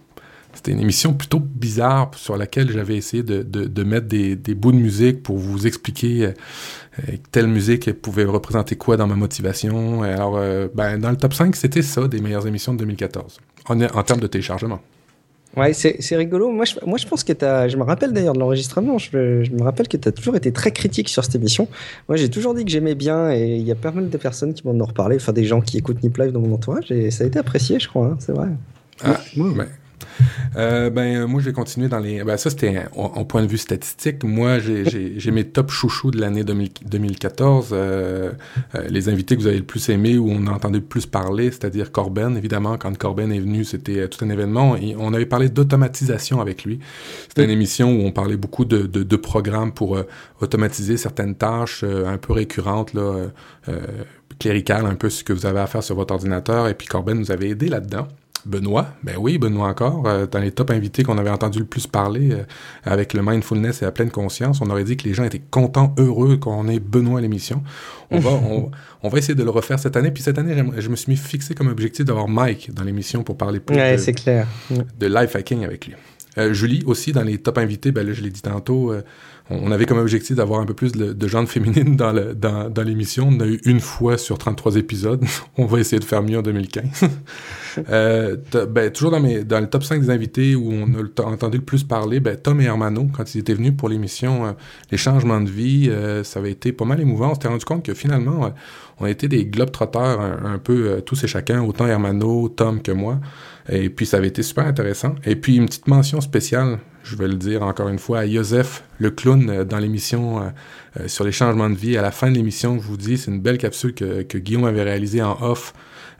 c'était 0.56 0.72
une 0.72 0.82
émission 0.82 1.16
plutôt 1.16 1.40
bizarre 1.40 2.12
sur 2.16 2.38
laquelle 2.38 2.72
j'avais 2.72 2.96
essayé 2.96 3.24
de, 3.24 3.42
de, 3.42 3.84
mettre 3.84 4.06
des, 4.06 4.36
des, 4.36 4.54
bouts 4.54 4.72
de 4.72 4.78
musique 4.78 5.24
pour 5.24 5.40
vous 5.40 5.66
expliquer 5.66 6.26
euh, 6.26 7.14
telle 7.32 7.48
musique 7.48 7.92
pouvait 7.94 8.24
représenter 8.24 8.76
quoi 8.76 8.96
dans 8.96 9.08
ma 9.08 9.16
motivation. 9.16 10.04
Alors, 10.04 10.40
ben, 10.76 11.00
dans 11.00 11.10
le 11.10 11.18
top 11.18 11.34
5, 11.34 11.56
c'était 11.56 11.82
ça, 11.82 12.08
des 12.08 12.22
meilleures 12.22 12.46
émissions 12.46 12.74
de 12.74 12.78
2014, 12.78 13.40
en, 13.68 13.82
en 13.82 14.04
termes 14.04 14.20
de 14.20 14.28
téléchargement. 14.28 14.80
Ouais, 15.56 15.74
c'est 15.74 16.16
rigolo. 16.16 16.52
Moi 16.52 16.66
je, 16.66 16.76
moi, 16.86 16.98
je 16.98 17.06
pense 17.06 17.24
que 17.24 17.34
tu 17.34 17.46
Je 17.46 17.78
me 17.78 17.84
rappelle 17.84 18.12
d'ailleurs 18.12 18.34
de 18.34 18.40
l'enregistrement. 18.40 18.98
Je, 18.98 19.16
me 19.52 19.64
rappelle 19.64 19.88
que 19.88 19.98
tu 19.98 20.08
as 20.08 20.12
toujours 20.12 20.36
été 20.36 20.52
très 20.52 20.72
critique 20.72 21.10
sur 21.10 21.24
cette 21.24 21.36
émission. 21.36 21.68
Moi, 22.10 22.18
j'ai 22.18 22.30
toujours 22.30 22.56
dit 22.56 22.66
que 22.66 22.72
j'aimais 22.72 22.96
bien 22.96 23.32
et 23.32 23.56
il 23.56 23.64
y 23.64 23.72
a 23.72 23.76
pas 23.76 23.92
mal 23.92 24.10
de 24.10 24.18
personnes 24.18 24.54
qui 24.54 24.66
m'en 24.68 24.74
ont 24.74 24.86
reparlé. 24.86 25.18
Enfin, 25.18 25.34
des 25.34 25.46
gens 25.46 25.62
qui 25.62 25.78
écoutent 25.78 26.02
Nip 26.04 26.18
Live 26.18 26.32
dans 26.32 26.40
mon 26.40 26.54
entourage 26.56 26.92
et 26.92 27.12
ça 27.12 27.24
a 27.24 27.28
été 27.28 27.38
apprécié, 27.38 27.80
je 27.80 27.88
crois. 27.88 28.08
Hein, 28.08 28.18
c'est 28.20 28.32
vrai. 28.32 28.48
Ah, 29.04 29.20
ouais. 29.38 29.68
Euh, 30.56 30.90
ben, 30.90 31.26
moi, 31.26 31.42
je 31.42 31.46
vais 31.46 31.54
continuer 31.54 31.88
dans 31.88 32.00
les. 32.00 32.24
Ben, 32.24 32.38
ça, 32.38 32.50
c'était 32.50 32.86
en 32.96 33.24
point 33.26 33.42
de 33.42 33.48
vue 33.48 33.58
statistique. 33.58 34.24
Moi, 34.24 34.60
j'ai 34.60 35.32
mes 35.32 35.46
top 35.46 35.72
chouchous 35.72 36.12
de 36.12 36.20
l'année 36.20 36.44
2014. 36.44 37.70
Euh, 37.72 38.32
euh, 38.76 38.88
les 38.90 39.10
invités 39.10 39.36
que 39.36 39.42
vous 39.42 39.48
avez 39.48 39.58
le 39.58 39.64
plus 39.64 39.90
aimés, 39.90 40.18
où 40.18 40.30
on 40.30 40.48
a 40.48 40.52
entendu 40.52 40.80
le 40.80 40.86
plus 40.86 41.06
parler, 41.06 41.52
c'est-à-dire 41.52 41.92
Corben. 41.92 42.38
Évidemment, 42.38 42.78
quand 42.78 42.96
Corben 42.98 43.32
est 43.32 43.40
venu, 43.40 43.64
c'était 43.64 44.08
tout 44.08 44.24
un 44.24 44.30
événement. 44.30 44.76
Et 44.76 44.96
on 44.98 45.14
avait 45.14 45.26
parlé 45.26 45.50
d'automatisation 45.50 46.42
avec 46.42 46.64
lui. 46.64 46.80
C'était 47.28 47.44
une 47.44 47.50
émission 47.50 47.92
où 47.92 48.02
on 48.06 48.12
parlait 48.12 48.38
beaucoup 48.38 48.66
de, 48.66 48.84
de, 48.84 49.04
de 49.04 49.16
programmes 49.16 49.72
pour 49.72 49.98
automatiser 50.42 50.98
certaines 50.98 51.36
tâches 51.36 51.84
un 51.84 52.18
peu 52.18 52.34
récurrentes, 52.34 52.94
là, 52.94 53.28
cléricales, 54.40 54.86
un 54.86 54.96
peu 54.96 55.10
ce 55.10 55.24
que 55.24 55.34
vous 55.34 55.46
avez 55.46 55.60
à 55.60 55.68
faire 55.68 55.84
sur 55.84 55.96
votre 55.96 56.14
ordinateur. 56.14 56.68
Et 56.68 56.74
puis 56.74 56.88
Corben 56.88 57.18
nous 57.18 57.32
avait 57.32 57.50
aidé 57.50 57.70
là-dedans. 57.70 58.08
Benoît, 58.46 58.88
ben 59.04 59.16
oui, 59.18 59.38
Benoît 59.38 59.68
encore, 59.68 60.04
euh, 60.06 60.26
dans 60.28 60.40
les 60.40 60.52
top 60.52 60.72
invités 60.72 61.04
qu'on 61.04 61.18
avait 61.18 61.30
entendu 61.30 61.60
le 61.60 61.66
plus 61.66 61.88
parler 61.88 62.32
euh, 62.32 62.44
avec 62.84 63.14
le 63.14 63.22
mindfulness 63.24 63.82
et 63.82 63.86
la 63.86 63.92
pleine 63.92 64.12
conscience, 64.12 64.60
on 64.62 64.70
aurait 64.70 64.84
dit 64.84 64.98
que 64.98 65.06
les 65.06 65.14
gens 65.14 65.24
étaient 65.24 65.42
contents, 65.52 65.94
heureux 65.98 66.38
qu'on 66.38 66.68
ait 66.68 66.80
Benoît 66.80 67.20
à 67.20 67.22
l'émission. 67.22 67.64
On 68.12 68.20
va, 68.20 68.32
on, 69.04 69.10
va 69.10 69.18
essayer 69.18 69.36
de 69.36 69.44
le 69.44 69.50
refaire 69.50 69.80
cette 69.80 69.96
année. 69.96 70.12
Puis 70.12 70.24
cette 70.24 70.38
année, 70.38 70.62
je 70.78 70.90
me 70.90 70.96
suis 70.96 71.16
fixé 71.16 71.56
comme 71.56 71.68
objectif 71.68 72.06
d'avoir 72.06 72.28
Mike 72.28 72.74
dans 72.74 72.84
l'émission 72.84 73.24
pour 73.24 73.38
parler 73.38 73.60
plus 73.60 73.76
de, 73.76 74.12
clair. 74.12 74.48
de 75.00 75.08
life 75.08 75.36
hacking 75.36 75.64
avec 75.64 75.88
lui. 75.88 75.96
Euh, 76.38 76.54
Julie 76.54 76.84
aussi 76.86 77.12
dans 77.12 77.22
les 77.22 77.38
top 77.38 77.60
invités, 77.60 77.92
ben 77.92 78.06
là 78.06 78.12
je 78.12 78.22
l'ai 78.22 78.32
dit 78.32 78.42
tantôt, 78.42 78.92
on 79.50 79.72
avait 79.72 79.86
comme 79.86 79.98
objectif 79.98 80.38
d'avoir 80.38 80.62
un 80.62 80.66
peu 80.66 80.74
plus 80.74 80.94
de, 80.94 81.12
de 81.12 81.28
genre 81.28 81.48
féminine 81.48 81.98
dans, 81.98 82.84
l'émission. 82.84 83.30
On 83.30 83.40
a 83.42 83.46
eu 83.46 83.60
une 83.66 83.82
fois 83.82 84.18
sur 84.18 84.38
33 84.38 84.78
épisodes. 84.78 85.24
on 85.58 85.66
va 85.66 85.80
essayer 85.80 86.00
de 86.00 86.06
faire 86.06 86.24
mieux 86.24 86.38
en 86.38 86.42
2015. 86.42 86.86
euh, 87.90 88.38
ben, 88.70 88.90
toujours 88.92 89.12
dans 89.12 89.60
le 89.60 89.68
top 89.68 89.84
5 89.84 90.02
des 90.02 90.10
invités 90.10 90.56
où 90.56 90.72
on 90.72 90.88
a 90.94 91.26
entendu 91.28 91.58
le 91.58 91.64
plus 91.64 91.84
parler, 91.84 92.22
ben, 92.22 92.38
Tom 92.38 92.62
et 92.62 92.66
Hermano, 92.66 93.08
quand 93.12 93.36
ils 93.36 93.40
étaient 93.40 93.54
venus 93.54 93.74
pour 93.76 93.90
l'émission 93.90 94.46
euh, 94.46 94.52
Les 94.92 94.98
changements 94.98 95.42
de 95.42 95.50
vie, 95.50 95.90
euh, 95.90 96.24
ça 96.24 96.40
avait 96.40 96.52
été 96.52 96.72
pas 96.72 96.86
mal 96.86 97.02
émouvant. 97.02 97.32
On 97.32 97.34
s'était 97.34 97.50
rendu 97.50 97.66
compte 97.66 97.84
que 97.84 97.94
finalement, 97.94 98.46
euh, 98.46 98.50
on 99.00 99.08
était 99.08 99.28
des 99.28 99.46
globetrotters 99.46 100.22
un, 100.22 100.54
un 100.54 100.58
peu 100.58 101.02
tous 101.06 101.22
et 101.24 101.28
chacun, 101.28 101.62
autant 101.64 101.86
Hermano, 101.86 102.48
Tom 102.48 102.82
que 102.82 102.92
moi. 102.94 103.20
Et 103.70 103.90
puis 103.90 104.06
ça 104.06 104.18
avait 104.18 104.28
été 104.28 104.44
super 104.44 104.66
intéressant. 104.66 105.16
Et 105.26 105.36
puis 105.36 105.56
une 105.56 105.66
petite 105.66 105.88
mention 105.88 106.22
spéciale, 106.22 106.80
je 107.04 107.16
vais 107.16 107.28
le 107.28 107.36
dire 107.36 107.64
encore 107.64 107.90
une 107.90 108.00
fois, 108.00 108.20
à 108.20 108.28
Joseph, 108.28 108.84
le 109.00 109.12
clown, 109.12 109.64
dans 109.64 109.78
l'émission 109.78 110.54
sur 111.08 111.24
les 111.24 111.32
changements 111.32 111.70
de 111.70 111.76
vie. 111.76 111.98
À 111.98 112.02
la 112.02 112.12
fin 112.12 112.30
de 112.30 112.36
l'émission, 112.36 112.80
je 112.80 112.88
vous 112.88 112.98
dis, 112.98 113.18
c'est 113.18 113.32
une 113.32 113.42
belle 113.42 113.58
capsule 113.58 113.94
que, 113.94 114.22
que 114.24 114.38
Guillaume 114.38 114.66
avait 114.66 114.84
réalisée 114.84 115.22
en 115.22 115.38
off 115.42 115.74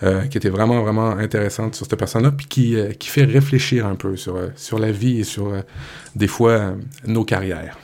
euh, 0.04 0.26
qui 0.26 0.38
était 0.38 0.50
vraiment, 0.50 0.82
vraiment 0.82 1.12
intéressante 1.12 1.76
sur 1.76 1.86
cette 1.86 1.98
personne-là, 1.98 2.32
puis 2.32 2.48
qui, 2.48 2.76
euh, 2.76 2.92
qui 2.92 3.08
fait 3.08 3.24
réfléchir 3.24 3.86
un 3.86 3.96
peu 3.96 4.18
sur, 4.18 4.36
euh, 4.36 4.48
sur 4.58 4.78
la 4.78 4.92
vie 4.92 5.20
et 5.20 5.24
sur, 5.24 5.54
des 6.16 6.28
fois, 6.28 6.74
nos 7.06 7.24
carrières. 7.24 7.78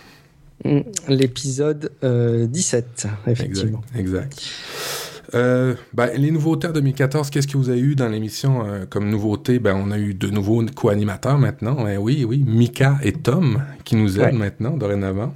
Mm. 0.65 0.79
L'épisode 1.07 1.91
17, 2.01 3.07
effectivement. 3.27 3.81
Exact. 3.95 4.33
exact. 4.33 5.08
Euh, 5.35 5.75
ben, 5.93 6.09
les 6.15 6.31
nouveautés 6.31 6.67
en 6.67 6.71
2014, 6.71 7.29
qu'est-ce 7.29 7.47
que 7.47 7.57
vous 7.57 7.69
avez 7.69 7.79
eu 7.79 7.95
dans 7.95 8.07
l'émission 8.07 8.65
euh, 8.65 8.85
comme 8.89 9.09
nouveauté? 9.09 9.59
Ben, 9.59 9.75
on 9.75 9.91
a 9.91 9.97
eu 9.97 10.13
de 10.13 10.27
nouveaux 10.27 10.63
co-animateurs 10.75 11.37
maintenant. 11.37 11.83
Ben, 11.83 11.97
oui, 11.97 12.25
oui, 12.27 12.43
Mika 12.45 12.97
et 13.03 13.13
Tom 13.13 13.61
qui 13.83 13.95
nous 13.95 14.19
aident 14.19 14.35
maintenant, 14.35 14.77
dorénavant. 14.77 15.33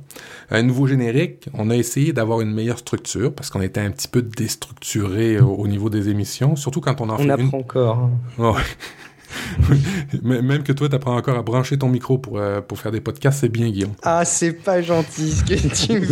Un 0.49 0.63
nouveau 0.63 0.87
générique. 0.87 1.47
On 1.53 1.69
a 1.69 1.75
essayé 1.75 2.13
d'avoir 2.13 2.41
une 2.41 2.51
meilleure 2.53 2.79
structure 2.79 3.33
parce 3.33 3.49
qu'on 3.49 3.61
était 3.61 3.81
un 3.81 3.91
petit 3.91 4.07
peu 4.07 4.21
déstructuré 4.21 5.39
au, 5.39 5.67
niveau 5.67 5.89
des 5.89 6.09
émissions, 6.09 6.55
surtout 6.55 6.81
quand 6.81 7.01
on 7.01 7.09
en 7.09 7.17
fait 7.17 7.25
On 7.25 7.29
apprend 7.29 7.57
encore. 7.57 8.09
Oh, 8.37 8.55
Même 10.23 10.63
que 10.63 10.71
toi, 10.71 10.89
tu 10.89 10.95
apprends 10.95 11.15
encore 11.15 11.37
à 11.37 11.41
brancher 11.41 11.77
ton 11.77 11.89
micro 11.89 12.17
pour, 12.17 12.37
euh, 12.37 12.61
pour 12.61 12.79
faire 12.79 12.91
des 12.91 13.01
podcasts, 13.01 13.39
c'est 13.41 13.49
bien, 13.49 13.69
Guillaume. 13.69 13.93
Ah, 14.03 14.25
c'est 14.25 14.53
pas 14.53 14.81
gentil 14.81 15.31
ce 15.31 15.43
que 15.43 15.85
tu 15.85 15.93
me 15.99 16.05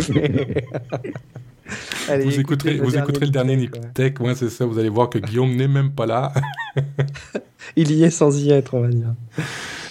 vous 2.24 2.40
écouterez, 2.40 2.76
vous 2.76 2.96
écouterez 2.96 3.26
le 3.26 3.32
dernier 3.32 3.56
Niptech, 3.56 4.20
ouais, 4.20 4.34
c'est 4.34 4.50
ça, 4.50 4.66
vous 4.66 4.78
allez 4.78 4.88
voir 4.88 5.08
que 5.08 5.18
Guillaume 5.18 5.54
n'est 5.54 5.68
même 5.68 5.92
pas 5.92 6.06
là. 6.06 6.32
Il 7.76 7.92
y 7.92 8.04
est 8.04 8.10
sans 8.10 8.38
y 8.38 8.50
être, 8.50 8.74
on 8.74 8.80
va 8.80 8.88
dire. 8.88 9.14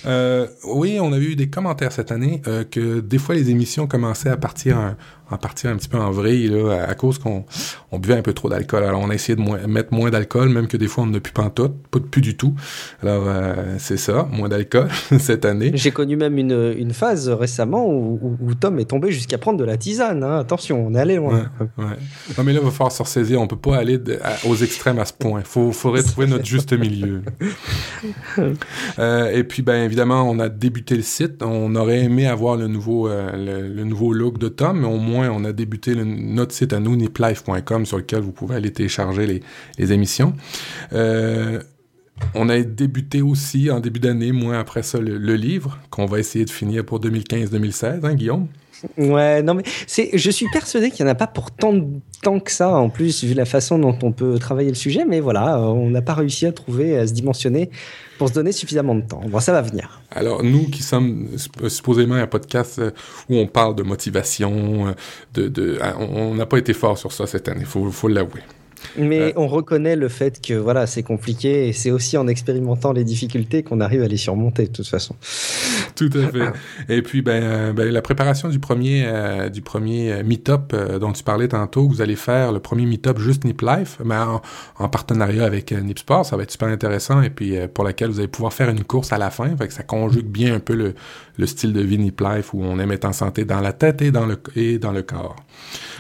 Euh, 0.06 0.48
oui, 0.66 0.98
on 1.00 1.14
a 1.14 1.18
eu 1.18 1.36
des 1.36 1.48
commentaires 1.50 1.92
cette 1.92 2.12
année 2.12 2.42
euh, 2.48 2.64
que 2.64 3.02
des 3.02 3.18
fois 3.18 3.36
les 3.36 3.50
émissions 3.50 3.86
commençaient 3.86 4.30
à 4.30 4.38
partir 4.38 4.78
un, 4.78 4.98
en 5.30 5.38
partir 5.38 5.70
un 5.70 5.76
petit 5.78 5.88
peu 5.88 5.98
en 5.98 6.12
vrille 6.12 6.48
là, 6.48 6.86
à, 6.88 6.94
cause 6.96 7.20
qu'on 7.20 7.46
on 7.92 8.00
buvait 8.00 8.16
un 8.16 8.22
peu 8.22 8.34
trop 8.34 8.50
d'alcool. 8.50 8.84
Alors 8.84 9.02
on 9.02 9.10
a 9.10 9.14
essayé 9.14 9.36
de 9.36 9.68
mettre 9.68 9.94
moins 9.94 10.10
d'alcool, 10.10 10.50
même 10.50 10.68
que 10.68 10.78
des 10.78 10.88
fois 10.88 11.04
on 11.04 11.08
ne 11.08 11.20
plus 11.20 11.34
pas 11.34 11.44
en 11.44 11.50
tout, 11.50 11.70
pas 11.70 12.00
plus 12.00 12.22
du 12.22 12.36
tout. 12.36 12.56
Alors 13.04 13.24
euh, 13.28 13.76
c'est 13.78 13.98
ça, 13.98 14.28
moins 14.32 14.50
d'alcool 14.50 14.90
cette 15.20 15.46
année. 15.46 15.72
J'ai 15.76 15.92
connu 15.92 16.16
même 16.16 16.38
une, 16.38 16.74
une 16.78 16.94
phase 16.94 17.30
récemment 17.30 17.88
où, 17.88 18.38
où, 18.42 18.54
Tom 18.56 18.80
est 18.80 18.86
tombé 18.86 19.12
jusqu'à 19.12 19.38
prendre 19.38 19.60
de 19.60 19.64
la 19.64 19.78
tisane. 19.78 20.24
Hein. 20.24 20.40
Attention, 20.40 20.88
on 20.88 20.96
est 20.96 21.00
allé 21.00 21.16
loin. 21.16 21.50
Ouais, 21.78 21.86
Non 22.38 22.44
mais 22.44 22.54
là 22.54 22.60
il 22.60 22.66
va 22.66 22.72
falloir 22.72 22.92
se 22.92 23.04
ressaisir. 23.04 23.40
On 23.40 23.48
peut 23.48 23.56
pas 23.56 23.78
aller 23.78 24.00
aux 24.48 24.56
extrêmes 24.56 25.00
à 25.00 25.06
ce 25.06 25.14
point. 25.14 25.42
Faut 25.44 25.72
faudrait 25.72 26.04
trouver 26.04 26.28
notre 26.28 26.46
juste 26.46 26.74
milieu. 26.74 27.22
euh, 29.00 29.32
et 29.32 29.44
puis 29.44 29.62
ben 29.62 29.84
évidemment 29.84 30.30
on 30.30 30.40
a 30.40 30.50
débuté 30.50 30.96
le 30.96 31.01
site. 31.01 31.42
On 31.44 31.75
aurait 31.75 32.00
aimé 32.00 32.28
avoir 32.28 32.56
le 32.58 32.68
nouveau 32.68 33.08
euh, 33.08 34.13
look 34.13 34.38
de 34.38 34.48
Tom, 34.48 34.82
mais 34.82 34.88
au 34.88 34.98
moins 34.98 35.30
on 35.30 35.44
a 35.44 35.51
débuté 35.51 35.96
notre 35.96 36.54
site 36.54 36.74
à 36.74 36.80
nous, 36.80 36.96
niplife.com, 36.96 37.86
sur 37.86 37.98
lequel 37.98 38.22
vous 38.22 38.32
pouvez 38.32 38.56
aller 38.56 38.72
télécharger 38.72 39.42
les, 39.78 39.94
émissions. 39.94 40.34
Euh, 40.94 41.62
on 42.36 42.50
a 42.50 42.60
débuté 42.62 43.22
aussi 43.22 43.72
en 43.72 43.80
début 43.80 44.00
d'année, 44.00 44.32
moins 44.32 44.60
après 44.60 44.84
ça, 44.84 45.00
le, 45.00 45.36
livre 45.36 45.80
qu'on 45.90 46.06
va 46.06 46.20
essayer 46.20 46.46
de 46.46 46.51
finir 46.51 46.86
pour 46.86 47.00
2015-2016, 47.00 48.06
hein, 48.06 48.13
Guillaume? 48.13 48.48
Ouais, 48.98 49.44
non 49.44 49.54
mais 49.54 49.64
c'est, 49.88 50.10
je 50.14 50.32
suis 50.32 50.48
persuadé 50.52 50.92
qu'il 50.92 51.06
n'y 51.06 51.10
en 51.10 51.14
a 51.14 51.16
pas 51.16 51.28
pour 51.28 51.52
tant 51.52 51.74
temps 52.22 52.40
que 52.40 52.52
ça, 52.52 52.70
en 52.70 52.90
plus, 52.90 53.24
vu 53.24 53.34
la 53.34 53.46
façon 53.46 53.80
dont 53.80 53.98
on 54.04 54.12
peut 54.12 54.38
travailler 54.38 54.70
le 54.70 54.76
sujet, 54.76 55.06
mais 55.06 55.20
voilà, 55.20 55.60
on 55.60 55.90
n'a 55.90 56.02
pas 56.02 56.14
réussi 56.14 56.46
à 56.46 56.52
trouver, 56.52 56.98
à 56.98 57.08
se 57.08 57.14
dimensionner 57.14 57.70
pour 58.18 58.30
se 58.30 58.34
donner 58.34 58.52
suffisamment 58.52 58.96
de 58.96 59.02
temps. 59.02 59.22
Bon, 59.28 59.40
ça 59.40 59.52
va 59.52 59.62
venir. 59.62 60.02
Alors, 60.12 60.44
nous 60.44 60.70
qui 60.70 60.84
sommes 60.84 61.30
supposément 61.68 62.16
un 62.16 62.28
podcast 62.28 62.78
euh, 62.80 62.92
où 63.30 63.38
on 63.38 63.48
parle 63.48 63.76
de 63.76 63.84
motivation, 63.84 64.88
euh, 64.88 64.92
de, 65.34 65.48
de 65.48 65.80
on 65.98 66.36
n'a 66.36 66.46
pas 66.46 66.58
été 66.58 66.74
fort 66.74 66.98
sur 66.98 67.12
ça 67.12 67.26
cette 67.26 67.48
année, 67.48 67.62
il 67.62 67.66
faut, 67.66 67.90
faut 67.90 68.08
l'avouer. 68.08 68.42
Mais 68.98 69.22
euh, 69.22 69.32
on 69.36 69.48
reconnaît 69.48 69.96
le 69.96 70.08
fait 70.08 70.42
que 70.42 70.54
voilà, 70.54 70.88
c'est 70.88 71.04
compliqué 71.04 71.68
et 71.68 71.74
c'est 71.74 71.92
aussi 71.92 72.18
en 72.18 72.28
expérimentant 72.28 72.92
les 72.92 73.04
difficultés 73.04 73.64
qu'on 73.64 73.80
arrive 73.80 74.04
à 74.04 74.08
les 74.08 74.18
surmonter 74.18 74.68
de 74.68 74.72
toute 74.72 74.88
façon. 74.88 75.16
Tout 75.96 76.10
à 76.14 76.28
fait. 76.28 76.52
et 76.90 77.02
puis 77.02 77.22
ben, 77.22 77.44
euh, 77.44 77.74
ben, 77.74 77.90
la 77.92 78.02
préparation 78.02 78.50
du 78.50 78.60
premier 78.60 79.04
euh, 79.06 79.50
du 79.50 79.62
premier 79.62 80.24
meet-up 80.24 80.76
dont 81.00 81.12
tu 81.12 81.24
parlais 81.24 81.48
tantôt, 81.48 81.88
vous 81.88 82.02
allez 82.02 82.16
faire 82.16 82.52
le 82.52 82.60
premier 82.60 82.86
meet-up 82.86 83.20
juste 83.20 83.44
Nip 83.46 83.62
Life, 83.62 83.98
mais 84.04 84.16
en, 84.16 84.90
partenariat 84.90 85.46
avec 85.46 85.72
Nip 85.72 86.00
Sport, 86.00 86.26
ça 86.26 86.36
va 86.36 86.44
être 86.44 86.52
super 86.52 86.68
intéressant 86.68 87.22
et 87.22 87.30
puis 87.30 87.56
pour 87.74 87.84
laquelle 87.84 88.10
vous 88.10 88.20
allez 88.20 88.28
pouvoir 88.28 88.52
faire 88.52 88.70
une 88.70 88.84
course 88.84 89.13
à 89.13 89.17
la 89.17 89.30
fin, 89.30 89.56
fait 89.56 89.67
que 89.67 89.74
ça 89.74 89.84
conjugue 89.84 90.28
bien 90.28 90.56
un 90.56 90.60
peu 90.60 90.76
le, 90.76 90.96
le 91.38 91.48
style 91.48 91.74
de 91.74 91.82
vie 91.82 91.98
Nip 91.98 92.20
Life 92.20 92.54
où 92.54 92.63
on 92.63 92.78
aime 92.80 92.91
être 92.91 93.06
en 93.06 93.13
santé 93.13 93.46
dans 93.46 93.62
la 93.62 93.74
tête 93.74 94.02
et 94.02 94.12
dans 94.12 94.26
le 94.26 94.38
et 94.56 94.80
dans 94.80 94.91
le 94.91 95.02
corps. 95.02 95.36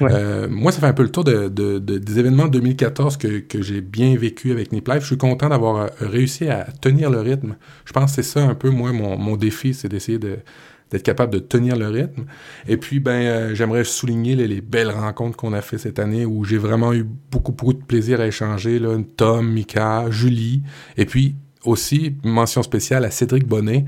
Euh, 0.01 0.47
moi, 0.49 0.71
ça 0.71 0.79
fait 0.79 0.87
un 0.87 0.93
peu 0.93 1.03
le 1.03 1.11
tour 1.11 1.23
de, 1.23 1.47
de, 1.47 1.79
des 1.79 2.19
événements 2.19 2.47
2014 2.47 3.17
que, 3.17 3.61
j'ai 3.61 3.81
bien 3.81 4.15
vécu 4.15 4.51
avec 4.51 4.71
Nip 4.71 4.87
Life. 4.87 5.01
Je 5.01 5.07
suis 5.07 5.17
content 5.17 5.49
d'avoir 5.49 5.75
euh, 5.77 5.87
réussi 5.99 6.49
à 6.49 6.67
tenir 6.81 7.09
le 7.09 7.19
rythme. 7.19 7.55
Je 7.85 7.93
pense 7.93 8.11
que 8.15 8.21
c'est 8.21 8.29
ça 8.29 8.43
un 8.43 8.55
peu, 8.55 8.69
moi, 8.69 8.91
mon, 8.91 9.35
défi, 9.35 9.73
c'est 9.73 9.89
d'essayer 9.89 10.19
de 10.19 10.39
d'être 10.91 11.03
capable 11.03 11.31
de 11.31 11.39
tenir 11.39 11.77
le 11.77 11.87
rythme. 11.87 12.25
Et 12.67 12.75
puis, 12.75 12.99
ben, 12.99 13.11
euh, 13.11 13.55
j'aimerais 13.55 13.85
souligner 13.85 14.35
les, 14.35 14.45
les, 14.45 14.59
belles 14.59 14.91
rencontres 14.91 15.37
qu'on 15.37 15.53
a 15.53 15.61
fait 15.61 15.77
cette 15.77 15.99
année 15.99 16.25
où 16.25 16.43
j'ai 16.43 16.57
vraiment 16.57 16.91
eu 16.93 17.05
beaucoup, 17.31 17.53
beaucoup 17.53 17.71
de 17.71 17.81
plaisir 17.81 18.19
à 18.19 18.27
échanger. 18.27 18.77
Là, 18.77 18.97
Tom, 19.15 19.53
Mika, 19.53 20.07
Julie, 20.09 20.63
et 20.97 21.05
puis 21.05 21.37
aussi, 21.65 22.15
mention 22.23 22.63
spéciale 22.63 23.05
à 23.05 23.11
Cédric 23.11 23.47
Bonnet, 23.47 23.85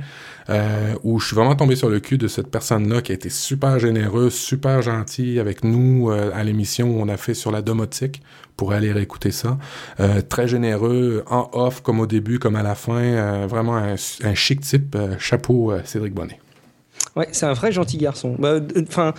euh, 0.49 0.93
où 1.03 1.19
je 1.19 1.27
suis 1.27 1.35
vraiment 1.35 1.55
tombé 1.55 1.75
sur 1.75 1.89
le 1.89 1.99
cul 1.99 2.17
de 2.17 2.27
cette 2.27 2.47
personne-là 2.47 3.01
qui 3.01 3.11
a 3.11 3.15
été 3.15 3.29
super 3.29 3.79
généreuse, 3.79 4.33
super 4.33 4.81
gentille 4.81 5.39
avec 5.39 5.63
nous 5.63 6.09
euh, 6.11 6.31
à 6.33 6.43
l'émission 6.43 6.89
où 6.89 7.01
on 7.01 7.07
a 7.07 7.17
fait 7.17 7.33
sur 7.33 7.51
la 7.51 7.61
domotique 7.61 8.21
pour 8.57 8.73
aller 8.73 8.91
réécouter 8.91 9.31
ça. 9.31 9.57
Euh, 9.99 10.21
très 10.21 10.47
généreux, 10.47 11.23
en 11.27 11.49
off 11.53 11.81
comme 11.81 11.99
au 11.99 12.05
début, 12.07 12.39
comme 12.39 12.55
à 12.55 12.63
la 12.63 12.75
fin. 12.75 13.47
vraiment 13.47 13.75
un, 13.75 13.95
chic 14.35 14.61
type. 14.61 14.97
chapeau, 15.17 15.73
Cédric 15.85 16.13
Bonnet. 16.13 16.39
Ouais, 17.15 17.27
c'est 17.31 17.45
un 17.45 17.53
vrai 17.53 17.71
gentil 17.71 17.97
garçon. 17.97 18.35
Bah, 18.39 18.59
enfin, 18.87 19.13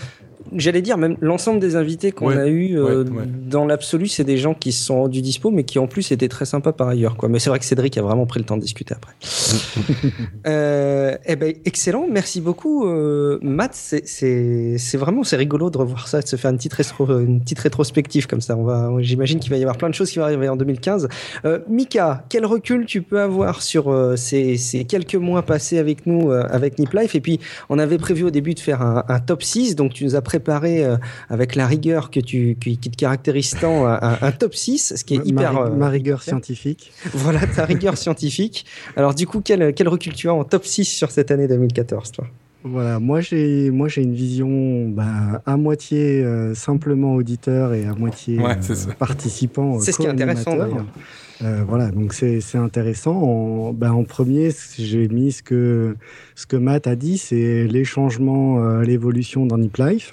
J'allais 0.54 0.82
dire, 0.82 0.98
même 0.98 1.16
l'ensemble 1.20 1.58
des 1.58 1.74
invités 1.74 2.12
qu'on 2.12 2.28
a 2.28 2.46
eu 2.46 2.78
euh, 2.78 3.04
dans 3.04 3.64
l'absolu, 3.64 4.08
c'est 4.08 4.24
des 4.24 4.36
gens 4.36 4.54
qui 4.54 4.72
se 4.72 4.84
sont 4.84 5.02
rendus 5.02 5.22
dispo, 5.22 5.50
mais 5.50 5.64
qui 5.64 5.78
en 5.78 5.86
plus 5.86 6.12
étaient 6.12 6.28
très 6.28 6.44
sympas 6.44 6.72
par 6.72 6.88
ailleurs. 6.88 7.16
Quoi. 7.16 7.28
Mais 7.28 7.38
c'est 7.38 7.50
vrai 7.50 7.58
que 7.58 7.64
Cédric 7.64 7.96
a 7.96 8.02
vraiment 8.02 8.26
pris 8.26 8.40
le 8.40 8.46
temps 8.46 8.56
de 8.56 8.62
discuter 8.62 8.94
après. 8.94 9.14
euh, 10.46 11.16
eh 11.24 11.36
ben, 11.36 11.54
excellent, 11.64 12.06
merci 12.10 12.40
beaucoup, 12.40 12.86
euh, 12.86 13.38
Matt. 13.42 13.74
C'est 13.74 14.96
vraiment 14.96 15.24
c'est 15.24 15.36
rigolo 15.36 15.70
de 15.70 15.78
revoir 15.78 16.08
ça, 16.08 16.20
de 16.20 16.26
se 16.26 16.36
faire 16.36 16.50
une 16.50 16.58
petite, 16.58 16.76
une 17.00 17.40
petite 17.40 17.58
rétrospective 17.58 18.26
comme 18.26 18.40
ça. 18.40 18.56
On 18.56 18.64
va, 18.64 18.90
j'imagine 18.98 19.40
qu'il 19.40 19.50
va 19.50 19.56
y 19.56 19.62
avoir 19.62 19.78
plein 19.78 19.88
de 19.88 19.94
choses 19.94 20.10
qui 20.10 20.18
vont 20.18 20.24
arriver 20.24 20.48
en 20.48 20.56
2015. 20.56 21.08
Euh, 21.46 21.60
Mika, 21.68 22.24
quel 22.28 22.44
recul 22.44 22.84
tu 22.84 23.00
peux 23.00 23.20
avoir 23.20 23.62
sur 23.62 24.14
ces, 24.16 24.56
ces, 24.58 24.84
quelques 24.84 25.14
mois 25.14 25.42
passés 25.42 25.78
avec 25.78 26.06
nous, 26.06 26.30
avec 26.30 26.78
Nip 26.78 26.92
Life? 26.92 27.14
Et 27.14 27.20
puis, 27.20 27.40
on 27.70 27.78
avait 27.78 27.98
prévu 27.98 28.24
au 28.24 28.30
début 28.30 28.54
de 28.54 28.60
faire 28.60 28.82
un, 28.82 29.04
un 29.08 29.20
top 29.20 29.42
6, 29.42 29.74
donc 29.74 29.94
tu 29.94 30.04
nous 30.04 30.16
as 30.16 30.22
préparé 30.34 30.84
euh, 30.84 30.96
avec 31.30 31.54
la 31.54 31.66
rigueur 31.66 32.10
que 32.10 32.18
tu, 32.18 32.56
qui, 32.60 32.76
te 32.76 32.96
caractérise 32.96 33.54
tant 33.60 33.86
un, 33.86 34.32
top 34.32 34.54
6, 34.54 34.94
ce 34.96 35.04
qui 35.04 35.14
est 35.14 35.24
hyper... 35.24 35.56
Euh, 35.56 35.70
ma, 35.70 35.88
rigueur 35.88 36.22
scientifique. 36.22 36.92
Voilà, 37.14 37.46
ta 37.46 37.64
rigueur 37.64 37.96
scientifique. 37.96 38.66
Alors 38.96 39.14
du 39.14 39.26
coup, 39.26 39.40
quel, 39.40 39.72
quel 39.74 39.88
recul 39.88 40.12
tu 40.12 40.28
as 40.28 40.34
en 40.34 40.42
top 40.42 40.64
6 40.64 40.84
sur 40.86 41.10
cette 41.12 41.30
année 41.30 41.46
2014, 41.46 42.10
toi? 42.10 42.26
Voilà, 42.64 42.98
moi 42.98 43.20
j'ai 43.20 43.70
moi 43.70 43.88
j'ai 43.88 44.00
une 44.02 44.14
vision 44.14 44.88
bah, 44.88 45.42
à 45.44 45.58
moitié 45.58 46.24
euh, 46.24 46.54
simplement 46.54 47.14
auditeur 47.14 47.74
et 47.74 47.84
à 47.84 47.92
moitié 47.92 48.40
participant. 48.98 49.78
C'est 49.80 49.92
ce 49.92 49.98
qui 49.98 50.06
est 50.06 50.08
intéressant 50.08 50.56
d'ailleurs. 50.56 50.86
Euh, 51.42 51.64
voilà, 51.66 51.90
donc 51.90 52.12
c'est 52.12 52.40
intéressant. 52.54 53.16
En, 53.16 53.72
ben 53.72 53.92
en 53.92 54.04
premier, 54.04 54.50
j'ai 54.78 55.08
mis 55.08 55.32
ce 55.32 55.42
que, 55.42 55.96
ce 56.34 56.46
que 56.46 56.56
Matt 56.56 56.86
a 56.86 56.96
dit, 56.96 57.18
c'est 57.18 57.66
les 57.66 57.84
changements, 57.84 58.62
euh, 58.62 58.82
l'évolution 58.82 59.46
dans 59.46 59.58
Nip 59.58 59.76
Life. 59.76 60.12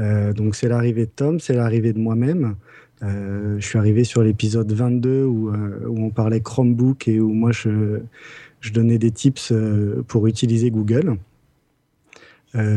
Euh, 0.00 0.32
donc 0.32 0.54
c'est 0.54 0.68
l'arrivée 0.68 1.06
de 1.06 1.10
Tom, 1.14 1.40
c'est 1.40 1.54
l'arrivée 1.54 1.92
de 1.92 1.98
moi-même. 1.98 2.56
Euh, 3.02 3.56
je 3.60 3.66
suis 3.66 3.78
arrivé 3.78 4.04
sur 4.04 4.22
l'épisode 4.22 4.72
22 4.72 5.24
où, 5.24 5.50
euh, 5.50 5.86
où 5.86 6.04
on 6.04 6.10
parlait 6.10 6.40
Chromebook 6.40 7.06
et 7.06 7.20
où 7.20 7.32
moi 7.32 7.52
je, 7.52 8.00
je 8.60 8.72
donnais 8.72 8.98
des 8.98 9.10
tips 9.10 9.52
pour 10.08 10.26
utiliser 10.26 10.70
Google. 10.70 11.16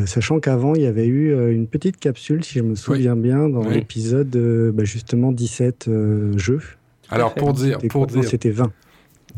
sachant 0.06 0.40
qu'avant, 0.40 0.76
il 0.76 0.84
y 0.84 0.86
avait 0.86 1.08
eu 1.08 1.52
une 1.52 1.66
petite 1.66 1.98
capsule, 1.98 2.44
si 2.44 2.60
je 2.60 2.64
me 2.64 2.76
souviens 2.76 3.16
bien, 3.16 3.50
dans 3.50 3.68
l'épisode 3.68 4.30
bah, 4.74 4.84
justement 4.84 5.32
17 5.32 5.90
jeux. 6.38 6.62
Alors, 7.12 7.34
pour 7.34 7.54
dire. 7.54 7.80
Pour 7.90 8.08
dire 8.08 8.24
C'était 8.24 8.52
20. 8.52 8.72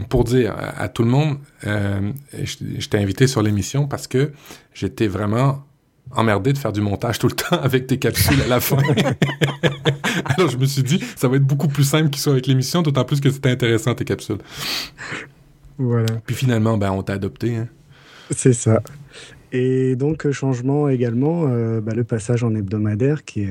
Pour 0.10 0.24
dire 0.24 0.56
à, 0.58 0.90
tout 0.90 1.04
le 1.04 1.10
monde, 1.10 1.38
euh, 1.68 2.12
je, 2.34 2.88
t'ai 2.88 2.98
invité 2.98 3.28
sur 3.28 3.44
l'émission 3.44 3.88
parce 3.88 4.08
que 4.08 4.32
j'étais 4.74 5.08
vraiment 5.08 5.64
emmerdé 6.10 6.52
de 6.52 6.58
faire 6.58 6.72
du 6.72 6.82
montage 6.82 7.20
tout 7.20 7.28
le 7.28 7.36
temps 7.36 7.62
avec 7.62 7.86
tes 7.86 8.00
capsules 8.00 8.42
à 8.42 8.48
la 8.48 8.60
fin. 8.60 8.78
Alors, 10.26 10.50
je 10.50 10.58
me 10.58 10.66
suis 10.66 10.82
dit, 10.82 11.00
ça 11.16 11.28
va 11.28 11.36
être 11.36 11.46
beaucoup 11.46 11.68
plus 11.68 11.84
simple 11.84 12.10
qu'il 12.10 12.22
soit 12.22 12.34
avec 12.34 12.48
l'émission, 12.48 12.82
d'autant 12.82 13.06
plus 13.06 13.22
que 13.22 13.30
c'était 13.30 13.52
intéressant 13.52 13.94
tes 13.94 14.06
capsules. 14.06 14.40
Voilà. 15.78 16.14
Puis 16.26 16.36
finalement, 16.36 16.78
ben, 16.78 16.92
on 16.92 17.04
t'a 17.04 17.14
adopté. 17.14 17.56
Hein. 17.56 17.68
C'est 18.32 18.54
ça. 18.54 18.82
Et 19.56 19.96
donc, 19.96 20.30
changement 20.32 20.90
également, 20.90 21.44
bah, 21.80 21.94
le 21.96 22.04
passage 22.04 22.44
en 22.44 22.56
hebdomadaire 22.56 23.24
qui, 23.24 23.48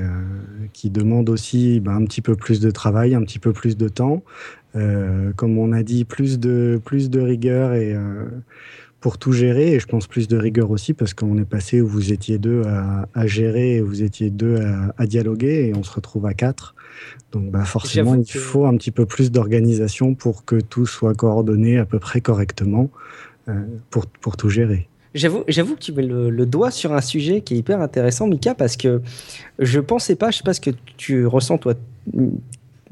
qui 0.73 0.89
demande 0.89 1.29
aussi 1.29 1.79
bah, 1.79 1.93
un 1.93 2.03
petit 2.03 2.21
peu 2.21 2.35
plus 2.35 2.59
de 2.59 2.69
travail, 2.71 3.15
un 3.15 3.21
petit 3.21 3.39
peu 3.39 3.53
plus 3.53 3.77
de 3.77 3.87
temps. 3.87 4.21
comme 4.73 5.57
on 5.57 5.71
a 5.71 5.81
dit, 5.81 6.03
plus 6.03 6.39
de, 6.39 6.81
plus 6.83 7.09
de 7.09 7.21
rigueur 7.21 7.73
et 7.73 7.95
pour 9.03 9.17
tout 9.17 9.33
gérer. 9.33 9.73
Et 9.73 9.79
je 9.81 9.85
pense 9.85 10.07
plus 10.07 10.29
de 10.29 10.37
rigueur 10.37 10.71
aussi 10.71 10.93
parce 10.93 11.13
qu'on 11.13 11.37
est 11.37 11.45
passé 11.45 11.81
où 11.81 11.87
vous 11.87 12.13
étiez 12.13 12.37
deux 12.37 12.63
à, 13.13 13.27
gérer 13.27 13.75
et 13.75 13.81
vous 13.81 14.01
étiez 14.01 14.29
deux 14.29 14.57
à, 14.97 15.05
dialoguer 15.05 15.67
et 15.67 15.75
on 15.75 15.83
se 15.83 15.91
retrouve 15.91 16.25
à 16.25 16.33
quatre. 16.33 16.73
Donc 17.33 17.51
bah 17.51 17.65
forcément, 17.65 18.15
il 18.15 18.25
faut 18.25 18.65
un 18.65 18.77
petit 18.77 18.91
peu 18.91 19.05
plus 19.05 19.29
d'organisation 19.29 20.15
pour 20.15 20.45
que 20.45 20.55
tout 20.55 20.85
soit 20.85 21.15
coordonné 21.15 21.77
à 21.77 21.85
peu 21.85 21.99
près 21.99 22.21
correctement 22.21 22.89
euh, 23.49 23.61
pour, 23.89 24.07
pour 24.07 24.37
tout 24.37 24.49
gérer. 24.49 24.87
J'avoue, 25.13 25.43
j'avoue 25.47 25.75
que 25.75 25.81
tu 25.81 25.91
mets 25.91 26.03
le, 26.03 26.45
doigt 26.45 26.71
sur 26.71 26.93
un 26.93 27.01
sujet 27.01 27.41
qui 27.41 27.53
est 27.53 27.57
hyper 27.57 27.81
intéressant, 27.81 28.27
Mika, 28.27 28.55
parce 28.55 28.77
que 28.77 29.01
je 29.59 29.79
pensais 29.79 30.15
pas, 30.15 30.31
je 30.31 30.37
sais 30.37 30.43
pas 30.43 30.53
ce 30.53 30.61
que 30.61 30.71
tu 30.97 31.27
ressens 31.27 31.59
toi 31.59 31.75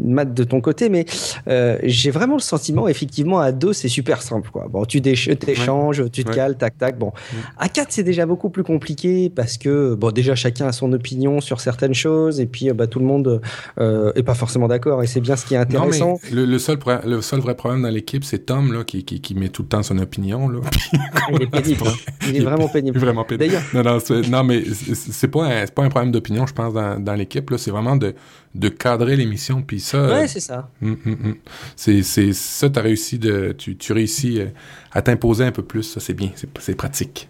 Matt 0.03 0.33
de 0.33 0.43
ton 0.43 0.61
côté, 0.61 0.89
mais 0.89 1.05
euh, 1.47 1.77
j'ai 1.83 2.11
vraiment 2.11 2.35
le 2.35 2.41
sentiment, 2.41 2.87
effectivement, 2.87 3.39
à 3.39 3.51
deux, 3.51 3.73
c'est 3.73 3.87
super 3.87 4.21
simple. 4.21 4.49
Quoi. 4.51 4.67
Bon, 4.69 4.85
tu 4.85 5.01
t'échanges, 5.01 6.03
tu 6.11 6.23
te 6.23 6.31
cales, 6.31 6.57
tac, 6.57 6.77
tac. 6.77 6.97
Bon, 6.97 7.11
à 7.57 7.69
quatre, 7.69 7.91
c'est 7.91 8.03
déjà 8.03 8.25
beaucoup 8.25 8.49
plus 8.49 8.63
compliqué 8.63 9.29
parce 9.29 9.57
que, 9.57 9.95
bon, 9.95 10.11
déjà, 10.11 10.35
chacun 10.35 10.67
a 10.67 10.71
son 10.71 10.91
opinion 10.93 11.41
sur 11.41 11.59
certaines 11.59 11.93
choses 11.93 12.39
et 12.39 12.45
puis, 12.45 12.71
bah, 12.71 12.87
tout 12.87 12.99
le 12.99 13.05
monde 13.05 13.41
euh, 13.79 14.11
est 14.15 14.23
pas 14.23 14.35
forcément 14.35 14.67
d'accord 14.67 15.03
et 15.03 15.07
c'est 15.07 15.21
bien 15.21 15.35
ce 15.35 15.45
qui 15.45 15.53
est 15.53 15.57
intéressant. 15.57 16.19
le, 16.31 16.57
seul, 16.57 16.77
le 17.05 17.21
seul 17.21 17.39
vrai 17.39 17.55
problème 17.55 17.83
dans 17.83 17.89
l'équipe, 17.89 18.23
c'est 18.23 18.45
Tom, 18.45 18.73
là, 18.73 18.83
qui, 18.83 19.03
qui, 19.03 19.35
met 19.35 19.49
tout 19.49 19.61
le 19.63 19.67
temps 19.67 19.83
son 19.83 19.97
opinion. 19.99 20.49
Là. 20.49 20.59
il 21.31 21.41
est 21.41 21.47
pénible. 21.47 21.83
Hein. 21.87 22.11
Il 22.27 22.37
est 22.37 22.41
vraiment 22.41 22.67
pénible. 22.67 22.99
Vraiment 22.99 23.23
pénible. 23.23 23.45
D'ailleurs. 23.45 23.63
Non, 23.73 23.99
non, 24.29 24.43
mais 24.43 24.63
c'est 24.93 25.27
pas, 25.27 25.45
un, 25.45 25.65
pas 25.67 25.83
un 25.83 25.89
problème 25.89 26.11
d'opinion, 26.11 26.45
je 26.45 26.53
pense, 26.53 26.73
dans, 26.73 26.99
dans 26.99 27.13
l'équipe. 27.13 27.51
C'est 27.57 27.71
vraiment 27.71 27.95
de 27.95 28.13
de 28.55 28.69
cadrer 28.69 29.15
l'émission. 29.15 29.61
Puis 29.61 29.79
ça. 29.91 30.13
Ouais, 30.13 30.27
c'est 30.27 30.39
ça. 30.39 30.69
Hum, 30.82 30.97
hum, 31.06 31.17
hum. 31.23 31.36
C'est, 31.75 32.04
c'est 32.04 32.34
ça, 32.34 32.67
as 32.75 32.82
réussi 32.82 33.19
de, 33.19 33.54
tu, 33.58 33.75
tu 33.77 33.93
réussis 33.93 34.39
euh, 34.39 34.47
à 34.91 35.01
t'imposer 35.01 35.43
un 35.43 35.51
peu 35.51 35.63
plus. 35.63 35.84
Ça, 35.84 35.99
c'est 35.99 36.13
bien. 36.13 36.32
C'est, 36.36 36.75
pratique. 36.75 37.30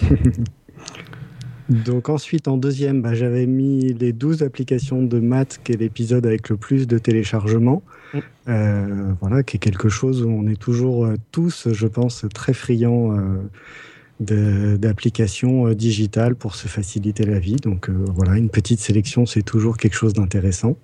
Donc 1.68 2.08
ensuite, 2.08 2.48
en 2.48 2.56
deuxième, 2.56 3.02
bah, 3.02 3.14
j'avais 3.14 3.46
mis 3.46 3.92
les 3.94 4.12
12 4.12 4.42
applications 4.42 5.02
de 5.02 5.20
maths, 5.20 5.60
qui 5.64 5.72
est 5.72 5.76
l'épisode 5.76 6.26
avec 6.26 6.48
le 6.48 6.56
plus 6.56 6.86
de 6.86 6.98
téléchargements. 6.98 7.82
Mm. 8.12 8.18
Euh, 8.48 9.12
voilà, 9.20 9.42
qui 9.42 9.56
est 9.56 9.60
quelque 9.60 9.88
chose 9.88 10.22
où 10.22 10.28
on 10.28 10.46
est 10.46 10.60
toujours 10.60 11.06
euh, 11.06 11.14
tous, 11.30 11.68
je 11.72 11.86
pense, 11.86 12.26
très 12.34 12.52
friands 12.52 13.16
d'applications 14.22 15.68
euh, 15.68 15.74
digitales 15.74 16.34
pour 16.34 16.54
se 16.54 16.68
faciliter 16.68 17.24
la 17.24 17.38
vie. 17.38 17.56
Donc 17.56 17.88
euh, 17.88 18.04
voilà, 18.14 18.36
une 18.36 18.50
petite 18.50 18.80
sélection, 18.80 19.26
c'est 19.26 19.42
toujours 19.42 19.76
quelque 19.76 19.94
chose 19.94 20.12
d'intéressant. 20.12 20.76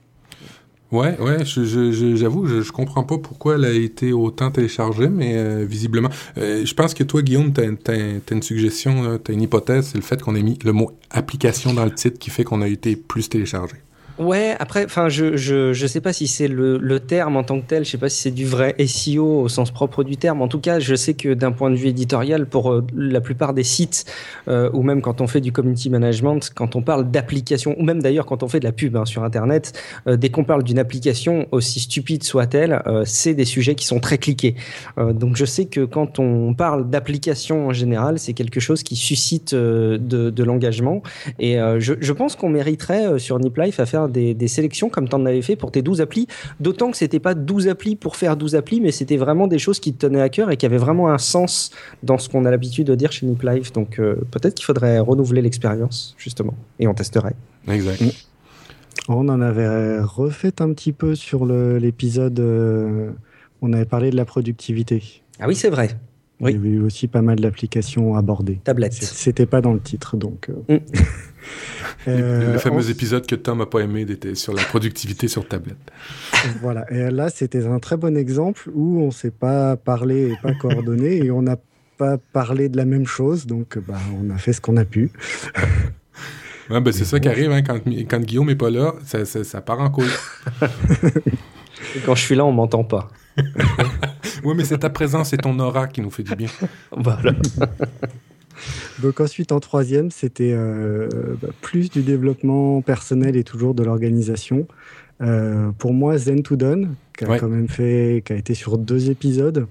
Ouais, 0.90 1.18
ouais, 1.20 1.44
j'avoue, 1.44 2.46
je, 2.46 2.62
je, 2.62 2.72
comprends 2.72 3.02
pas 3.02 3.18
pourquoi 3.18 3.56
elle 3.56 3.66
a 3.66 3.72
été 3.72 4.14
autant 4.14 4.50
téléchargée, 4.50 5.10
mais 5.10 5.36
euh, 5.36 5.66
visiblement. 5.68 6.08
je 6.36 6.74
pense 6.74 6.94
que 6.94 7.04
toi, 7.04 7.20
Guillaume, 7.20 7.52
tu 7.52 7.60
as, 7.60 8.34
une 8.34 8.42
suggestion, 8.42 9.18
tu 9.22 9.30
as 9.30 9.34
une 9.34 9.42
hypothèse, 9.42 9.88
c'est 9.92 9.98
le 9.98 10.02
fait 10.02 10.22
qu'on 10.22 10.34
ait 10.34 10.42
mis 10.42 10.58
le 10.64 10.72
mot 10.72 10.92
application 11.10 11.74
dans 11.74 11.84
le 11.84 11.94
titre 11.94 12.18
qui 12.18 12.30
fait 12.30 12.44
qu'on 12.44 12.62
a 12.62 12.68
été 12.68 12.96
plus 12.96 13.28
téléchargé. 13.28 13.76
Ouais, 14.18 14.56
après, 14.58 14.84
enfin, 14.84 15.08
je, 15.08 15.36
je, 15.36 15.72
je 15.72 15.86
sais 15.86 16.00
pas 16.00 16.12
si 16.12 16.26
c'est 16.26 16.48
le, 16.48 16.76
le, 16.78 16.98
terme 16.98 17.36
en 17.36 17.44
tant 17.44 17.60
que 17.60 17.66
tel, 17.66 17.84
je 17.84 17.90
sais 17.90 17.98
pas 17.98 18.08
si 18.08 18.20
c'est 18.20 18.32
du 18.32 18.46
vrai 18.46 18.74
SEO 18.84 19.42
au 19.42 19.48
sens 19.48 19.70
propre 19.70 20.02
du 20.02 20.16
terme. 20.16 20.42
En 20.42 20.48
tout 20.48 20.58
cas, 20.58 20.80
je 20.80 20.96
sais 20.96 21.14
que 21.14 21.34
d'un 21.34 21.52
point 21.52 21.70
de 21.70 21.76
vue 21.76 21.86
éditorial, 21.86 22.46
pour 22.46 22.72
euh, 22.72 22.84
la 22.96 23.20
plupart 23.20 23.54
des 23.54 23.62
sites, 23.62 24.06
euh, 24.48 24.70
ou 24.72 24.82
même 24.82 25.02
quand 25.02 25.20
on 25.20 25.28
fait 25.28 25.40
du 25.40 25.52
community 25.52 25.88
management, 25.88 26.50
quand 26.52 26.74
on 26.74 26.82
parle 26.82 27.08
d'application, 27.12 27.76
ou 27.78 27.84
même 27.84 28.02
d'ailleurs 28.02 28.26
quand 28.26 28.42
on 28.42 28.48
fait 28.48 28.58
de 28.58 28.64
la 28.64 28.72
pub 28.72 28.96
hein, 28.96 29.04
sur 29.04 29.22
Internet, 29.22 29.80
euh, 30.08 30.16
dès 30.16 30.30
qu'on 30.30 30.42
parle 30.42 30.64
d'une 30.64 30.80
application, 30.80 31.46
aussi 31.52 31.78
stupide 31.78 32.24
soit-elle, 32.24 32.82
c'est 33.04 33.34
des 33.34 33.44
sujets 33.44 33.76
qui 33.76 33.86
sont 33.86 34.00
très 34.00 34.18
cliqués. 34.18 34.56
donc 34.96 35.36
je 35.36 35.44
sais 35.44 35.66
que 35.66 35.84
quand 35.84 36.18
on 36.18 36.54
parle 36.54 36.90
d'application 36.90 37.68
en 37.68 37.72
général, 37.72 38.18
c'est 38.18 38.32
quelque 38.32 38.58
chose 38.58 38.82
qui 38.82 38.96
suscite 38.96 39.54
de, 39.54 39.98
de 39.98 40.44
l'engagement. 40.44 41.02
Et 41.38 41.58
je, 41.78 41.94
je 42.00 42.12
pense 42.12 42.34
qu'on 42.36 42.48
mériterait 42.48 43.18
sur 43.18 43.38
Nip 43.38 43.56
Life 43.56 43.80
à 43.80 43.86
faire 43.86 44.07
des, 44.08 44.48
sélections 44.48 44.88
comme 44.88 45.08
tu 45.08 45.14
en 45.14 45.26
avais 45.26 45.42
fait 45.42 45.56
pour 45.56 45.70
tes 45.70 45.82
12 45.82 46.00
applis. 46.00 46.26
D'autant 46.60 46.90
que 46.90 46.96
c'était 46.96 47.20
pas 47.20 47.34
12 47.34 47.68
applis 47.68 47.96
pour 47.96 48.16
faire 48.16 48.36
12 48.36 48.54
applis, 48.56 48.80
mais 48.80 48.92
c'était 48.92 49.16
vraiment 49.16 49.46
des 49.46 49.58
choses 49.58 49.80
qui 49.80 49.92
te 49.92 50.06
tenaient 50.06 50.20
à 50.20 50.28
cœur 50.28 50.50
et 50.50 50.56
qui 50.56 50.66
avaient 50.66 50.78
vraiment 50.78 51.10
un 51.10 51.18
sens 51.18 51.70
dans 52.02 52.18
ce 52.18 52.28
qu'on 52.28 52.44
a 52.44 52.50
l'habitude 52.50 52.86
de 52.86 52.94
dire 52.94 53.12
chez 53.12 53.26
Nip 53.26 53.42
Life. 53.42 53.72
Donc 53.72 53.98
euh, 53.98 54.16
peut-être 54.30 54.54
qu'il 54.54 54.64
faudrait 54.64 54.98
renouveler 54.98 55.42
l'expérience, 55.42 56.14
justement, 56.18 56.54
et 56.78 56.88
on 56.88 56.94
testerait. 56.94 57.34
Exact. 57.68 58.02
On 59.08 59.28
en 59.28 59.40
avait 59.40 60.00
refait 60.00 60.60
un 60.60 60.72
petit 60.72 60.92
peu 60.92 61.14
sur 61.14 61.46
l'épisode. 61.46 62.40
Euh, 62.40 63.10
on 63.62 63.72
avait 63.72 63.86
parlé 63.86 64.10
de 64.10 64.16
la 64.16 64.24
productivité. 64.24 65.02
Ah 65.40 65.46
oui, 65.46 65.54
c'est 65.54 65.70
vrai. 65.70 65.98
Il 66.40 66.50
y 66.50 66.54
avait 66.54 66.68
eu 66.68 66.80
aussi 66.80 67.08
pas 67.08 67.22
mal 67.22 67.40
d'applications 67.40 68.14
abordées. 68.14 68.60
Tablette. 68.62 68.92
C'était 68.92 69.46
pas 69.46 69.60
dans 69.60 69.72
le 69.72 69.80
titre, 69.80 70.16
donc. 70.16 70.50
Euh. 70.50 70.76
Mm. 70.76 70.80
le, 72.06 72.12
euh, 72.12 72.58
fameux 72.58 72.90
épisode 72.90 73.26
que 73.26 73.34
Tom 73.34 73.58
n'a 73.58 73.66
pas 73.66 73.80
aimé 73.80 74.02
était 74.02 74.36
sur 74.36 74.52
la 74.52 74.62
productivité 74.62 75.26
sur 75.26 75.46
tablette. 75.48 75.76
Voilà. 76.62 76.90
Et 76.92 77.10
là, 77.10 77.28
c'était 77.28 77.66
un 77.66 77.80
très 77.80 77.96
bon 77.96 78.16
exemple 78.16 78.70
où 78.72 79.02
on 79.02 79.06
ne 79.06 79.10
s'est 79.10 79.32
pas 79.32 79.76
parlé 79.76 80.30
et 80.30 80.36
pas 80.40 80.54
coordonné 80.54 81.16
et 81.24 81.30
on 81.30 81.42
n'a 81.42 81.56
pas 81.96 82.18
parlé 82.18 82.68
de 82.68 82.76
la 82.76 82.84
même 82.84 83.06
chose. 83.06 83.46
Donc, 83.46 83.76
bah, 83.78 83.98
on 84.22 84.30
a 84.30 84.38
fait 84.38 84.52
ce 84.52 84.60
qu'on 84.60 84.76
a 84.76 84.84
pu. 84.84 85.10
Ouais, 86.70 86.82
ben, 86.82 86.92
c'est 86.92 87.06
ça 87.06 87.18
qui 87.18 87.28
arrive 87.28 87.50
hein, 87.50 87.62
quand, 87.62 87.80
quand, 87.86 88.20
Guillaume 88.20 88.48
n'est 88.48 88.54
pas 88.54 88.68
là, 88.68 88.92
ça, 89.02 89.24
ça, 89.24 89.60
part 89.62 89.80
en 89.80 89.88
couille. 89.88 90.04
quand 92.04 92.14
je 92.14 92.22
suis 92.22 92.34
là, 92.34 92.44
on 92.44 92.52
m'entend 92.52 92.84
pas. 92.84 93.08
Oui, 94.44 94.54
mais 94.56 94.64
c'est 94.64 94.78
ta 94.78 94.90
présence 94.90 95.32
et 95.32 95.36
ton 95.36 95.58
aura 95.58 95.86
qui 95.88 96.00
nous 96.00 96.10
fait 96.10 96.22
du 96.22 96.34
bien. 96.34 96.48
Voilà. 96.92 97.32
Donc 99.02 99.20
ensuite, 99.20 99.52
en 99.52 99.60
troisième, 99.60 100.10
c'était 100.10 100.52
euh, 100.52 101.08
bah, 101.40 101.48
plus 101.60 101.90
du 101.90 102.02
développement 102.02 102.82
personnel 102.82 103.36
et 103.36 103.44
toujours 103.44 103.74
de 103.74 103.84
l'organisation. 103.84 104.66
Euh, 105.20 105.70
pour 105.78 105.92
moi, 105.92 106.16
Zen 106.16 106.42
to 106.42 106.56
Done, 106.56 106.94
qui 107.16 107.24
a 107.24 107.38
quand 107.38 107.48
même 107.48 107.68
fait, 107.68 108.22
qui 108.24 108.32
a 108.32 108.36
été 108.36 108.54
sur 108.54 108.78
deux 108.78 109.10
épisodes, 109.10 109.66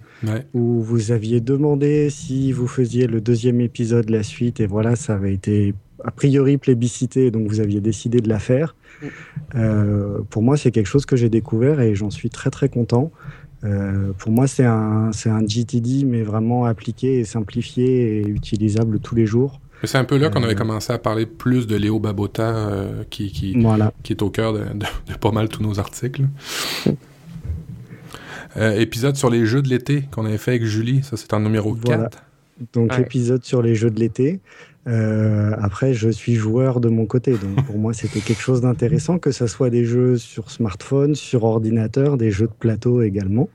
où 0.54 0.82
vous 0.82 1.12
aviez 1.12 1.40
demandé 1.40 2.10
si 2.10 2.52
vous 2.52 2.68
faisiez 2.68 3.08
le 3.08 3.22
deuxième 3.22 3.62
épisode, 3.62 4.10
la 4.10 4.24
suite, 4.24 4.60
et 4.60 4.68
voilà, 4.68 4.96
ça 4.96 5.16
avait 5.16 5.34
été 5.34 5.74
a 6.04 6.12
priori 6.12 6.58
plébiscité, 6.58 7.32
donc 7.32 7.48
vous 7.48 7.60
aviez 7.60 7.82
décidé 7.82 8.20
de 8.20 8.30
la 8.30 8.40
faire. 8.40 8.76
Mm. 9.02 9.06
Euh, 9.56 10.20
pour 10.30 10.44
moi, 10.44 10.58
c'est 10.58 10.72
quelque 10.72 10.88
chose 10.88 11.06
que 11.06 11.16
j'ai 11.16 11.30
découvert 11.30 11.80
et 11.80 11.96
j'en 11.96 12.10
suis 12.10 12.30
très 12.30 12.50
très 12.50 12.70
content. 12.70 13.12
Euh, 13.64 14.12
pour 14.18 14.32
moi, 14.32 14.48
c'est 14.48 14.66
un, 14.66 15.12
un 15.26 15.46
GTD, 15.46 16.06
mais 16.06 16.22
vraiment 16.24 16.66
appliqué 16.66 17.20
et 17.20 17.26
simplifié 17.26 18.20
et 18.20 18.28
utilisable 18.28 19.00
tous 19.00 19.16
les 19.16 19.26
jours. 19.26 19.60
C'est 19.84 19.98
un 19.98 20.06
peu 20.06 20.18
là 20.18 20.30
qu'on 20.30 20.42
avait 20.42 20.54
euh, 20.54 20.58
commencé 20.58 20.92
à 20.92 20.98
parler 20.98 21.26
plus 21.26 21.68
de 21.68 21.76
Léo 21.76 22.00
Babota, 22.00 22.56
euh, 22.56 23.04
qui, 23.10 23.32
qui, 23.32 23.56
qui, 24.04 24.14
est 24.14 24.22
au 24.22 24.30
cœur 24.30 24.54
de, 24.54 24.64
pas 25.20 25.32
mal 25.32 25.50
tous 25.50 25.62
nos 25.62 25.80
articles. 25.80 26.26
épisode 28.56 29.16
sur 29.16 29.30
les 29.30 29.46
jeux 29.46 29.62
de 29.62 29.70
l'été 29.70 30.04
qu'on 30.12 30.26
avait 30.26 30.40
fait 30.40 30.52
avec 30.52 30.64
Julie, 30.64 31.04
ça 31.04 31.16
c'est 31.16 31.32
en 31.34 31.40
numéro 31.40 31.76
4. 31.76 32.24
Donc 32.74 32.98
épisode 32.98 33.44
sur 33.44 33.62
les 33.62 33.76
jeux 33.76 33.92
de 33.92 34.00
l'été. 34.00 34.40
Euh, 34.88 35.52
après, 35.60 35.94
je 35.94 36.10
suis 36.10 36.36
joueur 36.36 36.80
de 36.80 36.90
mon 36.90 37.06
côté, 37.06 37.32
donc 37.32 37.66
pour 37.68 37.78
moi, 37.78 37.94
c'était 37.94 38.20
quelque 38.20 38.42
chose 38.42 38.62
d'intéressant, 38.62 39.20
que 39.20 39.32
ce 39.32 39.48
soit 39.48 39.70
des 39.70 39.86
jeux 39.86 40.18
sur 40.18 40.50
smartphone, 40.50 41.16
sur 41.16 41.44
ordinateur, 41.44 42.18
des 42.18 42.32
jeux 42.32 42.48
de 42.48 42.54
plateau 42.58 43.02
également. 43.02 43.50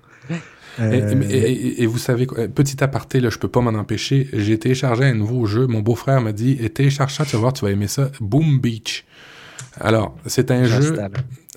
Euh, 0.81 1.23
et, 1.29 1.85
vous 1.87 1.99
savez, 1.99 2.27
petit 2.27 2.83
aparté, 2.83 3.21
là, 3.21 3.29
je 3.29 3.39
peux 3.39 3.49
pas 3.49 3.61
m'en 3.61 3.79
empêcher. 3.79 4.29
J'ai 4.33 4.59
téléchargé 4.59 5.05
un 5.05 5.15
nouveau 5.15 5.45
jeu. 5.45 5.67
Mon 5.67 5.81
beau-frère 5.81 6.21
m'a 6.23 6.33
dit, 6.33 6.57
télécharge 6.71 7.15
ça, 7.15 7.25
tu 7.25 7.33
vas 7.33 7.41
voir, 7.41 7.53
tu 7.53 7.65
vas 7.65 7.71
aimer 7.71 7.89
ça. 7.89 8.11
Boom 8.21 8.59
Beach. 8.59 9.05
Alors, 9.81 10.15
c'est 10.27 10.51
un 10.51 10.65
jeu. 10.65 10.99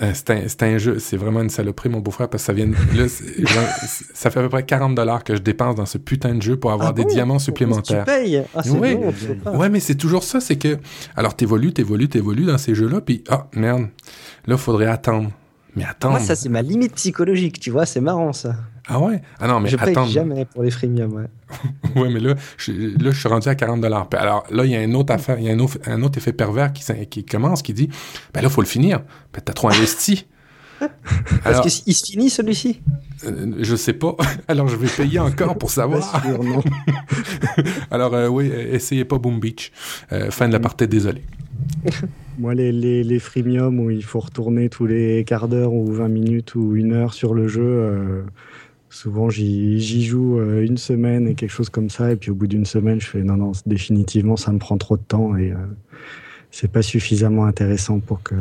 Euh, 0.01 0.11
c'est 0.13 0.63
un, 0.63 0.77
jeu, 0.77 0.99
c'est 0.99 1.15
vraiment 1.15 1.41
une 1.41 1.49
saloperie, 1.49 1.87
mon 1.87 1.99
beau-frère, 1.99 2.27
parce 2.27 2.43
que 2.43 2.47
ça 2.47 2.53
vient. 2.53 2.67
Là, 2.67 3.07
ça 4.13 4.29
fait 4.29 4.39
à 4.39 4.43
peu 4.43 4.49
près 4.49 4.63
40 4.63 4.93
dollars 4.93 5.23
que 5.23 5.35
je 5.35 5.41
dépense 5.41 5.75
dans 5.75 5.85
ce 5.85 5.97
putain 5.97 6.35
de 6.35 6.41
jeu 6.41 6.57
pour 6.57 6.71
avoir 6.73 6.89
ah 6.89 6.93
des 6.93 7.05
diamants 7.05 7.39
supplémentaires. 7.39 8.03
Tu 8.03 8.11
payes? 8.11 8.43
Ah, 8.53 8.61
oui. 8.67 8.97
ouais, 9.45 9.69
mais 9.69 9.79
c'est 9.79 9.95
toujours 9.95 10.23
ça, 10.23 10.41
c'est 10.41 10.57
que. 10.57 10.77
Alors, 11.15 11.35
t'évolues, 11.35 11.71
t'évolues, 11.71 12.09
t'évolues 12.09 12.45
dans 12.45 12.57
ces 12.57 12.75
jeux-là, 12.75 12.99
puis 12.99 13.23
ah, 13.29 13.47
merde, 13.53 13.87
là, 14.47 14.57
faudrait 14.57 14.87
attendre. 14.87 15.31
Mais 15.75 15.85
attends. 15.85 16.09
Moi, 16.09 16.19
ça, 16.19 16.35
c'est 16.35 16.49
ma 16.49 16.61
limite 16.61 16.95
psychologique, 16.95 17.59
tu 17.59 17.71
vois, 17.71 17.85
c'est 17.85 18.01
marrant, 18.01 18.33
ça. 18.33 18.55
Ah 18.87 18.99
ouais? 18.99 19.21
Ah 19.39 19.47
non, 19.47 19.59
mais 19.59 19.69
je 19.69 19.77
attends. 19.77 20.05
jamais 20.05 20.45
pour 20.45 20.61
les 20.63 20.69
freemium, 20.69 21.11
ouais. 21.13 21.25
ouais, 22.01 22.09
mais 22.09 22.19
là 22.19 22.35
je, 22.57 22.71
là, 22.71 23.11
je 23.11 23.19
suis 23.19 23.27
rendu 23.27 23.47
à 23.47 23.55
40 23.55 23.83
Alors 23.83 24.45
là, 24.51 24.65
il 24.65 24.71
y 24.71 24.75
a 24.75 24.79
un 24.79 24.93
autre 24.93 25.13
affaire, 25.13 25.39
il 25.39 25.45
y 25.45 25.49
a 25.49 25.53
un 25.53 25.59
autre, 25.59 25.77
un 25.85 26.03
autre 26.03 26.17
effet 26.17 26.33
pervers 26.33 26.71
qui, 26.71 26.83
qui 27.07 27.25
commence, 27.25 27.61
qui 27.61 27.73
dit, 27.73 27.89
ben 28.33 28.41
là, 28.41 28.49
faut 28.49 28.61
le 28.61 28.67
finir. 28.67 28.99
Ben, 29.33 29.41
t'as 29.43 29.53
trop 29.53 29.69
investi. 29.69 30.27
Parce 31.43 31.61
qu'il 31.61 31.93
se 31.95 32.05
finit, 32.05 32.29
celui-ci? 32.29 32.81
Euh, 33.25 33.53
je 33.59 33.75
sais 33.75 33.93
pas. 33.93 34.15
Alors, 34.47 34.67
je 34.67 34.75
vais 34.75 34.87
payer 34.87 35.19
encore 35.19 35.57
pour 35.57 35.71
savoir. 35.71 36.21
Alors, 37.91 38.13
euh, 38.13 38.27
oui, 38.27 38.47
essayez 38.47 39.05
pas 39.05 39.17
Boom 39.17 39.39
Beach. 39.39 39.71
Euh, 40.11 40.31
fin 40.31 40.47
de 40.47 40.53
la 40.53 40.59
partie, 40.59 40.87
désolé. 40.87 41.23
Moi, 42.37 42.53
les, 42.53 42.71
les, 42.71 43.03
les, 43.03 43.19
freemium 43.19 43.79
où 43.79 43.89
il 43.89 44.03
faut 44.03 44.19
retourner 44.19 44.69
tous 44.69 44.85
les 44.85 45.23
quarts 45.23 45.47
d'heure 45.47 45.73
ou 45.73 45.91
20 45.91 46.09
minutes 46.09 46.55
ou 46.55 46.75
une 46.75 46.93
heure 46.93 47.13
sur 47.13 47.33
le 47.33 47.47
jeu, 47.47 48.25
souvent 48.95 49.29
j'y 49.29 50.05
joue 50.05 50.39
une 50.41 50.77
semaine 50.77 51.27
et 51.27 51.35
quelque 51.35 51.51
chose 51.51 51.69
comme 51.69 51.89
ça. 51.89 52.11
Et 52.11 52.15
puis 52.15 52.31
au 52.31 52.35
bout 52.35 52.47
d'une 52.47 52.65
semaine, 52.65 53.01
je 53.01 53.07
fais 53.07 53.23
non, 53.23 53.35
non, 53.35 53.51
définitivement, 53.65 54.37
ça 54.37 54.51
me 54.51 54.59
prend 54.59 54.77
trop 54.77 54.97
de 54.97 55.03
temps 55.03 55.35
et 55.35 55.53
c'est 56.51 56.71
pas 56.71 56.81
suffisamment 56.81 57.45
intéressant 57.45 57.99
pour 57.99 58.23
que, 58.23 58.35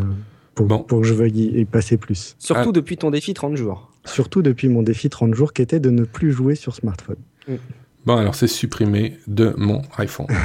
pour, 0.55 0.87
pour 0.87 1.01
que 1.01 1.07
je 1.07 1.15
veuille 1.15 1.61
y 1.61 1.65
passer 1.65 1.97
plus. 1.97 2.37
Surtout 2.39 2.69
ah. 2.71 2.73
depuis 2.73 2.97
ton 2.97 3.11
défi 3.11 3.35
30 3.35 3.57
jours. 3.57 3.91
Surtout 4.05 4.43
depuis 4.43 4.69
mon 4.69 4.83
défi 4.83 5.11
30 5.11 5.35
jours 5.35 5.53
qui 5.53 5.63
était 5.63 5.81
de 5.81 5.91
ne 5.91 6.05
plus 6.05 6.33
jouer 6.33 6.55
sur 6.55 6.75
smartphone. 6.75 7.17
Mm. 7.49 7.55
Bon, 8.07 8.17
alors 8.17 8.35
c'est 8.35 8.47
supprimé 8.47 9.19
de 9.27 9.55
mon 9.57 9.83
iPhone. 9.97 10.27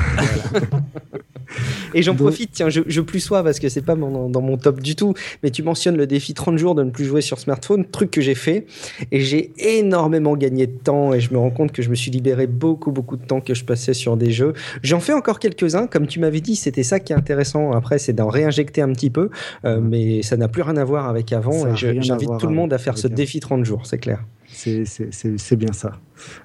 Et 1.93 2.01
j'en 2.01 2.15
profite, 2.15 2.51
tiens, 2.53 2.69
je, 2.69 2.81
je, 2.85 3.01
plus 3.01 3.19
sois 3.19 3.43
parce 3.43 3.59
que 3.59 3.69
c'est 3.69 3.81
pas 3.81 3.95
dans 3.95 4.41
mon 4.41 4.57
top 4.57 4.81
du 4.81 4.95
tout, 4.95 5.13
mais 5.43 5.49
tu 5.49 5.63
mentionnes 5.63 5.97
le 5.97 6.07
défi 6.07 6.33
30 6.33 6.57
jours 6.57 6.75
de 6.75 6.83
ne 6.83 6.91
plus 6.91 7.05
jouer 7.05 7.21
sur 7.21 7.39
smartphone, 7.39 7.85
truc 7.85 8.11
que 8.11 8.21
j'ai 8.21 8.35
fait, 8.35 8.65
et 9.11 9.21
j'ai 9.21 9.51
énormément 9.57 10.35
gagné 10.35 10.67
de 10.67 10.77
temps, 10.77 11.13
et 11.13 11.19
je 11.19 11.33
me 11.33 11.39
rends 11.39 11.49
compte 11.49 11.71
que 11.71 11.81
je 11.81 11.89
me 11.89 11.95
suis 11.95 12.11
libéré 12.11 12.47
beaucoup, 12.47 12.91
beaucoup 12.91 13.17
de 13.17 13.25
temps 13.25 13.41
que 13.41 13.53
je 13.53 13.65
passais 13.65 13.93
sur 13.93 14.17
des 14.17 14.31
jeux. 14.31 14.53
J'en 14.83 14.99
fais 14.99 15.13
encore 15.13 15.39
quelques-uns, 15.39 15.87
comme 15.87 16.07
tu 16.07 16.19
m'avais 16.19 16.41
dit, 16.41 16.55
c'était 16.55 16.83
ça 16.83 16.99
qui 16.99 17.13
est 17.13 17.15
intéressant. 17.15 17.71
Après, 17.71 17.99
c'est 17.99 18.13
d'en 18.13 18.29
réinjecter 18.29 18.81
un 18.81 18.93
petit 18.93 19.09
peu, 19.09 19.29
euh, 19.65 19.79
mais 19.81 20.21
ça 20.21 20.37
n'a 20.37 20.47
plus 20.47 20.61
rien 20.61 20.77
à 20.77 20.83
voir 20.83 21.07
avec 21.07 21.33
avant, 21.33 21.67
et 21.67 21.75
j'invite 21.75 22.29
tout 22.39 22.47
le 22.47 22.55
monde 22.55 22.73
à 22.73 22.77
faire 22.77 22.97
ce 22.97 23.07
défi 23.07 23.39
30 23.39 23.65
jours, 23.65 23.85
c'est 23.85 23.97
clair. 23.97 24.23
C'est 24.51 25.55
bien 25.55 25.73
ça. 25.73 25.93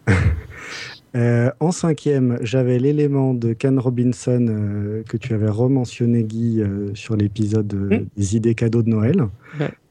Euh, 1.14 1.50
en 1.60 1.70
cinquième, 1.70 2.38
j'avais 2.42 2.78
l'élément 2.78 3.34
de 3.34 3.52
Ken 3.52 3.78
Robinson 3.78 4.46
euh, 4.48 5.02
que 5.08 5.16
tu 5.16 5.32
avais 5.32 5.48
rementionné, 5.48 6.24
Guy, 6.24 6.60
euh, 6.60 6.90
sur 6.94 7.16
l'épisode 7.16 7.72
hmm. 7.72 8.06
des 8.16 8.36
idées 8.36 8.54
cadeaux 8.54 8.82
de 8.82 8.90
Noël. 8.90 9.28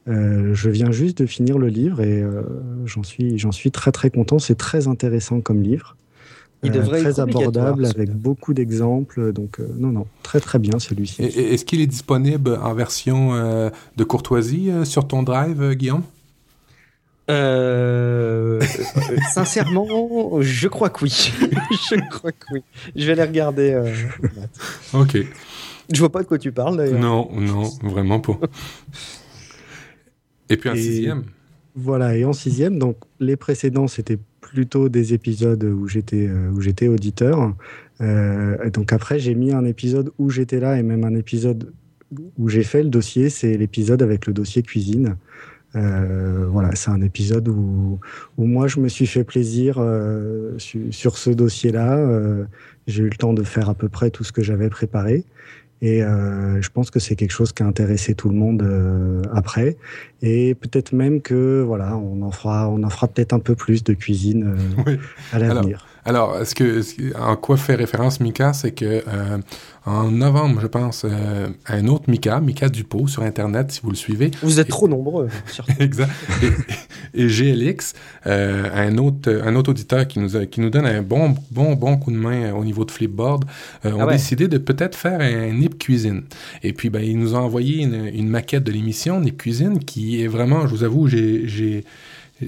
je 0.06 0.70
viens 0.70 0.90
juste 0.90 1.18
de 1.18 1.26
finir 1.26 1.58
le 1.58 1.68
livre 1.68 2.00
et 2.02 2.22
j'en 2.84 3.02
suis, 3.02 3.42
suis 3.52 3.70
très 3.70 3.92
très 3.92 4.10
content. 4.10 4.38
C'est 4.38 4.56
très 4.56 4.86
intéressant 4.86 5.40
comme 5.40 5.62
livre. 5.62 5.96
Il 6.62 6.70
devrait 6.70 7.00
très 7.00 7.20
abordable 7.20 7.84
avec 7.84 8.10
beaucoup 8.10 8.54
d'exemples. 8.54 9.32
Donc, 9.32 9.60
non, 9.78 9.88
non, 9.88 10.06
très 10.22 10.40
très 10.40 10.58
bien 10.58 10.78
celui-ci. 10.78 11.22
Est-ce 11.22 11.64
qu'il 11.64 11.80
est 11.80 11.86
disponible 11.86 12.58
en 12.62 12.74
version 12.74 13.32
de 13.96 14.04
courtoisie 14.04 14.70
sur 14.84 15.06
ton 15.08 15.22
drive, 15.22 15.72
Guillaume? 15.72 16.02
Euh, 17.30 18.60
sincèrement, 19.32 19.86
je 20.40 20.68
crois 20.68 20.90
que 20.90 21.04
oui. 21.04 21.32
je 21.90 22.08
crois 22.10 22.32
que 22.32 22.46
oui. 22.52 22.62
Je 22.94 23.06
vais 23.06 23.12
aller 23.12 23.24
regarder. 23.24 23.72
Euh, 23.72 23.92
ok. 24.92 25.18
Je 25.92 25.98
vois 25.98 26.12
pas 26.12 26.22
de 26.22 26.26
quoi 26.26 26.38
tu 26.38 26.52
parles 26.52 26.76
d'ailleurs. 26.76 27.00
Non, 27.00 27.30
non, 27.32 27.70
vraiment 27.82 28.20
pas. 28.20 28.38
Et 30.48 30.56
puis 30.56 30.68
en 30.68 30.74
sixième. 30.74 31.24
Voilà, 31.76 32.16
et 32.16 32.24
en 32.24 32.32
sixième, 32.32 32.78
donc 32.78 32.98
les 33.18 33.36
précédents, 33.36 33.88
c'était 33.88 34.18
plutôt 34.40 34.88
des 34.88 35.12
épisodes 35.12 35.64
où 35.64 35.88
j'étais 35.88 36.28
euh, 36.28 36.50
où 36.50 36.60
j'étais 36.60 36.86
auditeur. 36.86 37.54
Euh, 38.00 38.70
donc 38.70 38.92
après, 38.92 39.18
j'ai 39.18 39.34
mis 39.34 39.52
un 39.52 39.64
épisode 39.64 40.12
où 40.18 40.30
j'étais 40.30 40.60
là 40.60 40.78
et 40.78 40.82
même 40.82 41.04
un 41.04 41.14
épisode 41.14 41.72
où 42.38 42.48
j'ai 42.48 42.62
fait 42.62 42.82
le 42.82 42.90
dossier. 42.90 43.28
C'est 43.28 43.56
l'épisode 43.56 44.02
avec 44.02 44.26
le 44.26 44.32
dossier 44.32 44.62
cuisine. 44.62 45.16
Euh, 45.76 46.46
voilà, 46.48 46.74
c'est 46.74 46.90
un 46.90 47.00
épisode 47.00 47.48
où, 47.48 47.98
où, 48.36 48.44
moi 48.46 48.68
je 48.68 48.80
me 48.80 48.88
suis 48.88 49.06
fait 49.06 49.24
plaisir 49.24 49.76
euh, 49.78 50.56
sur 50.90 51.18
ce 51.18 51.30
dossier-là. 51.30 51.96
Euh, 51.98 52.44
j'ai 52.86 53.02
eu 53.02 53.08
le 53.08 53.16
temps 53.16 53.32
de 53.32 53.42
faire 53.42 53.68
à 53.68 53.74
peu 53.74 53.88
près 53.88 54.10
tout 54.10 54.24
ce 54.24 54.32
que 54.32 54.42
j'avais 54.42 54.68
préparé. 54.68 55.24
Et 55.82 56.02
euh, 56.02 56.62
je 56.62 56.70
pense 56.70 56.90
que 56.90 56.98
c'est 56.98 57.16
quelque 57.16 57.32
chose 57.32 57.52
qui 57.52 57.62
a 57.62 57.66
intéressé 57.66 58.14
tout 58.14 58.28
le 58.28 58.36
monde 58.36 58.62
euh, 58.62 59.20
après. 59.32 59.76
Et 60.22 60.54
peut-être 60.54 60.92
même 60.92 61.20
que 61.20 61.62
voilà, 61.62 61.96
on 61.96 62.22
en 62.22 62.30
fera, 62.30 62.70
on 62.70 62.82
en 62.82 62.90
fera 62.90 63.08
peut-être 63.08 63.32
un 63.32 63.38
peu 63.38 63.54
plus 63.54 63.84
de 63.84 63.92
cuisine 63.92 64.56
oui. 64.86 64.98
à 65.32 65.38
l'avenir. 65.38 65.86
Alors, 66.06 66.38
est-ce 66.38 66.54
que, 66.54 66.82
en 67.18 67.36
quoi 67.36 67.56
fait 67.56 67.74
référence 67.74 68.20
Mika, 68.20 68.52
c'est 68.52 68.72
que 68.72 68.84
euh, 68.84 69.38
en 69.86 70.10
novembre, 70.10 70.60
je 70.60 70.66
pense, 70.66 71.04
euh, 71.04 71.48
un 71.66 71.86
autre 71.88 72.04
Mika, 72.08 72.40
Mika 72.40 72.68
Dupont, 72.68 73.06
sur 73.06 73.22
Internet, 73.22 73.72
si 73.72 73.80
vous 73.82 73.90
le 73.90 73.96
suivez. 73.96 74.30
Vous 74.42 74.60
êtes 74.60 74.68
trop 74.68 74.86
nombreux. 74.86 75.28
exact. 75.78 76.10
Et, 77.14 77.26
GLX, 77.26 77.94
euh, 78.26 78.68
un 78.74 78.98
autre, 78.98 79.30
un 79.44 79.54
autre 79.56 79.70
auditeur 79.70 80.06
qui 80.06 80.18
nous 80.18 80.46
qui 80.46 80.60
nous 80.60 80.68
donne 80.68 80.86
un 80.86 81.00
bon, 81.00 81.34
bon, 81.50 81.74
bon 81.74 81.96
coup 81.96 82.10
de 82.10 82.16
main 82.16 82.52
au 82.52 82.64
niveau 82.64 82.84
de 82.84 82.90
Flipboard, 82.90 83.44
ont 83.84 84.00
ah 84.00 84.12
décidé 84.12 84.46
de 84.46 84.58
peut-être 84.58 84.96
faire 84.96 85.20
un 85.20 85.52
Nip 85.52 85.78
Cuisine. 85.78 86.24
Et 86.62 86.74
puis, 86.74 86.90
ben, 86.90 87.02
ils 87.02 87.18
nous 87.18 87.34
ont 87.34 87.38
envoyé 87.38 87.82
une, 87.82 88.06
une 88.06 88.28
maquette 88.28 88.64
de 88.64 88.72
l'émission 88.72 89.20
Nip 89.20 89.38
Cuisine 89.38 89.78
qui 89.78 90.22
est 90.22 90.28
vraiment, 90.28 90.66
je 90.66 90.74
vous 90.74 90.84
avoue, 90.84 91.08
j'ai 91.08 91.84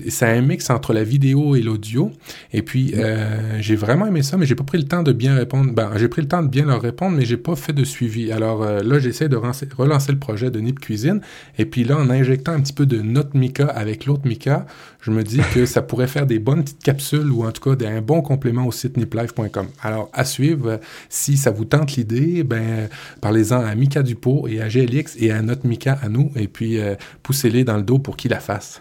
c'est 0.09 0.27
un 0.27 0.41
mix 0.41 0.71
entre 0.71 0.93
la 0.93 1.05
vidéo 1.05 1.57
et 1.57 1.63
l'audio. 1.63 2.13
Et 2.53 2.63
puis, 2.63 2.95
euh, 2.97 3.61
j'ai 3.61 3.77
vraiment 3.77 4.07
aimé 4.07 4.23
ça, 4.23 4.37
mais 4.37 4.47
j'ai 4.47 4.55
pas 4.55 4.65
pris 4.65 4.79
le 4.79 4.85
temps 4.85 5.03
de 5.03 5.13
bien 5.13 5.35
répondre. 5.35 5.73
Ben, 5.73 5.91
j'ai 5.97 6.09
pris 6.09 6.23
le 6.23 6.29
temps 6.29 6.43
de 6.43 6.49
bien 6.49 6.67
leur 6.67 6.81
répondre, 6.81 7.17
mais 7.17 7.25
j'ai 7.25 7.37
pas 7.37 7.57
fait 7.57 7.73
de 7.73 7.85
suivi. 7.85 8.33
Alors 8.33 8.63
euh, 8.63 8.83
là, 8.83 8.99
j'essaie 8.99 9.29
de 9.29 9.37
relancer 9.37 10.13
le 10.13 10.19
projet 10.19 10.51
de 10.51 10.61
Nip 10.61 10.81
Cuisine. 10.81 11.21
Et 11.59 11.67
puis 11.67 11.85
là, 11.85 11.97
en 11.99 12.11
injectant 12.11 12.53
un 12.53 12.61
petit 12.61 12.73
peu 12.73 12.87
de 12.87 13.01
notre 13.01 13.37
Mica 13.37 13.67
avec 13.67 14.07
l'autre 14.07 14.27
Mica, 14.27 14.67
je 15.01 15.11
me 15.11 15.23
dis 15.23 15.41
que 15.55 15.67
ça 15.67 15.83
pourrait 15.83 16.09
faire 16.09 16.27
des 16.27 16.39
bonnes 16.39 16.65
petites 16.65 16.83
capsules 16.83 17.31
ou 17.31 17.47
en 17.47 17.53
tout 17.53 17.63
cas 17.63 17.87
un 17.87 18.01
bon 18.01 18.23
complément 18.23 18.67
au 18.67 18.73
site 18.73 18.97
niplife.com. 18.97 19.69
Alors, 19.83 20.11
à 20.13 20.25
suivre, 20.25 20.81
si 21.09 21.37
ça 21.37 21.51
vous 21.51 21.65
tente 21.65 21.95
l'idée, 21.97 22.43
ben, 22.43 22.89
parlez-en 23.21 23.61
à 23.61 23.75
Mika 23.75 24.03
Dupont 24.03 24.47
et 24.47 24.61
à 24.61 24.69
GLX 24.69 25.17
et 25.19 25.31
à 25.31 25.43
notre 25.43 25.67
Mika 25.67 25.99
à 26.03 26.09
nous, 26.09 26.33
et 26.37 26.49
puis 26.49 26.79
euh, 26.79 26.95
poussez-les 27.23 27.65
dans 27.65 27.77
le 27.77 27.83
dos 27.83 27.99
pour 27.99 28.17
qu'ils 28.17 28.31
la 28.31 28.41
fassent. 28.41 28.81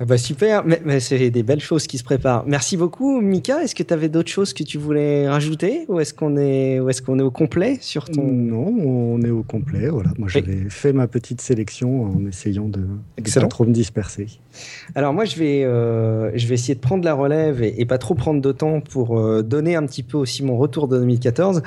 Ah 0.00 0.04
bah 0.04 0.18
super, 0.18 0.64
mais, 0.64 0.98
c'est 0.98 1.30
des 1.30 1.44
belles 1.44 1.60
choses 1.60 1.86
qui 1.86 1.98
se 1.98 2.04
préparent. 2.04 2.42
Merci 2.48 2.76
beaucoup, 2.76 3.20
Mika. 3.20 3.62
Est-ce 3.62 3.76
que 3.76 3.84
tu 3.84 3.94
avais 3.94 4.08
d'autres 4.08 4.30
choses 4.30 4.52
que 4.52 4.64
tu 4.64 4.76
voulais 4.76 5.28
rajouter 5.28 5.84
ou 5.86 6.00
est-ce 6.00 6.12
qu'on 6.12 6.36
est, 6.36 6.78
est, 6.78 7.00
qu'on 7.04 7.20
est 7.20 7.22
au 7.22 7.30
complet 7.30 7.78
sur 7.80 8.06
ton 8.06 8.24
Non, 8.24 8.66
on 8.66 9.22
est 9.22 9.30
au 9.30 9.44
complet. 9.44 9.88
Voilà, 9.88 10.10
moi 10.18 10.26
j'avais 10.28 10.68
fait 10.68 10.92
ma 10.92 11.06
petite 11.06 11.40
sélection 11.40 12.06
en 12.06 12.26
essayant 12.26 12.66
de 12.66 12.80
ne 12.80 13.40
pas 13.40 13.46
trop 13.46 13.64
me 13.64 13.72
disperser. 13.72 14.26
Alors 14.96 15.12
moi 15.12 15.26
je 15.26 15.36
vais, 15.36 15.62
euh, 15.62 16.32
je 16.34 16.46
vais 16.48 16.54
essayer 16.54 16.74
de 16.74 16.80
prendre 16.80 17.04
la 17.04 17.14
relève 17.14 17.62
et, 17.62 17.84
pas 17.84 17.98
trop 17.98 18.14
prendre 18.14 18.40
de 18.40 18.50
temps 18.50 18.80
pour 18.80 19.18
euh, 19.18 19.42
donner 19.42 19.76
un 19.76 19.86
petit 19.86 20.02
peu 20.02 20.16
aussi 20.16 20.42
mon 20.42 20.56
retour 20.56 20.88
de 20.88 20.98
2014. 20.98 21.62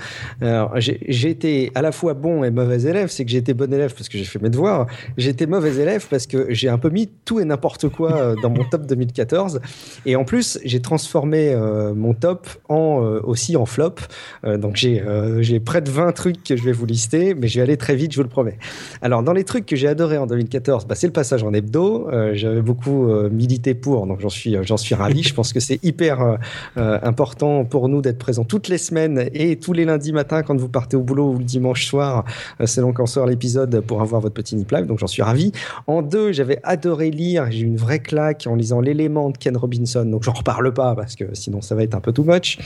J'ai 0.79 1.29
été 1.29 1.71
à 1.75 1.81
la 1.81 1.93
fois 1.93 2.13
bon 2.13 2.43
et 2.43 2.51
mauvais 2.51 2.81
élève. 2.81 3.07
C'est 3.07 3.23
que 3.23 3.31
j'ai 3.31 3.37
été 3.37 3.53
bon 3.53 3.71
élève 3.73 3.93
parce 3.93 4.09
que 4.09 4.17
j'ai 4.17 4.25
fait 4.25 4.41
mes 4.41 4.49
devoirs. 4.49 4.87
J'ai 5.15 5.29
été 5.29 5.45
mauvais 5.45 5.75
élève 5.75 6.07
parce 6.09 6.27
que 6.27 6.47
j'ai 6.49 6.67
un 6.67 6.77
peu 6.77 6.89
mis 6.89 7.07
tout 7.23 7.39
et 7.39 7.45
n'importe 7.45 7.87
quoi 7.87 8.16
euh, 8.17 8.35
dans 8.41 8.49
mon 8.49 8.63
top 8.63 8.85
2014. 8.85 9.61
Et 10.05 10.15
en 10.15 10.25
plus, 10.25 10.59
j'ai 10.63 10.81
transformé 10.81 11.49
euh, 11.49 11.93
mon 11.93 12.13
top 12.13 12.47
en, 12.69 13.03
euh, 13.03 13.21
aussi 13.23 13.55
en 13.55 13.65
flop. 13.65 13.95
donc 14.43 14.75
j'ai 14.75 15.03
j'ai 15.39 15.59
près 15.59 15.81
de 15.81 15.89
20 15.89 16.11
trucs 16.11 16.43
que 16.43 16.55
je 16.55 16.63
vais 16.63 16.71
vous 16.71 16.85
lister, 16.85 17.33
mais 17.33 17.47
je 17.47 17.59
vais 17.59 17.63
aller 17.63 17.77
très 17.77 17.95
vite, 17.95 18.11
je 18.11 18.17
vous 18.17 18.23
le 18.23 18.29
promets. 18.29 18.57
Alors, 19.01 19.23
dans 19.23 19.33
les 19.33 19.43
trucs 19.43 19.65
que 19.65 19.75
j'ai 19.75 19.87
adoré 19.87 20.17
en 20.17 20.25
2014, 20.27 20.85
bah, 20.85 20.95
c'est 20.95 21.07
le 21.07 21.13
passage 21.13 21.43
en 21.43 21.53
hebdo. 21.53 22.09
J'avais 22.33 22.61
beaucoup 22.61 23.07
milité 23.29 23.73
pour, 23.73 24.07
donc 24.07 24.19
j'en 24.19 24.29
suis, 24.29 24.55
j'en 24.63 24.77
suis 24.77 24.95
ravi. 24.95 25.23
je 25.23 25.33
pense 25.33 25.53
que 25.53 25.59
c'est 25.59 25.79
hyper 25.83 26.37
important 26.75 27.65
pour 27.65 27.89
nous 27.89 28.01
d'être 28.01 28.17
présents 28.17 28.43
toutes 28.43 28.67
les 28.67 28.77
semaines 28.77 29.29
et 29.33 29.57
tous 29.57 29.73
les 29.73 29.85
lundis 29.85 30.13
matins 30.13 30.43
quand 30.43 30.57
vous 30.57 30.69
partez 30.69 30.97
au 30.97 31.01
boulot 31.01 31.31
ou 31.31 31.37
le 31.37 31.45
dimanche 31.45 31.85
soir, 31.85 32.25
selon 32.65 32.93
quand 32.93 33.05
sort 33.05 33.25
l'épisode, 33.25 33.81
pour 33.81 34.01
avoir 34.01 34.21
votre 34.21 34.35
petit 34.35 34.55
nip 34.55 34.71
live. 34.71 34.85
Donc 34.85 34.99
j'en 34.99 35.07
suis 35.07 35.23
ravi. 35.23 35.51
En 35.87 36.01
deux, 36.01 36.31
j'avais 36.31 36.59
adoré 36.63 37.11
lire. 37.11 37.47
J'ai 37.51 37.61
eu 37.61 37.65
une 37.65 37.77
vraie 37.77 37.99
en 38.13 38.55
lisant 38.55 38.81
l'élément 38.81 39.29
de 39.29 39.37
Ken 39.37 39.55
Robinson. 39.57 40.05
Donc 40.05 40.23
j'en 40.23 40.33
reparle 40.33 40.73
pas 40.73 40.95
parce 40.95 41.15
que 41.15 41.33
sinon 41.33 41.61
ça 41.61 41.75
va 41.75 41.83
être 41.83 41.95
un 41.95 42.01
peu 42.01 42.11
too 42.11 42.23
much 42.23 42.57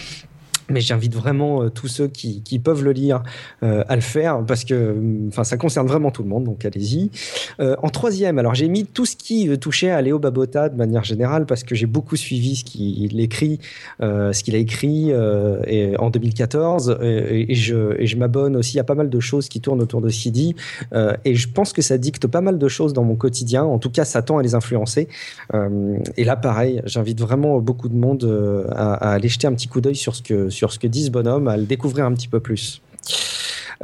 mais 0.71 0.81
j'invite 0.81 1.15
vraiment 1.15 1.63
euh, 1.63 1.69
tous 1.69 1.87
ceux 1.87 2.07
qui, 2.07 2.41
peuvent 2.63 2.83
le 2.83 2.91
lire 2.91 3.23
euh, 3.63 3.83
à 3.87 3.95
le 3.95 4.01
faire 4.01 4.43
parce 4.45 4.65
que 4.65 4.95
enfin 5.29 5.43
ça 5.43 5.57
concerne 5.57 5.87
vraiment 5.87 6.11
tout 6.11 6.21
le 6.21 6.29
monde 6.29 6.43
donc 6.43 6.65
allez-y. 6.65 7.09
Euh, 7.59 7.75
en 7.81 7.89
troisième 7.89 8.37
alors 8.37 8.53
j'ai 8.53 8.67
mis 8.67 8.85
tout 8.85 9.05
ce 9.05 9.15
qui 9.15 9.57
touchait 9.57 9.89
à 9.89 10.01
Léo 10.01 10.19
Babota 10.19 10.69
de 10.69 10.75
manière 10.75 11.03
générale 11.03 11.45
parce 11.45 11.63
que 11.63 11.73
j'ai 11.73 11.85
beaucoup 11.85 12.15
suivi 12.15 12.55
ce 12.55 12.63
qu'il 12.63 13.19
écrit 13.19 13.59
ce 13.99 14.43
qu'il 14.43 14.55
a 14.55 14.57
écrit 14.57 15.11
et, 15.67 15.97
en 15.97 16.09
2014 16.09 16.97
et, 17.01 17.55
je, 17.55 18.15
m'abonne 18.15 18.55
aussi 18.55 18.79
à 18.79 18.83
pas 18.83 18.95
mal 18.95 19.09
de 19.09 19.19
choses 19.19 19.49
qui 19.49 19.61
tournent 19.61 19.81
autour 19.81 20.01
de 20.01 20.09
CD 20.09 20.55
et 21.25 21.35
je 21.35 21.49
pense 21.49 21.73
que 21.73 21.81
ça 21.81 21.97
dicte 21.97 22.27
pas 22.27 22.41
mal 22.41 22.57
de 22.59 22.67
choses 22.67 22.93
dans 22.93 23.03
mon 23.03 23.15
quotidien. 23.15 23.63
En 23.63 23.79
tout 23.79 23.89
cas 23.89 24.05
ça 24.05 24.21
tend 24.21 24.37
à 24.37 24.43
les 24.43 24.55
influencer. 24.55 25.07
Et 26.17 26.23
là 26.23 26.35
pareil 26.35 26.81
j'invite 26.85 27.19
vraiment 27.19 27.59
beaucoup 27.59 27.89
de 27.89 27.95
monde 27.95 28.67
à, 28.75 29.13
aller 29.13 29.29
jeter 29.29 29.47
un 29.47 29.53
petit 29.53 29.67
coup 29.67 29.81
d'œil 29.81 29.95
sur 29.95 30.15
ce 30.15 30.21
que 30.21 30.49
sur 30.49 30.60
ce 30.69 30.79
que 30.79 30.87
dit 30.87 31.05
ce 31.05 31.09
bonhomme, 31.09 31.47
à 31.47 31.55
le 31.55 31.63
découvrir 31.63 32.05
un 32.05 32.13
petit 32.13 32.27
peu 32.27 32.41
plus. 32.41 32.81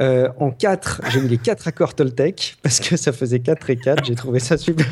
Euh, 0.00 0.28
en 0.38 0.50
4, 0.52 1.00
j'ai 1.10 1.20
mis 1.20 1.28
les 1.28 1.38
4 1.38 1.66
accords 1.66 1.94
Toltec 1.94 2.56
parce 2.62 2.78
que 2.78 2.96
ça 2.96 3.12
faisait 3.12 3.40
4 3.40 3.70
et 3.70 3.76
4. 3.76 4.04
J'ai 4.04 4.14
trouvé 4.14 4.38
ça 4.38 4.56
super. 4.56 4.86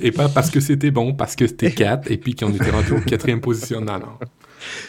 et 0.00 0.10
pas 0.10 0.28
parce 0.28 0.50
que 0.50 0.58
c'était 0.58 0.90
bon, 0.90 1.14
parce 1.14 1.36
que 1.36 1.46
c'était 1.46 1.70
4 1.70 2.10
et 2.10 2.16
puis 2.16 2.34
qu'on 2.34 2.52
était 2.52 2.70
rendu 2.70 2.92
au 2.92 3.00
quatrième 3.00 3.40
position. 3.40 3.80
Non, 3.80 3.98
non. 3.98 4.18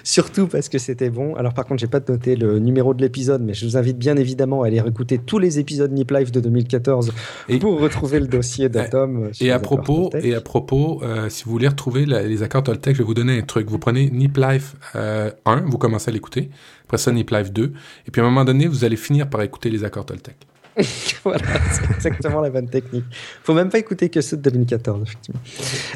Surtout 0.04 0.48
parce 0.48 0.70
que 0.70 0.78
c'était 0.78 1.10
bon. 1.10 1.36
Alors 1.36 1.54
par 1.54 1.66
contre, 1.66 1.80
j'ai 1.80 1.88
pas 1.88 2.02
noté 2.08 2.36
le 2.36 2.60
numéro 2.60 2.94
de 2.94 3.02
l'épisode, 3.02 3.42
mais 3.42 3.54
je 3.54 3.66
vous 3.66 3.78
invite 3.78 3.98
bien 3.98 4.18
évidemment 4.18 4.64
à 4.64 4.68
aller 4.68 4.82
réécouter 4.82 5.18
tous 5.18 5.40
les 5.40 5.60
épisodes 5.60 5.92
Nip 5.92 6.12
Life 6.12 6.32
de 6.32 6.40
2014 6.40 7.14
pour 7.60 7.80
retrouver 7.80 8.20
le 8.20 8.28
dossier 8.28 8.70
d'Atom. 8.70 9.30
Et, 9.42 9.52
à 9.52 9.60
propos, 9.60 10.10
et 10.22 10.36
à 10.36 10.42
propos, 10.42 11.02
si 11.30 11.44
vous 11.46 11.52
voulez 11.52 11.68
retrouver 11.68 12.06
les 12.06 12.44
accords 12.44 12.64
Toltec, 12.64 12.96
je 12.96 13.00
vais 13.00 13.06
vous 13.06 13.14
donner 13.14 13.38
un 13.38 13.42
truc. 13.42 13.70
Vous 13.70 13.80
prenez 13.80 14.10
Nip 14.10 14.38
Life 14.38 14.76
1, 14.94 15.00
euh, 15.00 15.32
vous 15.66 15.78
commencez 15.78 16.10
à 16.10 16.14
l'écouter. 16.14 16.50
Après 16.86 16.98
ça, 16.98 17.12
Nip 17.12 17.30
Life 17.32 17.52
2. 17.52 17.74
Et 18.08 18.12
puis 18.12 18.22
à 18.22 18.26
un 18.26 18.28
moment 18.28 18.46
donné, 18.46 18.68
vous 18.68 18.84
allez 18.84 18.98
finir 18.98 19.30
par 19.30 19.42
écouter 19.42 19.70
les 19.70 19.84
accords 19.84 20.06
Toltec. 20.06 20.36
voilà, 21.24 21.44
c'est 21.72 21.96
exactement 21.96 22.40
la 22.42 22.50
bonne 22.50 22.70
technique. 22.70 23.04
Faut 23.44 23.54
même 23.54 23.70
pas 23.70 23.80
écouter 23.80 24.10
que 24.10 24.22
ceux 24.22 24.38
de 24.38 24.42
2014, 24.50 25.04
effectivement. 25.04 25.42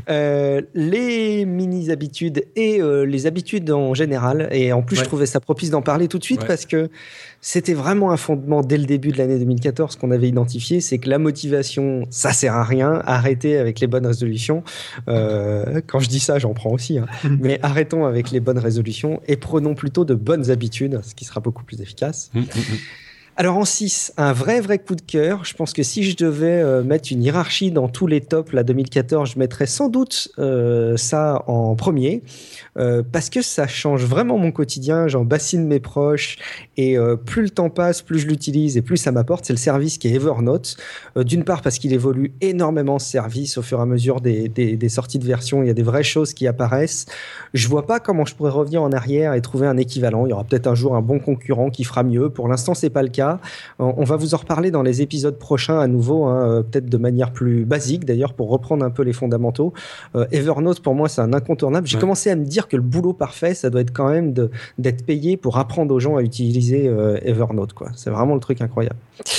Euh, 0.09 0.61
les 0.73 1.45
mini-habitudes 1.45 2.45
et 2.55 2.81
euh, 2.81 3.05
les 3.05 3.25
habitudes 3.25 3.71
en 3.71 3.93
général. 3.93 4.49
Et 4.51 4.73
en 4.73 4.81
plus, 4.81 4.97
je 4.97 5.03
trouvais 5.03 5.25
ça 5.25 5.39
propice 5.39 5.69
d'en 5.69 5.81
parler 5.81 6.07
tout 6.07 6.19
de 6.19 6.23
suite 6.23 6.45
parce 6.45 6.65
que 6.65 6.89
c'était 7.39 7.73
vraiment 7.73 8.11
un 8.11 8.17
fondement 8.17 8.61
dès 8.61 8.77
le 8.77 8.85
début 8.85 9.11
de 9.11 9.17
l'année 9.17 9.39
2014 9.39 9.95
qu'on 9.95 10.11
avait 10.11 10.27
identifié. 10.27 10.81
C'est 10.81 10.97
que 10.97 11.09
la 11.09 11.19
motivation, 11.19 12.03
ça 12.09 12.33
sert 12.33 12.55
à 12.55 12.63
rien. 12.63 13.01
Arrêtez 13.05 13.57
avec 13.57 13.79
les 13.79 13.87
bonnes 13.87 14.07
résolutions. 14.07 14.63
Euh, 15.07 15.79
quand 15.87 15.99
je 15.99 16.09
dis 16.09 16.19
ça, 16.19 16.37
j'en 16.37 16.53
prends 16.53 16.71
aussi. 16.71 16.97
Hein. 16.97 17.05
Mais 17.39 17.59
arrêtons 17.63 18.05
avec 18.05 18.31
les 18.31 18.41
bonnes 18.41 18.59
résolutions 18.59 19.21
et 19.27 19.37
prenons 19.37 19.73
plutôt 19.73 20.03
de 20.03 20.15
bonnes 20.15 20.51
habitudes, 20.51 20.99
ce 21.03 21.15
qui 21.15 21.23
sera 21.23 21.39
beaucoup 21.39 21.63
plus 21.63 21.79
efficace. 21.81 22.29
Alors 23.37 23.57
en 23.57 23.65
6, 23.65 24.13
un 24.15 24.31
vrai 24.31 24.61
vrai 24.61 24.79
coup 24.79 24.95
de 24.95 25.01
cœur. 25.01 25.43
Je 25.43 25.53
pense 25.55 25.73
que 25.73 25.83
si 25.83 26.03
je 26.03 26.15
devais 26.15 26.61
euh, 26.61 26.83
mettre 26.83 27.11
une 27.11 27.21
hiérarchie 27.21 27.69
dans 27.69 27.89
tous 27.89 28.07
les 28.07 28.21
tops, 28.21 28.53
la 28.53 28.63
2014, 28.63 29.31
je 29.33 29.39
mettrais 29.39 29.65
sans 29.65 29.89
doute 29.89 30.29
euh, 30.39 30.95
ça 30.95 31.43
en 31.47 31.75
premier. 31.75 32.23
Euh, 32.77 33.03
parce 33.09 33.29
que 33.29 33.41
ça 33.41 33.67
change 33.67 34.05
vraiment 34.05 34.37
mon 34.37 34.53
quotidien. 34.53 35.09
J'en 35.09 35.25
bassine 35.25 35.67
mes 35.67 35.81
proches 35.81 36.37
et 36.77 36.97
plus 37.25 37.43
le 37.43 37.49
temps 37.49 37.69
passe, 37.69 38.01
plus 38.01 38.19
je 38.19 38.27
l'utilise 38.27 38.77
et 38.77 38.81
plus 38.81 38.95
ça 38.95 39.11
m'apporte. 39.11 39.43
C'est 39.43 39.53
le 39.53 39.57
service 39.57 39.97
qui 39.97 40.07
est 40.07 40.13
Evernote. 40.13 40.77
D'une 41.17 41.43
part 41.43 41.61
parce 41.61 41.77
qu'il 41.77 41.91
évolue 41.91 42.33
énormément 42.39 42.99
ce 42.99 43.09
service 43.09 43.57
au 43.57 43.61
fur 43.61 43.79
et 43.79 43.81
à 43.81 43.85
mesure 43.85 44.21
des, 44.21 44.47
des, 44.47 44.89
sorties 44.89 45.19
de 45.19 45.25
version. 45.25 45.61
Il 45.61 45.67
y 45.67 45.69
a 45.69 45.73
des 45.73 45.83
vraies 45.83 46.03
choses 46.03 46.33
qui 46.33 46.47
apparaissent. 46.47 47.05
Je 47.53 47.67
vois 47.67 47.85
pas 47.85 47.99
comment 47.99 48.25
je 48.25 48.35
pourrais 48.35 48.51
revenir 48.51 48.81
en 48.81 48.91
arrière 48.91 49.33
et 49.33 49.41
trouver 49.41 49.67
un 49.67 49.77
équivalent. 49.77 50.25
Il 50.25 50.29
y 50.29 50.33
aura 50.33 50.43
peut-être 50.45 50.67
un 50.67 50.75
jour 50.75 50.95
un 50.95 51.01
bon 51.01 51.19
concurrent 51.19 51.69
qui 51.69 51.83
fera 51.83 52.03
mieux. 52.03 52.29
Pour 52.29 52.47
l'instant, 52.47 52.73
c'est 52.73 52.89
pas 52.89 53.03
le 53.03 53.09
cas. 53.09 53.24
On 53.79 54.03
va 54.03 54.15
vous 54.15 54.33
en 54.33 54.37
reparler 54.37 54.71
dans 54.71 54.83
les 54.83 55.01
épisodes 55.01 55.37
prochains 55.37 55.79
à 55.79 55.87
nouveau, 55.87 56.25
hein, 56.25 56.63
peut-être 56.69 56.89
de 56.89 56.97
manière 56.97 57.31
plus 57.31 57.65
basique 57.65 58.05
d'ailleurs 58.05 58.33
pour 58.33 58.49
reprendre 58.49 58.85
un 58.85 58.89
peu 58.89 59.03
les 59.03 59.13
fondamentaux. 59.13 59.73
Evernote 60.31 60.81
pour 60.81 60.95
moi 60.95 61.09
c'est 61.09 61.21
un 61.21 61.33
incontournable. 61.33 61.87
J'ai 61.87 61.97
commencé 61.97 62.29
à 62.29 62.35
me 62.35 62.45
dire 62.45 62.67
que 62.67 62.75
le 62.75 62.81
boulot 62.81 63.13
parfait, 63.13 63.53
ça 63.53 63.69
doit 63.69 63.81
être 63.81 63.93
quand 63.93 64.09
même 64.09 64.33
d'être 64.77 65.05
payé 65.05 65.37
pour 65.37 65.57
apprendre 65.57 65.93
aux 65.93 65.99
gens 65.99 66.17
à 66.17 66.21
utiliser 66.21 66.87
euh, 66.87 67.17
Evernote. 67.23 67.73
C'est 67.95 68.09
vraiment 68.09 68.33
le 68.33 68.39
truc 68.39 68.61
incroyable. 68.61 68.97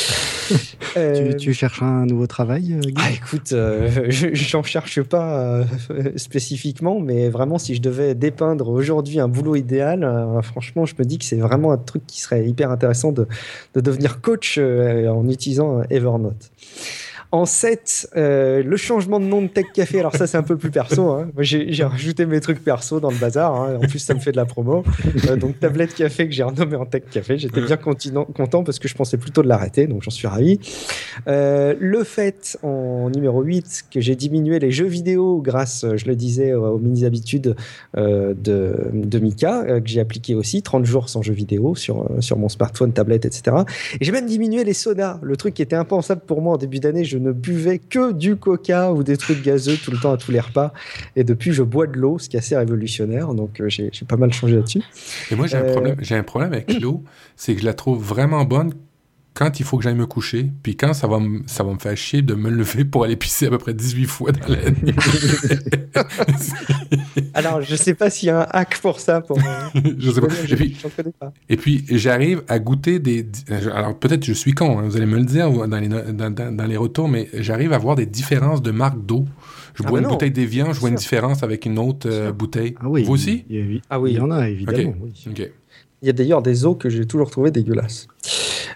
Euh, 0.96 1.34
tu, 1.34 1.52
cherches 1.52 1.82
un 1.82 2.06
nouveau 2.06 2.28
travail 2.28 2.72
euh, 2.72 2.90
ah, 2.94 3.10
Écoute, 3.10 3.52
j'en 4.08 4.62
cherche 4.62 5.02
pas 5.02 5.64
spécifiquement, 6.16 7.00
mais 7.00 7.28
vraiment, 7.28 7.58
si 7.58 7.74
je 7.74 7.82
devais 7.82 8.14
dépeindre 8.14 8.68
aujourd'hui 8.68 9.18
un 9.18 9.26
boulot 9.26 9.56
idéal, 9.56 10.08
franchement, 10.42 10.86
je 10.86 10.94
me 10.98 11.04
dis 11.04 11.18
que 11.18 11.24
c'est 11.24 11.36
vraiment 11.36 11.72
un 11.72 11.76
truc 11.76 12.06
qui 12.06 12.22
serait 12.22 12.46
hyper 12.46 12.70
intéressant 12.70 13.10
de, 13.10 13.26
de 13.76 13.80
devenir 13.82 14.20
coach 14.22 14.58
en 14.58 15.28
utilisant 15.28 15.82
Evernote. 15.90 16.50
En 17.32 17.44
7, 17.44 18.10
euh, 18.16 18.62
le 18.62 18.76
changement 18.76 19.18
de 19.18 19.24
nom 19.24 19.42
de 19.42 19.48
Tech 19.48 19.66
Café. 19.74 19.98
Alors 19.98 20.14
ça, 20.14 20.26
c'est 20.26 20.36
un 20.36 20.42
peu 20.42 20.56
plus 20.56 20.70
perso. 20.70 21.10
Hein. 21.10 21.28
J'ai 21.38 21.84
rajouté 21.84 22.24
mes 22.24 22.40
trucs 22.40 22.62
perso 22.62 23.00
dans 23.00 23.10
le 23.10 23.16
bazar. 23.16 23.54
Hein. 23.54 23.78
En 23.82 23.86
plus, 23.86 23.98
ça 23.98 24.14
me 24.14 24.20
fait 24.20 24.32
de 24.32 24.36
la 24.36 24.44
promo. 24.44 24.84
Euh, 25.28 25.36
donc, 25.36 25.58
Tablette 25.58 25.94
Café 25.94 26.26
que 26.26 26.32
j'ai 26.32 26.44
renommé 26.44 26.76
en 26.76 26.86
Tech 26.86 27.02
Café. 27.10 27.36
J'étais 27.36 27.60
bien 27.60 27.76
content 27.76 28.62
parce 28.62 28.78
que 28.78 28.86
je 28.86 28.94
pensais 28.94 29.16
plutôt 29.16 29.42
de 29.42 29.48
l'arrêter. 29.48 29.86
Donc, 29.86 30.02
j'en 30.02 30.10
suis 30.10 30.28
ravi. 30.28 30.60
Euh, 31.26 31.74
le 31.78 32.04
fait, 32.04 32.58
en 32.62 33.10
numéro 33.10 33.42
8, 33.42 33.86
que 33.90 34.00
j'ai 34.00 34.14
diminué 34.14 34.58
les 34.58 34.70
jeux 34.70 34.86
vidéo 34.86 35.40
grâce, 35.40 35.84
je 35.96 36.06
le 36.06 36.14
disais, 36.14 36.54
aux 36.54 36.78
mini-habitudes 36.78 37.56
de, 37.96 38.34
de 38.92 39.18
Mika, 39.18 39.80
que 39.80 39.88
j'ai 39.88 40.00
appliqué 40.00 40.34
aussi. 40.34 40.62
30 40.62 40.84
jours 40.84 41.08
sans 41.08 41.22
jeux 41.22 41.34
vidéo 41.34 41.74
sur, 41.74 42.08
sur 42.20 42.38
mon 42.38 42.48
smartphone, 42.48 42.92
tablette, 42.92 43.24
etc. 43.24 43.56
Et 44.00 44.04
j'ai 44.04 44.12
même 44.12 44.26
diminué 44.26 44.64
les 44.64 44.74
sodas. 44.74 45.18
Le 45.22 45.36
truc 45.36 45.54
qui 45.54 45.62
était 45.62 45.76
impensable 45.76 46.22
pour 46.26 46.40
moi 46.40 46.54
en 46.54 46.56
début 46.56 46.78
d'année. 46.78 47.04
Je 47.04 47.15
ne 47.18 47.32
buvais 47.32 47.78
que 47.78 48.12
du 48.12 48.36
coca 48.36 48.92
ou 48.92 49.02
des 49.02 49.16
trucs 49.16 49.42
gazeux 49.42 49.76
tout 49.76 49.90
le 49.90 49.98
temps 49.98 50.12
à 50.12 50.16
tous 50.16 50.32
les 50.32 50.40
repas. 50.40 50.72
Et 51.14 51.24
depuis, 51.24 51.52
je 51.52 51.62
bois 51.62 51.86
de 51.86 51.96
l'eau, 51.96 52.18
ce 52.18 52.28
qui 52.28 52.36
est 52.36 52.40
assez 52.40 52.56
révolutionnaire. 52.56 53.34
Donc, 53.34 53.60
euh, 53.60 53.68
j'ai 53.68 53.90
pas 54.06 54.16
mal 54.16 54.32
changé 54.32 54.56
là-dessus. 54.56 54.82
Et 55.30 55.34
moi, 55.34 55.46
j'ai 55.46 55.56
un, 55.56 55.64
problème, 55.64 55.96
un 56.08 56.22
problème 56.22 56.52
avec 56.52 56.80
l'eau, 56.80 57.02
c'est 57.36 57.54
que 57.54 57.60
je 57.60 57.66
la 57.66 57.74
trouve 57.74 58.02
vraiment 58.02 58.44
bonne 58.44 58.72
quand 59.36 59.60
il 59.60 59.66
faut 59.66 59.76
que 59.76 59.84
j'aille 59.84 59.94
me 59.94 60.06
coucher, 60.06 60.50
puis 60.62 60.76
quand 60.76 60.94
ça 60.94 61.06
va, 61.06 61.18
me, 61.18 61.42
ça 61.46 61.62
va 61.62 61.74
me 61.74 61.78
faire 61.78 61.94
chier 61.94 62.22
de 62.22 62.32
me 62.34 62.48
lever 62.48 62.86
pour 62.86 63.04
aller 63.04 63.16
pisser 63.16 63.46
à 63.46 63.50
peu 63.50 63.58
près 63.58 63.74
18 63.74 64.06
fois 64.06 64.32
dans 64.32 64.48
la 64.48 64.70
nuit. 64.70 64.94
Alors, 67.34 67.60
je 67.60 67.76
sais 67.76 67.92
pas 67.92 68.08
s'il 68.08 68.28
y 68.28 68.30
a 68.30 68.40
un 68.40 68.46
hack 68.50 68.78
pour 68.80 68.98
ça. 68.98 69.20
Pour... 69.20 69.38
je 69.98 70.10
sais 70.10 70.20
pas. 70.22 70.28
Et 70.48 70.56
puis, 70.56 70.76
pas. 71.20 71.32
Et 71.50 71.58
puis 71.58 71.84
j'arrive 71.90 72.44
à 72.48 72.58
goûter 72.58 72.98
des... 72.98 73.26
Alors, 73.74 73.98
peut-être 73.98 74.24
je 74.24 74.32
suis 74.32 74.52
con, 74.52 74.78
hein, 74.78 74.84
vous 74.86 74.96
allez 74.96 75.04
me 75.04 75.18
le 75.18 75.26
dire 75.26 75.50
dans 75.50 75.78
les, 75.78 75.88
dans, 75.88 76.30
dans, 76.30 76.66
les 76.66 76.76
retours, 76.78 77.10
mais 77.10 77.28
j'arrive 77.34 77.74
à 77.74 77.78
voir 77.78 77.94
des 77.94 78.06
différences 78.06 78.62
de 78.62 78.70
marque 78.70 79.04
d'eau. 79.04 79.26
Je 79.74 79.82
ah 79.84 79.88
bois 79.88 80.00
une 80.00 80.08
bouteille 80.08 80.30
d'Evian, 80.30 80.72
je 80.72 80.80
vois 80.80 80.88
une 80.88 80.94
différence 80.94 81.42
avec 81.42 81.66
une 81.66 81.78
autre 81.78 82.08
euh, 82.10 82.32
bouteille. 82.32 82.74
Ah 82.80 82.88
oui, 82.88 83.04
Vous 83.04 83.12
aussi? 83.12 83.44
ah 83.90 84.00
oui, 84.00 84.12
il 84.12 84.16
y 84.16 84.20
en 84.20 84.30
a, 84.30 84.48
évidemment. 84.48 84.94
Il 86.02 86.06
y 86.06 86.10
a 86.10 86.12
d'ailleurs 86.12 86.42
des 86.42 86.64
eaux 86.64 86.74
que 86.74 86.88
j'ai 86.88 87.06
toujours 87.06 87.30
trouvées 87.30 87.50
dégueulasses. 87.50 88.06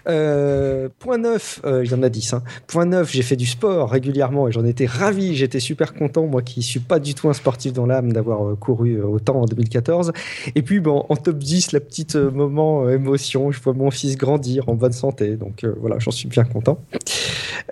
Euh, 0.07 0.89
point 0.99 1.17
9, 1.17 1.61
euh, 1.65 1.85
il 1.85 1.91
y 1.91 1.93
en 1.93 2.01
a 2.03 2.09
10. 2.09 2.33
Hein. 2.33 2.43
Point 2.67 2.85
9, 2.85 3.11
j'ai 3.11 3.21
fait 3.21 3.35
du 3.35 3.45
sport 3.45 3.91
régulièrement 3.91 4.47
et 4.47 4.51
j'en 4.51 4.65
étais 4.65 4.85
ravi. 4.85 5.35
J'étais 5.35 5.59
super 5.59 5.93
content, 5.93 6.25
moi 6.25 6.41
qui 6.41 6.61
suis 6.61 6.79
pas 6.79 6.99
du 6.99 7.13
tout 7.13 7.29
un 7.29 7.33
sportif 7.33 7.73
dans 7.73 7.85
l'âme, 7.85 8.11
d'avoir 8.11 8.47
euh, 8.47 8.55
couru 8.55 9.01
autant 9.01 9.41
en 9.41 9.45
2014. 9.45 10.11
Et 10.55 10.61
puis, 10.61 10.79
bon, 10.79 11.05
en 11.09 11.15
top 11.15 11.37
10, 11.37 11.71
la 11.71 11.79
petite 11.79 12.15
moment 12.15 12.89
émotion, 12.89 13.51
je 13.51 13.61
vois 13.61 13.73
mon 13.73 13.91
fils 13.91 14.17
grandir 14.17 14.69
en 14.69 14.75
bonne 14.75 14.93
santé. 14.93 15.35
Donc 15.35 15.65
voilà, 15.79 15.99
j'en 15.99 16.11
suis 16.11 16.27
bien 16.27 16.43
content. 16.43 16.83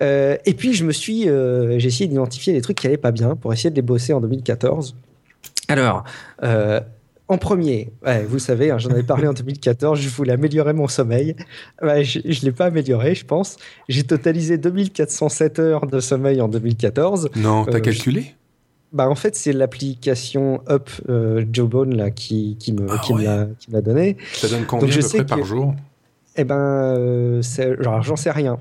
et 0.00 0.54
puis, 0.56 0.74
je 0.74 0.84
me 0.84 0.92
suis, 0.92 1.24
j'ai 1.24 1.86
essayé 1.86 2.06
d'identifier 2.06 2.52
les 2.52 2.60
trucs 2.60 2.78
qui 2.78 2.86
allaient 2.86 2.96
pas 2.96 3.12
bien 3.12 3.36
pour 3.36 3.52
essayer 3.52 3.70
de 3.70 3.76
les 3.76 3.82
bosser 3.82 4.12
en 4.12 4.20
2014. 4.20 4.94
Alors, 5.68 6.04
en 7.30 7.38
premier, 7.38 7.92
vous 8.28 8.40
savez, 8.40 8.70
hein, 8.70 8.78
j'en 8.78 8.90
avais 8.90 9.04
parlé 9.04 9.28
en 9.28 9.32
2014, 9.32 10.00
je 10.00 10.08
voulais 10.08 10.32
améliorer 10.32 10.72
mon 10.72 10.88
sommeil. 10.88 11.36
je 11.80 12.18
ne 12.18 12.44
l'ai 12.44 12.52
pas 12.52 12.66
amélioré, 12.66 13.14
je 13.14 13.24
pense. 13.24 13.56
J'ai 13.88 14.02
totalisé 14.02 14.58
2407 14.58 15.58
heures 15.60 15.86
de 15.86 16.00
sommeil 16.00 16.40
en 16.40 16.48
2014. 16.48 17.30
Non, 17.36 17.64
tu 17.64 17.70
as 17.70 17.76
euh, 17.76 17.80
calculé? 17.80 18.34
Bah, 18.92 19.08
en 19.08 19.14
fait, 19.14 19.36
c'est 19.36 19.52
l'application 19.52 20.60
Up 20.68 20.90
euh, 21.08 21.44
Jawbone 21.52 21.96
là, 21.96 22.10
qui, 22.10 22.56
qui 22.58 22.72
me, 22.72 22.86
ah 22.90 22.98
qui 22.98 23.12
l'a 23.14 23.80
donné. 23.80 24.16
Ça 24.32 24.48
donne 24.48 24.64
combien 24.66 24.86
Donc, 24.86 24.94
je 24.94 25.00
sais 25.00 25.24
par 25.24 25.44
jour? 25.44 25.74
Eh 26.36 26.42
ben, 26.42 26.56
euh, 26.56 27.42
j'en 27.78 28.16
sais 28.16 28.32
rien. 28.32 28.58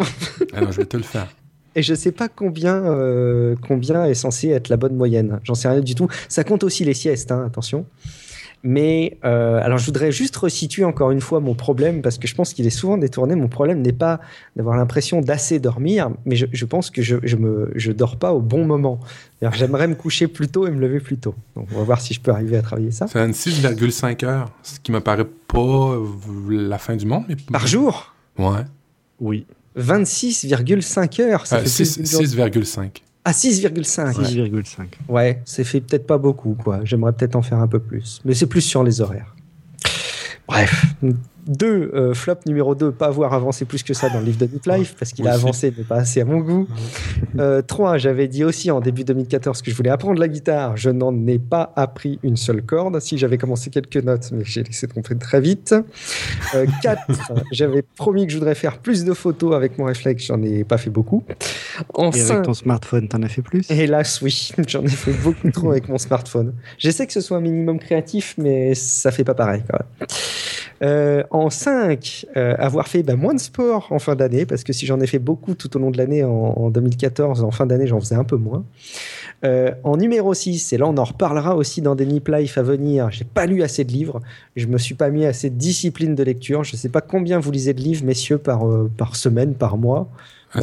Alors, 0.53 0.71
je 0.71 0.77
vais 0.77 0.85
te 0.85 0.97
le 0.97 1.03
faire. 1.03 1.27
Et 1.75 1.81
je 1.81 1.93
sais 1.93 2.11
pas 2.11 2.27
combien, 2.27 2.75
euh, 2.75 3.55
combien 3.67 4.05
est 4.05 4.15
censé 4.15 4.49
être 4.49 4.69
la 4.69 4.77
bonne 4.77 4.95
moyenne. 4.95 5.39
J'en 5.43 5.53
sais 5.53 5.69
rien 5.69 5.81
du 5.81 5.95
tout. 5.95 6.07
Ça 6.27 6.43
compte 6.43 6.63
aussi 6.63 6.83
les 6.83 6.93
siestes, 6.93 7.31
hein, 7.31 7.43
attention. 7.45 7.85
Mais 8.63 9.17
euh, 9.23 9.61
alors, 9.63 9.77
je 9.77 9.85
voudrais 9.85 10.11
juste 10.11 10.35
resituer 10.35 10.83
encore 10.83 11.11
une 11.11 11.21
fois 11.21 11.39
mon 11.39 11.55
problème 11.55 12.01
parce 12.01 12.17
que 12.17 12.27
je 12.27 12.35
pense 12.35 12.53
qu'il 12.53 12.67
est 12.67 12.71
souvent 12.71 12.97
détourné. 12.97 13.35
Mon 13.35 13.47
problème 13.47 13.81
n'est 13.81 13.93
pas 13.93 14.19
d'avoir 14.55 14.75
l'impression 14.75 15.21
d'assez 15.21 15.59
dormir, 15.59 16.09
mais 16.25 16.35
je, 16.35 16.45
je 16.51 16.65
pense 16.65 16.89
que 16.89 17.01
je, 17.01 17.17
je 17.23 17.37
me 17.37 17.71
je 17.75 17.91
dors 17.91 18.17
pas 18.17 18.33
au 18.33 18.41
bon 18.41 18.65
moment. 18.65 18.99
J'aimerais 19.53 19.87
me 19.87 19.95
coucher 19.95 20.27
plus 20.27 20.49
tôt 20.49 20.67
et 20.67 20.71
me 20.71 20.79
lever 20.79 20.99
plus 20.99 21.17
tôt. 21.17 21.35
Donc, 21.55 21.67
on 21.73 21.77
va 21.77 21.83
voir 21.83 22.01
si 22.01 22.13
je 22.13 22.19
peux 22.19 22.31
arriver 22.31 22.57
à 22.57 22.61
travailler 22.61 22.91
ça. 22.91 23.05
Donne 23.13 23.31
6,5 23.31 24.25
heures, 24.25 24.51
ce 24.63 24.79
qui 24.79 24.91
me 24.91 24.99
paraît 24.99 25.27
pas 25.47 25.95
la 26.49 26.77
fin 26.77 26.97
du 26.97 27.05
monde. 27.05 27.23
Mais... 27.29 27.37
Par 27.51 27.65
jour? 27.65 28.13
Ouais. 28.37 28.65
Oui. 29.21 29.45
26,5 29.77 31.21
heures. 31.21 31.47
Ça 31.47 31.63
6,5. 31.63 33.01
Euh, 33.29 33.31
à 33.31 33.33
6,5. 33.33 34.13
6,5. 34.13 34.87
Ouais, 35.07 35.41
c'est 35.45 35.63
fait 35.63 35.81
peut-être 35.81 36.07
pas 36.07 36.17
beaucoup, 36.17 36.55
quoi. 36.61 36.81
J'aimerais 36.83 37.13
peut-être 37.13 37.35
en 37.35 37.41
faire 37.41 37.59
un 37.59 37.67
peu 37.67 37.79
plus. 37.79 38.21
Mais 38.25 38.33
c'est 38.33 38.47
plus 38.47 38.61
sur 38.61 38.83
les 38.83 39.01
horaires. 39.01 39.35
Bref, 40.47 40.85
Deux, 41.47 41.91
euh, 41.93 42.13
flop 42.13 42.35
numéro 42.45 42.75
2, 42.75 42.91
pas 42.91 43.07
avoir 43.07 43.33
avancé 43.33 43.65
plus 43.65 43.83
que 43.83 43.93
ça 43.93 44.09
dans 44.09 44.19
le 44.19 44.25
livre 44.25 44.39
de 44.39 44.45
Deep 44.45 44.65
Life, 44.65 44.95
parce 44.97 45.11
qu'il 45.11 45.27
a 45.27 45.33
avancé, 45.33 45.73
mais 45.75 45.83
pas 45.83 45.97
assez 45.97 46.21
à 46.21 46.25
mon 46.25 46.39
goût. 46.39 46.67
Euh, 47.37 47.61
trois, 47.61 47.97
j'avais 47.97 48.27
dit 48.27 48.43
aussi 48.43 48.71
en 48.71 48.81
début 48.81 49.03
2014 49.03 49.61
que 49.61 49.71
je 49.71 49.75
voulais 49.75 49.89
apprendre 49.89 50.19
la 50.19 50.27
guitare. 50.27 50.77
Je 50.77 50.89
n'en 50.89 51.27
ai 51.27 51.39
pas 51.39 51.73
appris 51.75 52.19
une 52.23 52.37
seule 52.37 52.61
corde. 52.61 52.99
Si 52.99 53.17
j'avais 53.17 53.37
commencé 53.37 53.69
quelques 53.69 53.97
notes, 53.97 54.29
mais 54.31 54.43
j'ai 54.43 54.63
laissé 54.63 54.87
tomber 54.87 55.17
très 55.19 55.41
vite. 55.41 55.73
Euh, 56.55 56.65
quatre, 56.81 57.01
j'avais 57.51 57.81
promis 57.81 58.25
que 58.25 58.33
je 58.33 58.37
voudrais 58.37 58.55
faire 58.55 58.77
plus 58.77 59.03
de 59.03 59.13
photos 59.13 59.55
avec 59.55 59.77
mon 59.77 59.85
réflexe. 59.85 60.25
J'en 60.25 60.41
ai 60.43 60.63
pas 60.63 60.77
fait 60.77 60.89
beaucoup. 60.89 61.23
En 61.93 62.11
Et 62.11 62.21
avec 62.21 62.43
ton 62.43 62.53
smartphone, 62.53 63.07
t'en 63.07 63.23
as 63.23 63.29
fait 63.29 63.41
plus? 63.41 63.69
Hélas, 63.69 64.21
oui. 64.21 64.51
J'en 64.67 64.83
ai 64.83 64.89
fait 64.89 65.13
beaucoup 65.13 65.49
trop 65.51 65.71
avec 65.71 65.87
mon 65.89 65.97
smartphone. 65.97 66.53
J'essaie 66.77 67.07
que 67.07 67.13
ce 67.13 67.21
soit 67.21 67.37
un 67.37 67.41
minimum 67.41 67.79
créatif, 67.79 68.35
mais 68.37 68.75
ça 68.75 69.11
fait 69.11 69.23
pas 69.23 69.33
pareil 69.33 69.63
quand 69.69 69.79
même. 69.79 70.07
Euh, 70.81 71.23
en 71.31 71.49
5, 71.49 72.25
euh, 72.37 72.55
avoir 72.57 72.87
fait 72.87 73.03
bah, 73.03 73.15
moins 73.15 73.33
de 73.33 73.39
sport 73.39 73.87
en 73.91 73.99
fin 73.99 74.15
d'année, 74.15 74.45
parce 74.45 74.63
que 74.63 74.73
si 74.73 74.85
j'en 74.85 74.99
ai 74.99 75.07
fait 75.07 75.19
beaucoup 75.19 75.53
tout 75.53 75.75
au 75.77 75.79
long 75.79 75.91
de 75.91 75.97
l'année 75.97 76.23
en, 76.23 76.69
2014, 76.69 77.43
en 77.43 77.51
fin 77.51 77.65
d'année, 77.65 77.87
j'en 77.87 77.99
faisais 77.99 78.15
un 78.15 78.23
peu 78.23 78.35
moins. 78.35 78.63
Euh, 79.45 79.71
en 79.83 79.95
numéro 79.97 80.33
6, 80.33 80.73
et 80.73 80.77
là 80.77 80.87
on 80.87 80.97
en 80.97 81.03
reparlera 81.03 81.55
aussi 81.55 81.81
dans 81.81 81.95
des 81.95 82.05
Nip 82.05 82.27
Life 82.27 82.57
à 82.57 82.63
venir, 82.63 83.09
j'ai 83.11 83.25
pas 83.25 83.45
lu 83.45 83.63
assez 83.63 83.83
de 83.83 83.91
livres, 83.91 84.21
je 84.55 84.65
me 84.67 84.77
suis 84.77 84.95
pas 84.95 85.09
mis 85.09 85.25
assez 85.25 85.49
de 85.49 85.55
discipline 85.55 86.15
de 86.15 86.23
lecture. 86.23 86.63
Je 86.63 86.75
sais 86.75 86.89
pas 86.89 87.01
combien 87.01 87.39
vous 87.39 87.51
lisez 87.51 87.73
de 87.73 87.81
livres, 87.81 88.05
messieurs, 88.05 88.37
par, 88.37 88.61
par 88.97 89.15
semaine, 89.15 89.53
par 89.53 89.77
mois. 89.77 90.09
Ah, 90.53 90.61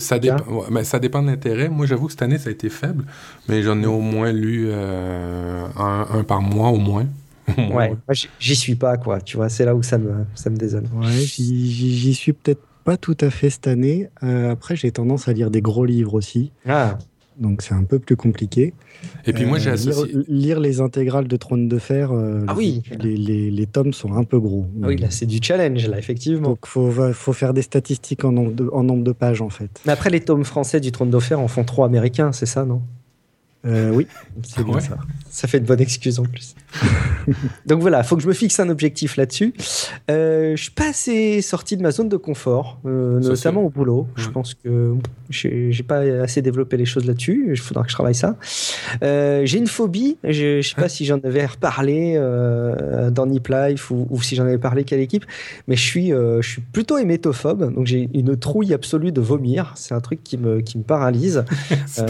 ça, 0.00 0.18
dépend, 0.18 0.64
mais 0.70 0.84
ça 0.84 0.98
dépend 0.98 1.22
de 1.22 1.26
l'intérêt. 1.26 1.68
Moi, 1.68 1.84
j'avoue 1.84 2.06
que 2.06 2.12
cette 2.12 2.22
année, 2.22 2.38
ça 2.38 2.48
a 2.48 2.52
été 2.52 2.70
faible, 2.70 3.04
mais 3.46 3.62
j'en 3.62 3.80
ai 3.82 3.86
au 3.86 4.00
moins 4.00 4.32
lu 4.32 4.72
un, 4.72 6.24
par 6.26 6.40
mois 6.40 6.70
au 6.70 6.78
moins. 6.78 7.04
Ouais, 7.72 7.94
j'y 8.38 8.56
suis 8.56 8.74
pas, 8.74 8.96
quoi. 8.96 9.20
Tu 9.20 9.36
vois, 9.36 9.48
c'est 9.48 9.64
là 9.64 9.74
où 9.74 9.82
ça 9.82 9.98
me, 9.98 10.24
ça 10.34 10.50
me 10.50 10.56
désole. 10.56 10.84
Ouais, 10.94 11.10
j'y 11.10 12.14
suis 12.14 12.32
peut-être 12.32 12.62
pas 12.84 12.96
tout 12.96 13.16
à 13.20 13.28
fait 13.28 13.50
cette 13.50 13.66
année. 13.66 14.08
Euh, 14.22 14.50
après, 14.50 14.74
j'ai 14.74 14.90
tendance 14.90 15.28
à 15.28 15.34
lire 15.34 15.50
des 15.50 15.60
gros 15.60 15.84
livres 15.84 16.14
aussi. 16.14 16.52
Ah. 16.66 16.96
Donc, 17.36 17.60
c'est 17.62 17.74
un 17.74 17.84
peu 17.84 17.98
plus 17.98 18.16
compliqué. 18.16 18.72
Et 19.26 19.32
puis, 19.32 19.44
moi, 19.44 19.58
j'ai 19.58 19.70
euh, 19.70 19.74
associé... 19.74 20.14
lire, 20.26 20.58
les 20.58 20.80
intégrales 20.80 21.28
de 21.28 21.36
Trône 21.36 21.68
de 21.68 21.78
Fer. 21.78 22.12
Euh, 22.12 22.44
ah 22.48 22.54
oui. 22.56 22.82
Les, 22.98 23.16
les, 23.16 23.50
les, 23.50 23.66
tomes 23.66 23.92
sont 23.92 24.14
un 24.14 24.24
peu 24.24 24.40
gros. 24.40 24.66
Ah 24.82 24.86
oui, 24.86 24.96
là, 24.96 25.08
c'est 25.10 25.26
du 25.26 25.38
challenge, 25.40 25.86
là, 25.86 25.98
effectivement. 25.98 26.48
Donc, 26.48 26.66
faut, 26.66 26.90
faut 27.12 27.32
faire 27.32 27.52
des 27.52 27.62
statistiques 27.62 28.24
en 28.24 28.32
nombre, 28.32 28.52
de, 28.52 28.68
en 28.72 28.82
nombre 28.82 29.04
de 29.04 29.12
pages, 29.12 29.42
en 29.42 29.50
fait. 29.50 29.82
Mais 29.84 29.92
après, 29.92 30.10
les 30.10 30.20
tomes 30.20 30.44
français 30.44 30.80
du 30.80 30.90
Trône 30.90 31.10
de 31.10 31.18
Fer 31.18 31.38
en 31.38 31.46
font 31.46 31.64
trois 31.64 31.86
américains, 31.86 32.32
c'est 32.32 32.46
ça, 32.46 32.64
non? 32.64 32.80
Oui, 33.64 34.06
c'est 34.42 34.64
bien 34.64 34.80
ça. 34.80 34.98
Ça 35.30 35.46
fait 35.48 35.58
une 35.58 35.64
bonne 35.64 35.80
excuse 35.80 36.18
en 36.18 36.24
plus. 36.24 36.54
Donc 37.66 37.80
voilà, 37.80 37.98
il 37.98 38.04
faut 38.04 38.16
que 38.16 38.22
je 38.22 38.28
me 38.28 38.32
fixe 38.32 38.58
un 38.60 38.68
objectif 38.68 39.16
là-dessus. 39.16 39.54
Euh, 40.10 40.56
je 40.56 40.62
suis 40.62 40.70
pas 40.70 40.90
assez 40.90 41.42
sorti 41.42 41.76
de 41.76 41.82
ma 41.82 41.90
zone 41.90 42.08
de 42.08 42.16
confort, 42.16 42.78
euh, 42.86 43.20
notamment 43.20 43.62
au 43.62 43.70
boulot. 43.70 44.06
Je 44.16 44.28
pense 44.28 44.54
que 44.54 44.94
j'ai 45.30 45.82
pas 45.82 45.98
assez 45.98 46.42
développé 46.42 46.76
les 46.76 46.86
choses 46.86 47.04
là-dessus. 47.04 47.48
Il 47.50 47.58
faudra 47.58 47.82
que 47.82 47.90
je 47.90 47.94
travaille 47.94 48.14
ça. 48.14 48.36
Euh, 49.02 49.42
j'ai 49.44 49.58
une 49.58 49.66
phobie. 49.66 50.18
Je, 50.24 50.60
je 50.60 50.68
sais 50.68 50.80
pas 50.80 50.88
si 50.88 51.04
j'en 51.04 51.18
avais 51.18 51.46
reparlé 51.46 52.14
euh, 52.16 53.10
dans 53.10 53.26
Nip 53.26 53.48
Life 53.48 53.90
ou, 53.90 54.06
ou 54.10 54.22
si 54.22 54.34
j'en 54.34 54.44
avais 54.44 54.58
parlé 54.58 54.84
quelle 54.84 55.00
équipe, 55.00 55.24
mais 55.66 55.76
je 55.76 55.82
suis, 55.82 56.12
euh, 56.12 56.40
je 56.42 56.48
suis 56.48 56.62
plutôt 56.62 56.98
hémétophobe. 56.98 57.74
Donc 57.74 57.86
j'ai 57.86 58.08
une 58.14 58.36
trouille 58.36 58.72
absolue 58.72 59.12
de 59.12 59.20
vomir. 59.20 59.72
C'est 59.76 59.94
un 59.94 60.00
truc 60.00 60.22
qui 60.22 60.38
me, 60.38 60.60
qui 60.60 60.78
me 60.78 60.82
paralyse. 60.82 61.44
c'est 61.86 62.02
euh, 62.02 62.06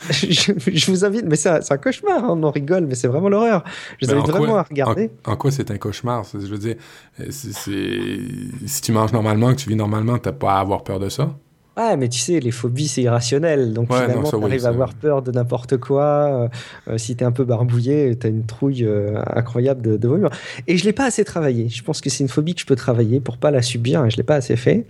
je, 0.66 0.90
vous, 0.90 1.04
invite, 1.04 1.24
mais 1.26 1.36
c'est 1.36 1.48
un, 1.48 1.60
un, 1.68 1.76
cauchemar. 1.78 2.24
Hein, 2.24 2.28
on 2.30 2.42
en 2.42 2.50
rigole, 2.50 2.86
mais 2.86 2.94
c'est 2.94 3.08
vraiment 3.08 3.28
l'horreur. 3.28 3.64
Je 4.00 4.06
vous 4.06 4.12
invite 4.12 4.28
vraiment 4.28 4.56
à 4.56 4.62
regarder. 4.62 5.10
En, 5.26 5.36
quoi 5.36 5.50
c'est 5.50 5.70
un 5.70 5.78
cauchemar? 5.78 6.24
Je 6.32 6.38
veux 6.38 6.58
dire, 6.58 6.76
si 7.30 8.82
tu 8.82 8.92
manges 8.92 9.12
normalement, 9.12 9.50
que 9.50 9.56
tu 9.60 9.68
vis 9.68 9.76
normalement, 9.76 10.18
t'as 10.18 10.32
pas 10.32 10.54
à 10.54 10.60
avoir 10.60 10.82
peur 10.82 10.98
de 10.98 11.08
ça? 11.08 11.34
Ouais, 11.80 11.96
mais 11.96 12.08
tu 12.08 12.18
sais, 12.18 12.40
les 12.40 12.50
phobies, 12.50 12.88
c'est 12.88 13.02
irrationnel. 13.02 13.72
Donc 13.72 13.92
finalement, 13.92 14.28
tu 14.28 14.36
arrives 14.36 14.66
à 14.66 14.68
avoir 14.68 14.92
peur 14.92 15.22
de 15.22 15.30
n'importe 15.32 15.78
quoi. 15.78 16.50
Euh, 16.88 16.98
si 16.98 17.16
tu 17.16 17.24
es 17.24 17.26
un 17.26 17.32
peu 17.32 17.44
barbouillé, 17.44 18.16
tu 18.16 18.26
as 18.26 18.30
une 18.30 18.44
trouille 18.44 18.84
euh, 18.84 19.20
incroyable 19.34 19.80
de, 19.80 19.96
de 19.96 20.08
vomir. 20.08 20.28
Et 20.66 20.76
je 20.76 20.84
l'ai 20.84 20.92
pas 20.92 21.06
assez 21.06 21.24
travaillé. 21.24 21.68
Je 21.68 21.82
pense 21.82 22.00
que 22.00 22.10
c'est 22.10 22.22
une 22.22 22.28
phobie 22.28 22.54
que 22.54 22.60
je 22.60 22.66
peux 22.66 22.76
travailler 22.76 23.20
pour 23.20 23.38
pas 23.38 23.50
la 23.50 23.62
subir 23.62 24.04
et 24.04 24.10
je 24.10 24.18
l'ai 24.18 24.22
pas 24.22 24.34
assez 24.34 24.56
fait. 24.56 24.84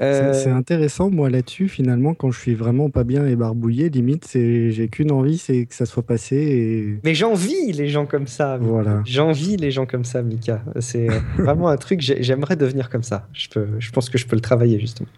Euh, 0.00 0.32
c'est 0.32 0.50
intéressant, 0.50 1.10
moi, 1.10 1.30
là-dessus, 1.30 1.68
finalement, 1.68 2.14
quand 2.14 2.30
je 2.30 2.38
suis 2.38 2.54
vraiment 2.54 2.90
pas 2.90 3.02
bien 3.02 3.26
et 3.26 3.34
barbouillé, 3.34 3.88
limite, 3.88 4.28
j'ai 4.32 4.88
qu'une 4.88 5.10
envie, 5.10 5.38
c'est 5.38 5.66
que 5.66 5.74
ça 5.74 5.86
soit 5.86 6.04
passé. 6.04 6.36
Et... 6.36 7.00
Mais 7.02 7.14
j'envie 7.14 7.72
les 7.72 7.88
gens 7.88 8.06
comme 8.06 8.28
ça. 8.28 8.56
Voilà. 8.60 9.02
J'envie 9.04 9.56
les 9.56 9.72
gens 9.72 9.86
comme 9.86 10.04
ça, 10.04 10.22
Mika. 10.22 10.62
C'est 10.78 11.08
vraiment 11.38 11.68
un 11.68 11.76
truc, 11.76 12.00
j'aimerais 12.00 12.54
devenir 12.56 12.88
comme 12.88 13.02
ça. 13.02 13.26
Je, 13.32 13.48
peux, 13.48 13.66
je 13.80 13.90
pense 13.90 14.10
que 14.10 14.18
je 14.18 14.26
peux 14.26 14.36
le 14.36 14.42
travailler, 14.42 14.78
justement. 14.78 15.08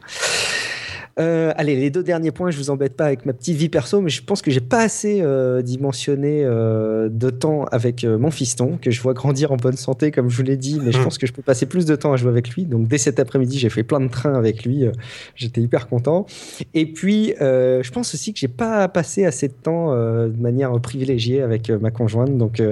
Euh, 1.18 1.52
allez, 1.56 1.76
les 1.76 1.90
deux 1.90 2.02
derniers 2.02 2.30
points, 2.30 2.50
je 2.50 2.58
vous 2.58 2.70
embête 2.70 2.96
pas 2.96 3.06
avec 3.06 3.26
ma 3.26 3.32
petite 3.32 3.56
vie 3.56 3.68
perso, 3.68 4.00
mais 4.00 4.10
je 4.10 4.22
pense 4.22 4.42
que 4.42 4.50
j'ai 4.50 4.60
pas 4.60 4.80
assez 4.80 5.20
euh, 5.20 5.62
dimensionné 5.62 6.42
euh, 6.44 7.08
de 7.10 7.30
temps 7.30 7.64
avec 7.66 8.04
mon 8.04 8.30
fiston, 8.30 8.78
que 8.80 8.90
je 8.90 9.00
vois 9.02 9.14
grandir 9.14 9.52
en 9.52 9.56
bonne 9.56 9.76
santé, 9.76 10.10
comme 10.10 10.30
je 10.30 10.36
vous 10.36 10.42
l'ai 10.42 10.56
dit, 10.56 10.80
mais 10.82 10.92
je 10.92 10.98
mmh. 10.98 11.04
pense 11.04 11.18
que 11.18 11.26
je 11.26 11.32
peux 11.32 11.42
passer 11.42 11.66
plus 11.66 11.84
de 11.84 11.96
temps 11.96 12.12
à 12.12 12.16
jouer 12.16 12.30
avec 12.30 12.50
lui. 12.50 12.64
Donc 12.64 12.88
dès 12.88 12.98
cet 12.98 13.20
après-midi, 13.20 13.58
j'ai 13.58 13.70
fait 13.70 13.82
plein 13.82 14.00
de 14.00 14.08
trains 14.08 14.34
avec 14.34 14.64
lui. 14.64 14.84
J'étais 15.34 15.60
hyper 15.60 15.88
content. 15.88 16.26
Et 16.74 16.86
puis, 16.86 17.34
je 17.38 17.90
pense 17.90 18.14
aussi 18.14 18.32
que 18.32 18.38
j'ai 18.38 18.48
pas 18.48 18.88
passé 18.88 19.24
assez 19.24 19.48
de 19.48 19.52
temps 19.54 19.94
de 19.94 20.40
manière 20.40 20.72
privilégiée 20.80 21.42
avec 21.42 21.70
ma 21.70 21.90
conjointe. 21.90 22.36
Donc, 22.36 22.62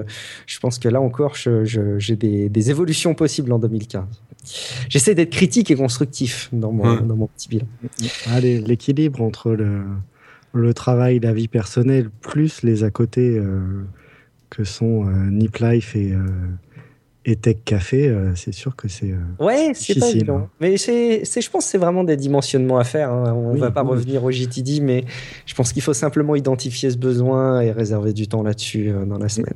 je 0.46 0.60
pense 0.60 0.78
que 0.78 0.88
là 0.88 1.00
encore, 1.00 1.34
j'ai 1.34 2.16
des, 2.16 2.48
des 2.48 2.70
évolutions 2.70 3.14
possibles 3.14 3.52
en 3.52 3.58
2015 3.58 4.04
j'essaie 4.88 5.14
d'être 5.14 5.30
critique 5.30 5.70
et 5.70 5.76
constructif 5.76 6.48
dans 6.52 6.72
mon, 6.72 7.00
dans 7.00 7.16
mon 7.16 7.26
petit 7.26 7.48
bilan. 7.48 7.66
Ah, 8.28 8.40
l'équilibre 8.40 9.22
entre 9.22 9.52
le, 9.52 9.82
le 10.52 10.74
travail, 10.74 11.20
la 11.20 11.32
vie 11.32 11.48
personnelle, 11.48 12.10
plus 12.20 12.62
les 12.62 12.84
à 12.84 12.90
côté 12.90 13.36
euh, 13.38 13.60
que 14.48 14.64
sont 14.64 15.06
euh, 15.06 15.30
Nip 15.30 15.56
Life 15.58 15.94
et, 15.94 16.12
euh, 16.12 16.26
et 17.24 17.36
Tech 17.36 17.58
Café, 17.64 18.12
c'est 18.34 18.52
sûr 18.52 18.74
que 18.76 18.88
c'est 18.88 19.14
ouais, 19.38 19.72
c'est 19.74 19.98
pas 19.98 20.08
évident. 20.08 20.38
Hein. 20.38 20.48
Mais 20.60 20.78
c'est, 20.78 21.22
je 21.24 21.50
pense, 21.50 21.66
c'est 21.66 21.78
vraiment 21.78 22.02
des 22.02 22.16
dimensionnements 22.16 22.78
à 22.78 22.84
faire. 22.84 23.12
Hein. 23.12 23.34
On 23.34 23.52
ne 23.54 23.58
va 23.58 23.70
pas 23.70 23.82
revenir 23.82 24.24
au 24.24 24.30
JTD, 24.30 24.80
mais 24.80 25.04
je 25.44 25.54
pense 25.54 25.72
qu'il 25.72 25.82
faut 25.82 25.92
simplement 25.92 26.34
identifier 26.34 26.90
ce 26.90 26.96
besoin 26.96 27.60
et 27.60 27.72
réserver 27.72 28.14
du 28.14 28.26
temps 28.26 28.42
là-dessus 28.42 28.90
dans 29.06 29.18
la 29.18 29.28
semaine. 29.28 29.54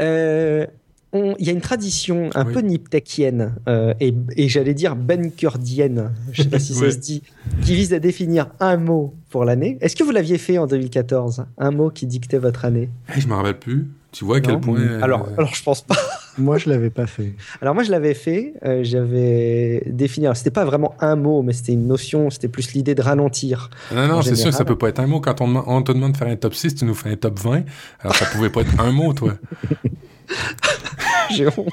Euh, 0.00 0.66
il 1.14 1.46
y 1.46 1.48
a 1.48 1.52
une 1.52 1.60
tradition 1.60 2.30
un 2.34 2.44
peu 2.44 2.60
niptekienne 2.60 3.54
euh, 3.66 3.94
et, 4.00 4.14
et 4.36 4.48
j'allais 4.48 4.74
dire 4.74 4.94
benkurdienne, 4.94 6.12
je 6.32 6.42
ne 6.42 6.44
sais 6.44 6.50
pas 6.50 6.58
si 6.58 6.74
ça 6.74 6.90
se 6.90 6.98
dit, 6.98 7.22
qui 7.62 7.74
vise 7.74 7.94
à 7.94 7.98
définir 7.98 8.48
un 8.60 8.76
mot 8.76 9.14
pour 9.30 9.44
l'année. 9.44 9.78
Est-ce 9.80 9.96
que 9.96 10.04
vous 10.04 10.10
l'aviez 10.10 10.38
fait 10.38 10.58
en 10.58 10.66
2014 10.66 11.46
Un 11.56 11.70
mot 11.70 11.90
qui 11.90 12.06
dictait 12.06 12.38
votre 12.38 12.64
année? 12.64 12.90
Je 13.14 13.20
Je 13.20 13.28
me 13.28 13.34
rappelle 13.34 13.58
plus. 13.58 13.88
Tu 14.10 14.24
vois 14.24 14.38
à 14.38 14.40
quel 14.40 14.58
point. 14.58 14.80
Euh, 14.80 15.02
alors, 15.02 15.28
alors, 15.36 15.54
je 15.54 15.62
pense 15.62 15.82
pas. 15.82 15.96
moi, 16.38 16.56
je 16.56 16.70
l'avais 16.70 16.88
pas 16.88 17.06
fait. 17.06 17.34
Alors, 17.60 17.74
moi, 17.74 17.84
je 17.84 17.90
l'avais 17.90 18.14
fait. 18.14 18.54
Euh, 18.64 18.80
j'avais 18.82 19.82
défini. 19.86 20.26
Alors, 20.26 20.36
c'était 20.36 20.50
pas 20.50 20.64
vraiment 20.64 20.94
un 21.00 21.14
mot, 21.14 21.42
mais 21.42 21.52
c'était 21.52 21.74
une 21.74 21.86
notion. 21.86 22.30
C'était 22.30 22.48
plus 22.48 22.72
l'idée 22.72 22.94
de 22.94 23.02
ralentir. 23.02 23.68
Non, 23.94 24.08
non, 24.08 24.22
c'est 24.22 24.34
sûr, 24.34 24.52
ça 24.52 24.64
peut 24.64 24.78
pas 24.78 24.88
être 24.88 25.00
un 25.00 25.06
mot. 25.06 25.20
Quand 25.20 25.42
on, 25.42 25.62
on, 25.66 25.82
te 25.82 25.92
demande 25.92 26.12
de 26.12 26.16
faire 26.16 26.28
un 26.28 26.36
top 26.36 26.54
6, 26.54 26.76
tu 26.76 26.84
nous 26.86 26.94
fais 26.94 27.10
un 27.10 27.16
top 27.16 27.38
20. 27.38 27.64
Alors, 28.00 28.16
ça 28.16 28.24
pouvait 28.26 28.50
pas 28.50 28.62
être 28.62 28.80
un 28.80 28.92
mot, 28.92 29.12
toi. 29.12 29.34
J'ai 31.30 31.46
honte. 31.46 31.68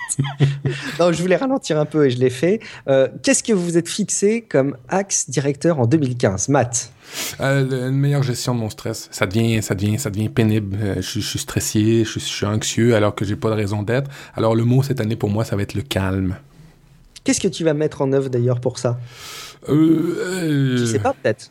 non, 0.99 1.11
je 1.11 1.21
voulais 1.21 1.35
ralentir 1.35 1.79
un 1.79 1.85
peu 1.85 2.05
et 2.05 2.09
je 2.09 2.17
l'ai 2.17 2.29
fait. 2.29 2.59
Euh, 2.87 3.07
qu'est-ce 3.23 3.43
que 3.43 3.53
vous 3.53 3.63
vous 3.63 3.77
êtes 3.77 3.89
fixé 3.89 4.41
comme 4.41 4.77
axe 4.89 5.29
directeur 5.29 5.79
en 5.79 5.85
2015 5.85 6.49
Matt 6.49 6.91
euh, 7.39 7.89
Une 7.89 7.97
meilleure 7.97 8.23
gestion 8.23 8.53
de 8.55 8.59
mon 8.59 8.69
stress. 8.69 9.07
Ça 9.11 9.25
devient, 9.25 9.61
ça 9.61 9.75
devient, 9.75 9.99
ça 9.99 10.09
devient 10.09 10.29
pénible. 10.29 10.77
Euh, 10.81 10.95
je, 10.97 11.19
suis 11.19 11.39
stressé, 11.39 12.03
je, 12.05 12.19
suis 12.19 12.45
anxieux 12.45 12.95
alors 12.95 13.15
que 13.15 13.25
j'ai 13.25 13.35
pas 13.35 13.49
de 13.49 13.55
raison 13.55 13.83
d'être. 13.83 14.09
Alors 14.35 14.55
le 14.55 14.63
mot 14.63 14.83
cette 14.83 14.99
année 14.99 15.15
pour 15.15 15.29
moi, 15.29 15.45
ça 15.45 15.55
va 15.55 15.61
être 15.61 15.73
le 15.73 15.81
calme. 15.81 16.35
Qu'est-ce 17.23 17.41
que 17.41 17.47
tu 17.47 17.63
vas 17.63 17.73
mettre 17.73 18.01
en 18.01 18.13
œuvre 18.13 18.29
d'ailleurs 18.29 18.59
pour 18.59 18.77
ça? 18.77 18.99
Euh, 19.67 20.85
sais 20.85 20.99
pas 20.99 21.13
peut-être. 21.13 21.49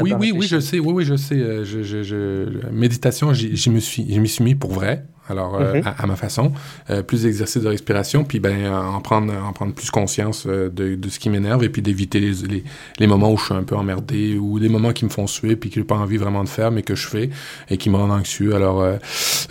oui, 0.00 0.12
oui, 0.16 0.32
oui, 0.32 0.46
je 0.46 0.60
sais. 0.60 0.78
Oui, 0.78 0.92
oui, 0.92 1.04
je 1.04 1.16
sais. 1.16 1.64
Je, 1.64 1.82
je, 1.82 2.70
méditation, 2.70 3.30
me 3.30 3.34
suis, 3.80 4.14
je 4.14 4.20
m'y 4.20 4.28
suis 4.28 4.44
mis 4.44 4.54
pour 4.54 4.70
vrai 4.70 5.04
alors 5.28 5.56
euh, 5.56 5.74
mhm. 5.74 5.82
à, 5.98 6.06
ma 6.06 6.16
façon, 6.16 6.52
euh, 6.90 7.02
plus 7.02 7.22
d'exercices 7.22 7.62
de 7.62 7.68
respiration, 7.68 8.24
puis 8.24 8.40
ben 8.40 8.72
en 8.72 9.00
prendre 9.00 9.32
en 9.32 9.52
prendre 9.52 9.74
plus 9.74 9.90
conscience 9.90 10.44
euh, 10.46 10.68
de, 10.68 10.94
de, 10.94 11.08
ce 11.08 11.18
qui 11.18 11.30
m'énerve 11.30 11.64
et 11.64 11.68
puis 11.68 11.82
d'éviter 11.82 12.20
les, 12.20 12.32
les, 12.48 12.64
les, 12.98 13.06
moments 13.06 13.32
où 13.32 13.36
je 13.36 13.44
suis 13.44 13.54
un 13.54 13.62
peu 13.62 13.76
emmerdé 13.76 14.36
ou 14.38 14.58
des 14.60 14.68
moments 14.68 14.92
qui 14.92 15.04
me 15.04 15.10
font 15.10 15.26
suer 15.26 15.56
puis 15.56 15.70
que 15.70 15.76
j'ai 15.76 15.84
pas 15.84 15.96
envie 15.96 16.16
vraiment 16.16 16.44
de 16.44 16.48
faire 16.48 16.70
mais 16.70 16.82
que 16.82 16.94
je 16.94 17.06
fais 17.06 17.30
et 17.70 17.76
qui 17.76 17.90
me 17.90 17.96
rendent 17.96 18.12
anxieux. 18.12 18.54
Alors 18.54 18.84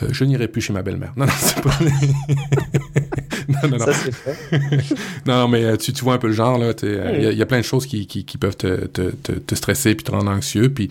je 0.09 0.23
n'irai 0.23 0.47
plus 0.47 0.61
chez 0.61 0.73
ma 0.73 0.81
belle-mère. 0.81 1.13
Non 1.15 1.25
non 1.25 1.33
c'est 1.37 1.61
pas. 1.61 1.71
non 3.63 3.69
non 3.69 3.77
non. 3.77 3.85
Ça 3.85 3.93
c'est 3.93 4.13
fait. 4.13 4.95
non 5.25 5.47
mais 5.47 5.77
tu, 5.77 5.93
tu 5.93 6.03
vois 6.03 6.15
un 6.15 6.17
peu 6.17 6.27
le 6.27 6.33
genre 6.33 6.57
là. 6.57 6.73
Il 6.83 7.33
y, 7.33 7.35
y, 7.35 7.41
a 7.41 7.45
plein 7.45 7.59
de 7.59 7.65
choses 7.65 7.85
qui, 7.85 8.07
qui, 8.07 8.25
qui 8.25 8.37
peuvent 8.37 8.57
te, 8.57 8.85
te, 8.85 9.11
te, 9.11 9.55
stresser 9.55 9.95
puis 9.95 10.03
te 10.03 10.11
rendre 10.11 10.31
anxieux 10.31 10.69
puis 10.69 10.89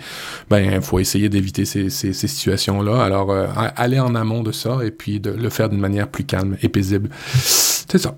ben 0.51 0.81
faut 0.81 0.99
essayer 0.99 1.29
d'éviter 1.29 1.65
ces, 1.65 1.91
ces, 1.91 2.13
ces 2.13 2.29
situations 2.29 2.83
là. 2.83 3.03
Alors 3.03 3.35
aller 3.77 4.01
en 4.01 4.15
amont 4.15 4.43
de 4.43 4.53
ça 4.53 4.79
et 4.85 4.91
puis 4.91 5.21
de 5.21 5.31
le 5.31 5.49
faire 5.51 5.69
d'une 5.69 5.81
manière 5.81 6.09
plus 6.09 6.25
calme 6.25 6.57
et 6.63 6.69
paisible. 6.69 7.11
C'est 7.35 7.99
ça. 7.99 8.17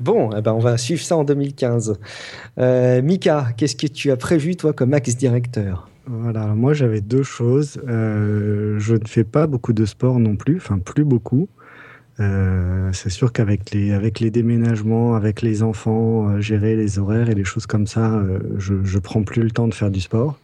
Bon, 0.00 0.30
eh 0.34 0.40
ben 0.40 0.52
on 0.52 0.58
va 0.58 0.78
suivre 0.78 1.02
ça 1.02 1.16
en 1.16 1.24
2015. 1.24 1.98
Euh, 2.58 3.02
Mika, 3.02 3.48
qu'est-ce 3.56 3.76
que 3.76 3.86
tu 3.86 4.10
as 4.10 4.16
prévu, 4.16 4.56
toi, 4.56 4.72
comme 4.72 4.94
ex-directeur 4.94 5.86
voilà, 6.06 6.46
moi 6.46 6.72
j'avais 6.72 7.00
deux 7.00 7.22
choses. 7.22 7.80
Euh, 7.86 8.80
je 8.80 8.94
ne 8.94 9.06
fais 9.06 9.22
pas 9.22 9.46
beaucoup 9.46 9.72
de 9.72 9.84
sport 9.84 10.18
non 10.18 10.34
plus, 10.34 10.56
enfin 10.56 10.78
plus 10.80 11.04
beaucoup. 11.04 11.48
Euh, 12.20 12.90
c'est 12.92 13.10
sûr 13.10 13.32
qu'avec 13.32 13.70
les, 13.70 13.92
avec 13.92 14.20
les 14.20 14.30
déménagements, 14.30 15.14
avec 15.14 15.42
les 15.42 15.62
enfants, 15.62 16.40
gérer 16.40 16.76
les 16.76 16.98
horaires 16.98 17.30
et 17.30 17.34
les 17.34 17.44
choses 17.44 17.66
comme 17.66 17.86
ça, 17.86 18.22
je, 18.58 18.74
je 18.84 18.98
prends 18.98 19.22
plus 19.22 19.42
le 19.42 19.50
temps 19.50 19.68
de 19.68 19.74
faire 19.74 19.90
du 19.90 20.00
sport. 20.00 20.38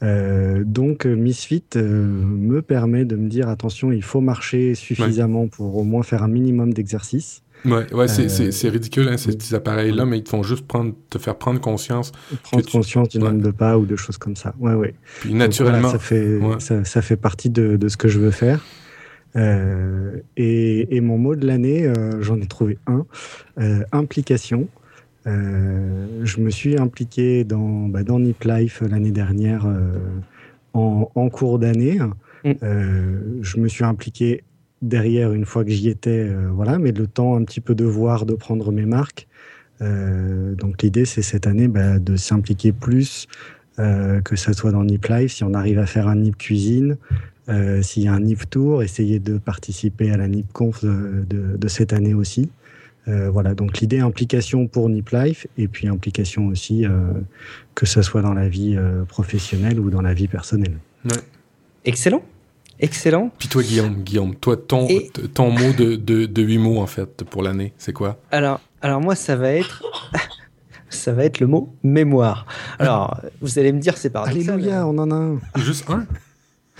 donc 0.00 1.06
Misfit 1.06 1.64
me 1.74 2.62
permet 2.62 3.04
de 3.04 3.16
me 3.16 3.28
dire 3.28 3.48
attention, 3.48 3.90
il 3.90 4.02
faut 4.02 4.20
marcher 4.20 4.74
suffisamment 4.74 5.48
pour 5.48 5.76
au 5.76 5.84
moins 5.84 6.02
faire 6.02 6.22
un 6.22 6.28
minimum 6.28 6.72
d'exercice. 6.72 7.42
Ouais, 7.64 7.92
ouais 7.92 8.08
c'est 8.08 8.68
ridicule, 8.68 9.08
hein, 9.08 9.16
ces 9.16 9.54
appareils-là, 9.54 10.06
mais 10.06 10.18
ils 10.18 10.24
te 10.24 10.28
font 10.28 10.42
juste 10.42 10.66
prendre, 10.66 10.92
te 11.10 11.18
faire 11.18 11.36
prendre 11.36 11.60
conscience. 11.60 12.12
Prendre 12.42 12.70
conscience 12.70 13.08
du 13.08 13.18
nombre 13.18 13.42
de 13.42 13.50
pas 13.50 13.78
ou 13.78 13.86
de 13.86 13.96
choses 13.96 14.18
comme 14.18 14.36
ça. 14.36 14.54
Ouais, 14.58 14.74
ouais. 14.74 14.94
Puis 15.20 15.34
naturellement. 15.34 15.90
ça, 15.90 15.98
fait, 15.98 16.38
ça, 16.58 17.02
fait 17.02 17.16
partie 17.16 17.50
de, 17.50 17.76
de, 17.76 17.88
ce 17.88 17.96
que 17.96 18.08
je 18.08 18.18
veux 18.18 18.30
faire. 18.30 18.64
Euh, 19.36 20.20
et, 20.36 20.96
et, 20.96 21.00
mon 21.00 21.18
mot 21.18 21.36
de 21.36 21.46
l'année, 21.46 21.86
euh, 21.86 22.22
j'en 22.22 22.40
ai 22.40 22.46
trouvé 22.46 22.78
un 22.86 23.06
euh, 23.60 23.84
implication. 23.92 24.68
je 25.26 26.40
me 26.40 26.50
suis 26.50 26.78
impliqué 26.78 27.44
dans, 27.44 27.88
bah, 27.88 28.02
dans 28.02 28.18
Nip 28.18 28.42
Life 28.44 28.80
l'année 28.80 29.10
dernière 29.10 29.66
en, 30.72 31.10
en, 31.14 31.28
cours 31.28 31.58
d'année. 31.58 31.98
Mm. 32.44 32.52
je 33.42 33.58
me 33.58 33.68
suis 33.68 33.84
impliqué 33.84 34.42
derrière 34.80 35.32
une 35.32 35.44
fois 35.44 35.64
que 35.64 35.70
j'y 35.70 35.88
étais, 35.88 36.30
voilà, 36.50 36.78
mais 36.78 36.92
le 36.92 37.06
temps 37.06 37.36
un 37.36 37.44
petit 37.44 37.60
peu 37.60 37.74
de 37.74 37.84
voir, 37.84 38.24
de 38.24 38.34
prendre 38.34 38.72
mes 38.72 38.86
marques. 38.86 39.28
Donc 39.80 40.82
l'idée, 40.82 41.04
c'est 41.04 41.22
cette 41.22 41.46
année 41.46 41.68
bah, 41.68 41.98
de 41.98 42.16
s'impliquer 42.16 42.72
plus, 42.72 43.26
que 43.76 44.36
ce 44.36 44.52
soit 44.54 44.72
dans 44.72 44.84
Nip 44.84 45.04
Life, 45.08 45.32
si 45.34 45.44
on 45.44 45.52
arrive 45.52 45.78
à 45.78 45.84
faire 45.84 46.08
un 46.08 46.16
Nip 46.16 46.38
Cuisine, 46.38 46.96
s'il 47.82 48.02
y 48.02 48.08
a 48.08 48.12
un 48.12 48.20
Nip 48.20 48.48
Tour, 48.50 48.82
essayer 48.82 49.18
de 49.18 49.38
participer 49.38 50.10
à 50.10 50.16
la 50.16 50.28
Nip 50.28 50.52
Conf 50.52 50.84
de, 50.84 51.68
cette 51.68 51.92
année 51.92 52.14
aussi. 52.14 52.50
voilà, 53.06 53.54
donc 53.54 53.78
l'idée 53.78 54.00
implication 54.00 54.66
pour 54.66 54.88
Nip 54.88 55.10
Life 55.10 55.46
et 55.56 55.68
puis 55.68 55.88
implication 55.88 56.46
aussi 56.48 56.84
que 57.74 57.86
ce 57.86 58.02
soit 58.02 58.22
dans 58.22 58.34
la 58.34 58.48
vie 58.48 58.76
professionnelle 59.08 59.80
ou 59.80 59.90
dans 59.90 60.02
la 60.02 60.14
vie 60.14 60.28
personnelle. 60.28 60.78
Excellent. 61.84 62.22
Excellent. 62.80 63.30
Puis 63.38 63.48
toi, 63.48 63.62
Guillaume, 63.62 64.02
Guillaume, 64.02 64.34
toi, 64.36 64.56
ton, 64.56 64.86
ton 65.34 65.50
mot 65.50 65.72
de, 65.72 65.96
de, 65.96 66.26
de 66.26 66.42
8 66.42 66.58
mots, 66.58 66.80
en 66.80 66.86
fait, 66.86 67.24
pour 67.24 67.42
l'année, 67.42 67.72
c'est 67.76 67.92
quoi? 67.92 68.20
Alors, 68.30 68.60
alors, 68.80 69.00
moi, 69.00 69.16
ça 69.16 69.34
va 69.34 69.52
être. 69.52 69.82
ça 70.88 71.12
va 71.12 71.24
être 71.24 71.40
le 71.40 71.46
mot 71.46 71.74
mémoire. 71.82 72.46
Alors, 72.78 73.20
vous 73.40 73.58
allez 73.58 73.72
me 73.72 73.80
dire, 73.80 73.96
c'est 73.96 74.10
pas 74.10 74.22
Alléluia, 74.22 74.86
on 74.86 74.96
en 74.98 75.10
a 75.10 75.14
un. 75.14 75.38
Juste 75.56 75.90
un? 75.90 76.06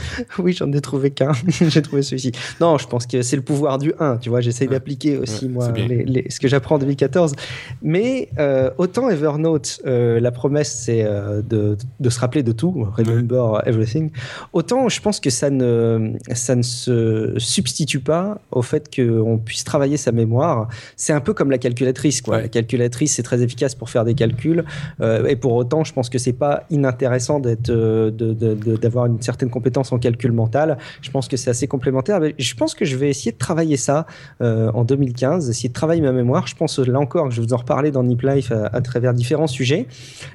oui, 0.39 0.53
j'en 0.53 0.71
ai 0.73 0.81
trouvé 0.81 1.11
qu'un. 1.11 1.33
j'ai 1.49 1.83
trouvé 1.83 2.03
celui-ci. 2.03 2.33
Non, 2.61 2.79
je 2.79 2.87
pense 2.87 3.07
que 3.07 3.23
c'est 3.23 3.37
le 3.37 3.43
pouvoir 3.43 3.79
du 3.79 3.93
1. 3.99 4.19
Tu 4.19 4.29
vois, 4.29 4.41
j'essaye 4.41 4.69
d'appliquer 4.69 5.17
aussi, 5.17 5.49
moi, 5.49 5.69
ce 5.69 6.41
que 6.41 6.49
j'apprends 6.49 6.77
en 6.77 6.79
2014. 6.79 7.35
Mais 7.83 8.29
euh, 8.39 8.71
autant 8.79 9.09
Evernote, 9.11 9.81
euh, 9.87 10.21
la 10.21 10.31
promesse, 10.31 10.73
c'est 10.85 11.05
euh, 11.05 11.43
de, 11.43 11.77
de, 12.01 12.11
se 12.11 12.21
rappeler 12.21 12.43
de 12.43 12.53
tout, 12.53 12.89
remember 12.97 13.63
everything. 13.67 14.11
Autant 14.53 14.89
je 14.89 15.01
pense 15.01 15.21
que 15.21 15.31
ça 15.31 15.51
ne, 15.51 16.13
ça 16.33 16.55
ne 16.55 16.63
se 16.63 17.35
substitue 17.39 18.01
pas 18.01 18.41
au 18.51 18.63
fait 18.63 18.95
qu'on 18.95 19.39
puisse 19.39 19.65
travailler 19.65 19.97
sa 19.97 20.13
mémoire. 20.13 20.69
C'est 20.97 21.13
un 21.13 21.21
peu 21.21 21.35
comme 21.35 21.51
la 21.51 21.59
calculatrice. 21.59 22.23
Quoi. 22.23 22.43
La 22.43 22.49
calculatrice, 22.49 23.15
c'est 23.15 23.23
très 23.23 23.43
efficace 23.43 23.75
pour 23.75 23.91
faire 23.91 24.05
des 24.05 24.15
calculs. 24.15 24.65
et 25.01 25.37
pour 25.37 25.55
autant, 25.55 25.85
je 25.85 25.93
pense 25.93 26.09
que 26.09 26.19
c'est 26.19 26.33
pas 26.33 26.65
inintéressant 26.71 27.41
d'être, 27.41 27.71
d'avoir 28.11 29.07
une 29.07 29.21
certaine 29.23 29.51
compétence 29.51 29.88
en 29.93 29.99
calcul 29.99 30.33
mental. 30.33 30.79
Je 31.03 31.11
pense 31.11 31.29
que 31.29 31.37
c'est 31.37 31.51
assez 31.51 31.67
complémentaire. 31.67 32.21
je 32.39 32.55
pense 32.55 32.75
que 32.75 32.85
je 32.85 32.97
vais 32.97 33.09
essayer 33.09 33.33
de 33.33 33.39
travailler 33.39 33.77
ça 33.77 34.07
euh, 34.41 34.71
en 34.73 34.85
2015, 34.85 35.49
essayer 35.49 35.69
de 35.69 35.75
travailler 35.75 36.01
ma 36.01 36.13
mémoire. 36.13 36.47
Je 36.47 36.55
pense 36.55 36.79
là 36.79 36.99
encore 36.99 37.29
que 37.29 37.35
je 37.35 37.41
vais 37.41 37.47
vous 37.47 37.55
en 37.55 37.59
reparler 37.59 37.91
dans 37.91 38.03
Nip 38.03 38.23
Life 38.23 38.53
à, 38.53 38.81
travers 38.81 39.15
différents 39.15 39.47
sujets. 39.47 39.87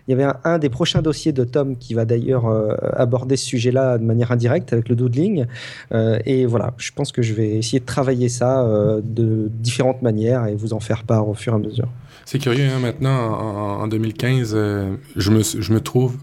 Il 0.08 0.12
y 0.12 0.14
avait 0.14 0.32
un, 0.44 0.58
des 0.58 0.70
prochains 0.70 1.02
dossiers 1.02 1.32
de 1.32 1.44
Tom 1.44 1.78
qui 1.78 1.94
va 1.94 2.06
d'ailleurs 2.06 2.48
euh, 2.48 2.76
aborder 2.94 3.38
ce 3.38 3.46
sujet-là 3.46 3.98
de 3.98 4.04
manière 4.04 4.32
indirecte 4.32 4.74
avec 4.74 4.90
le 4.90 4.96
doodling. 4.96 5.46
Euh, 5.94 6.20
et 6.26 6.46
voilà, 6.46 6.74
je 6.78 6.92
pense 6.92 7.12
que 7.12 7.22
je 7.22 7.34
vais 7.34 7.50
essayer 7.52 7.80
de 7.80 7.86
travailler 7.86 8.30
ça 8.30 8.68
de 9.04 9.50
différentes 9.50 10.02
manières 10.02 10.48
et 10.48 10.56
vous 10.56 10.74
en 10.74 10.80
faire 10.80 11.04
part 11.04 11.28
au 11.28 11.34
fur 11.34 11.54
et 11.54 11.56
à 11.56 11.60
mesure. 11.60 11.88
C'est 12.26 12.40
curieux, 12.40 12.68
hein, 12.74 12.80
maintenant, 12.80 13.82
en, 13.82 13.88
2015, 13.88 14.56
je, 15.16 15.32
me, 15.32 15.42
je 15.44 15.74
me 15.74 15.80
trouve 15.80 16.18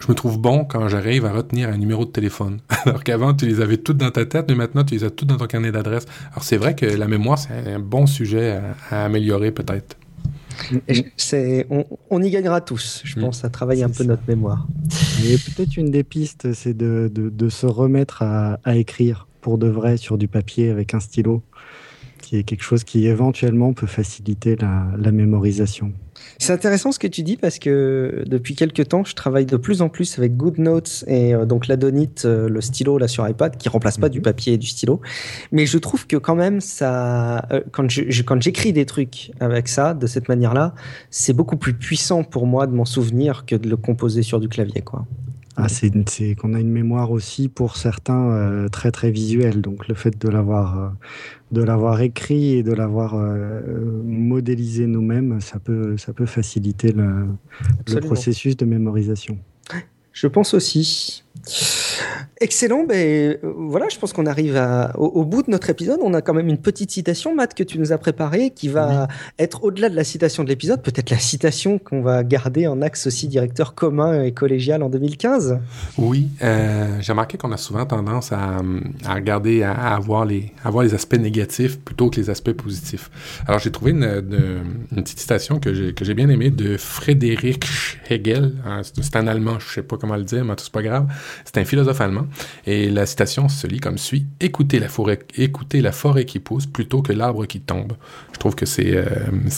je 0.00 0.08
me 0.08 0.14
trouve 0.14 0.38
bon 0.38 0.64
quand 0.64 0.88
j'arrive 0.88 1.26
à 1.26 1.32
retenir 1.32 1.68
un 1.68 1.76
numéro 1.76 2.04
de 2.04 2.10
téléphone. 2.10 2.60
Alors 2.86 3.04
qu'avant, 3.04 3.34
tu 3.34 3.46
les 3.46 3.60
avais 3.60 3.76
toutes 3.76 3.98
dans 3.98 4.10
ta 4.10 4.24
tête, 4.24 4.46
mais 4.48 4.54
maintenant, 4.54 4.82
tu 4.82 4.94
les 4.94 5.04
as 5.04 5.10
toutes 5.10 5.28
dans 5.28 5.36
ton 5.36 5.46
carnet 5.46 5.70
d'adresse. 5.70 6.06
Alors, 6.32 6.42
c'est 6.42 6.56
vrai 6.56 6.74
que 6.74 6.86
la 6.86 7.06
mémoire, 7.06 7.38
c'est 7.38 7.72
un 7.72 7.78
bon 7.78 8.06
sujet 8.06 8.58
à, 8.90 9.04
améliorer, 9.04 9.52
peut-être. 9.52 9.96
C'est, 11.16 11.66
on, 12.10 12.22
y 12.22 12.30
gagnera 12.30 12.60
tous, 12.60 13.02
je 13.04 13.18
mm. 13.18 13.22
pense, 13.22 13.44
à 13.44 13.50
travailler 13.50 13.82
un 13.82 13.90
peu 13.90 14.04
notre 14.04 14.22
mémoire. 14.26 14.66
Et 15.24 15.36
peut-être 15.36 15.76
une 15.76 15.90
des 15.90 16.04
pistes, 16.04 16.52
c'est 16.54 16.76
de, 16.76 17.10
de, 17.12 17.48
se 17.48 17.66
remettre 17.66 18.22
à, 18.22 18.58
à, 18.64 18.76
écrire 18.76 19.26
pour 19.40 19.58
de 19.58 19.68
vrai 19.68 19.96
sur 19.96 20.18
du 20.18 20.28
papier 20.28 20.70
avec 20.70 20.92
un 20.94 21.00
stylo, 21.00 21.42
qui 22.22 22.36
est 22.36 22.42
quelque 22.42 22.62
chose 22.62 22.84
qui 22.84 23.06
éventuellement 23.06 23.72
peut 23.72 23.86
faciliter 23.86 24.56
la, 24.56 24.86
la 24.98 25.12
mémorisation. 25.12 25.92
C'est 26.40 26.54
intéressant 26.54 26.90
ce 26.90 26.98
que 26.98 27.06
tu 27.06 27.22
dis 27.22 27.36
parce 27.36 27.58
que 27.58 28.24
depuis 28.26 28.54
quelques 28.54 28.88
temps, 28.88 29.04
je 29.04 29.14
travaille 29.14 29.44
de 29.44 29.58
plus 29.58 29.82
en 29.82 29.90
plus 29.90 30.18
avec 30.18 30.38
GoodNotes 30.38 31.04
et 31.06 31.34
euh, 31.34 31.44
donc 31.44 31.66
l'Adonite, 31.66 32.24
euh, 32.24 32.48
le 32.48 32.62
stylo 32.62 32.96
là 32.96 33.08
sur 33.08 33.28
iPad, 33.28 33.58
qui 33.58 33.68
remplace 33.68 33.98
pas 33.98 34.08
du 34.08 34.20
mhm. 34.20 34.24
papier 34.24 34.54
et 34.54 34.58
du 34.58 34.66
stylo. 34.66 35.02
Mais 35.52 35.66
je 35.66 35.76
trouve 35.76 36.06
que 36.06 36.16
quand 36.16 36.34
même, 36.34 36.62
ça, 36.62 37.46
euh, 37.52 37.60
quand 37.72 37.90
je, 37.90 38.22
quand 38.22 38.40
j'écris 38.40 38.72
des 38.72 38.86
trucs 38.86 39.32
avec 39.38 39.68
ça, 39.68 39.92
de 39.92 40.06
cette 40.06 40.30
manière-là, 40.30 40.74
c'est 41.10 41.34
beaucoup 41.34 41.58
plus 41.58 41.74
puissant 41.74 42.24
pour 42.24 42.46
moi 42.46 42.66
de 42.66 42.72
m'en 42.72 42.86
souvenir 42.86 43.44
que 43.44 43.54
de 43.54 43.68
le 43.68 43.76
composer 43.76 44.22
sur 44.22 44.40
du 44.40 44.48
clavier, 44.48 44.80
quoi. 44.80 45.06
Ah, 45.62 45.68
c'est 45.68 46.34
qu'on 46.36 46.54
a 46.54 46.60
une 46.60 46.70
mémoire 46.70 47.10
aussi 47.10 47.48
pour 47.48 47.76
certains 47.76 48.30
euh, 48.30 48.68
très 48.68 48.90
très 48.90 49.10
visuelle. 49.10 49.60
Donc 49.60 49.88
le 49.88 49.94
fait 49.94 50.18
de 50.18 50.28
l'avoir 50.28 50.78
euh, 50.78 50.88
de 51.52 51.62
l'avoir 51.62 52.00
écrit 52.00 52.54
et 52.54 52.62
de 52.62 52.72
l'avoir 52.72 53.14
euh, 53.14 53.60
modélisé 54.04 54.86
nous-mêmes, 54.86 55.40
ça 55.40 55.58
peut 55.58 55.96
ça 55.96 56.12
peut 56.12 56.26
faciliter 56.26 56.92
le, 56.92 57.26
le 57.88 58.00
processus 58.00 58.56
de 58.56 58.64
mémorisation. 58.64 59.38
Je 60.12 60.26
pense 60.26 60.54
aussi. 60.54 61.24
Excellent. 62.42 62.84
Ben, 62.84 62.96
euh, 62.96 63.36
voilà, 63.42 63.86
je 63.90 63.98
pense 63.98 64.14
qu'on 64.14 64.24
arrive 64.24 64.56
à, 64.56 64.98
au, 64.98 65.26
bout 65.26 65.42
de 65.42 65.50
notre 65.50 65.68
épisode. 65.68 66.00
On 66.02 66.14
a 66.14 66.22
quand 66.22 66.32
même 66.32 66.48
une 66.48 66.56
petite 66.56 66.90
citation, 66.90 67.34
Matt, 67.34 67.52
que 67.52 67.62
tu 67.62 67.78
nous 67.78 67.92
as 67.92 67.98
préparée, 67.98 68.48
qui 68.48 68.68
va 68.68 69.08
être 69.38 69.62
au-delà 69.62 69.90
de 69.90 69.94
la 69.94 70.04
citation 70.04 70.42
de 70.42 70.48
l'épisode, 70.48 70.80
peut-être 70.80 71.10
la 71.10 71.18
citation 71.18 71.78
qu'on 71.78 72.00
va 72.00 72.24
garder 72.24 72.66
en 72.66 72.80
axe 72.80 73.06
aussi 73.06 73.28
directeur 73.28 73.74
commun 73.74 74.22
et 74.22 74.32
collégial 74.32 74.82
en 74.82 74.88
2015. 74.88 75.58
Oui, 75.98 76.28
euh, 76.40 76.96
j'ai 77.00 77.12
remarqué 77.12 77.36
qu'on 77.36 77.52
a 77.52 77.58
souvent 77.58 77.84
tendance 77.84 78.32
à, 78.32 78.62
à 79.04 79.14
regarder, 79.14 79.62
à, 79.62 79.94
avoir 79.94 80.24
les, 80.24 80.54
à 80.64 80.70
les 80.82 80.94
aspects 80.94 81.18
négatifs 81.18 81.78
plutôt 81.78 82.08
que 82.08 82.16
les 82.16 82.30
aspects 82.30 82.52
positifs. 82.52 83.10
Alors, 83.46 83.60
j'ai 83.60 83.70
trouvé 83.70 83.90
une, 83.90 84.04
une, 84.90 85.02
petite 85.02 85.20
citation 85.20 85.60
que 85.60 85.74
j'ai, 85.74 86.14
bien 86.14 86.30
aimée 86.30 86.48
de 86.48 86.78
Frédéric 86.78 87.66
Hegel. 88.08 88.54
Hein, 88.64 88.80
c'est 88.82 89.16
un 89.16 89.26
Allemand, 89.26 89.58
je 89.58 89.74
sais 89.74 89.82
pas 89.82 89.98
comment 89.98 90.16
le 90.16 90.24
dire, 90.24 90.42
mais 90.42 90.54
c'est 90.56 90.72
pas 90.72 90.82
grave. 90.82 91.06
C'est 91.44 91.58
un 91.58 91.66
philosophe 91.66 92.00
allemand. 92.00 92.29
Et 92.66 92.90
la 92.90 93.06
citation 93.06 93.48
se 93.48 93.66
lit 93.66 93.80
comme 93.80 93.98
suit 93.98 94.26
Écoutez 94.40 94.78
la 94.78 94.88
forêt, 94.88 95.18
écoutez 95.36 95.80
la 95.80 95.92
forêt 95.92 96.24
qui 96.24 96.38
pousse 96.38 96.66
plutôt 96.66 97.02
que 97.02 97.12
l'arbre 97.12 97.46
qui 97.46 97.60
tombe. 97.60 97.92
Je 98.32 98.38
trouve 98.38 98.54
que 98.54 98.66
c'est 98.66 98.96
euh, 98.96 99.06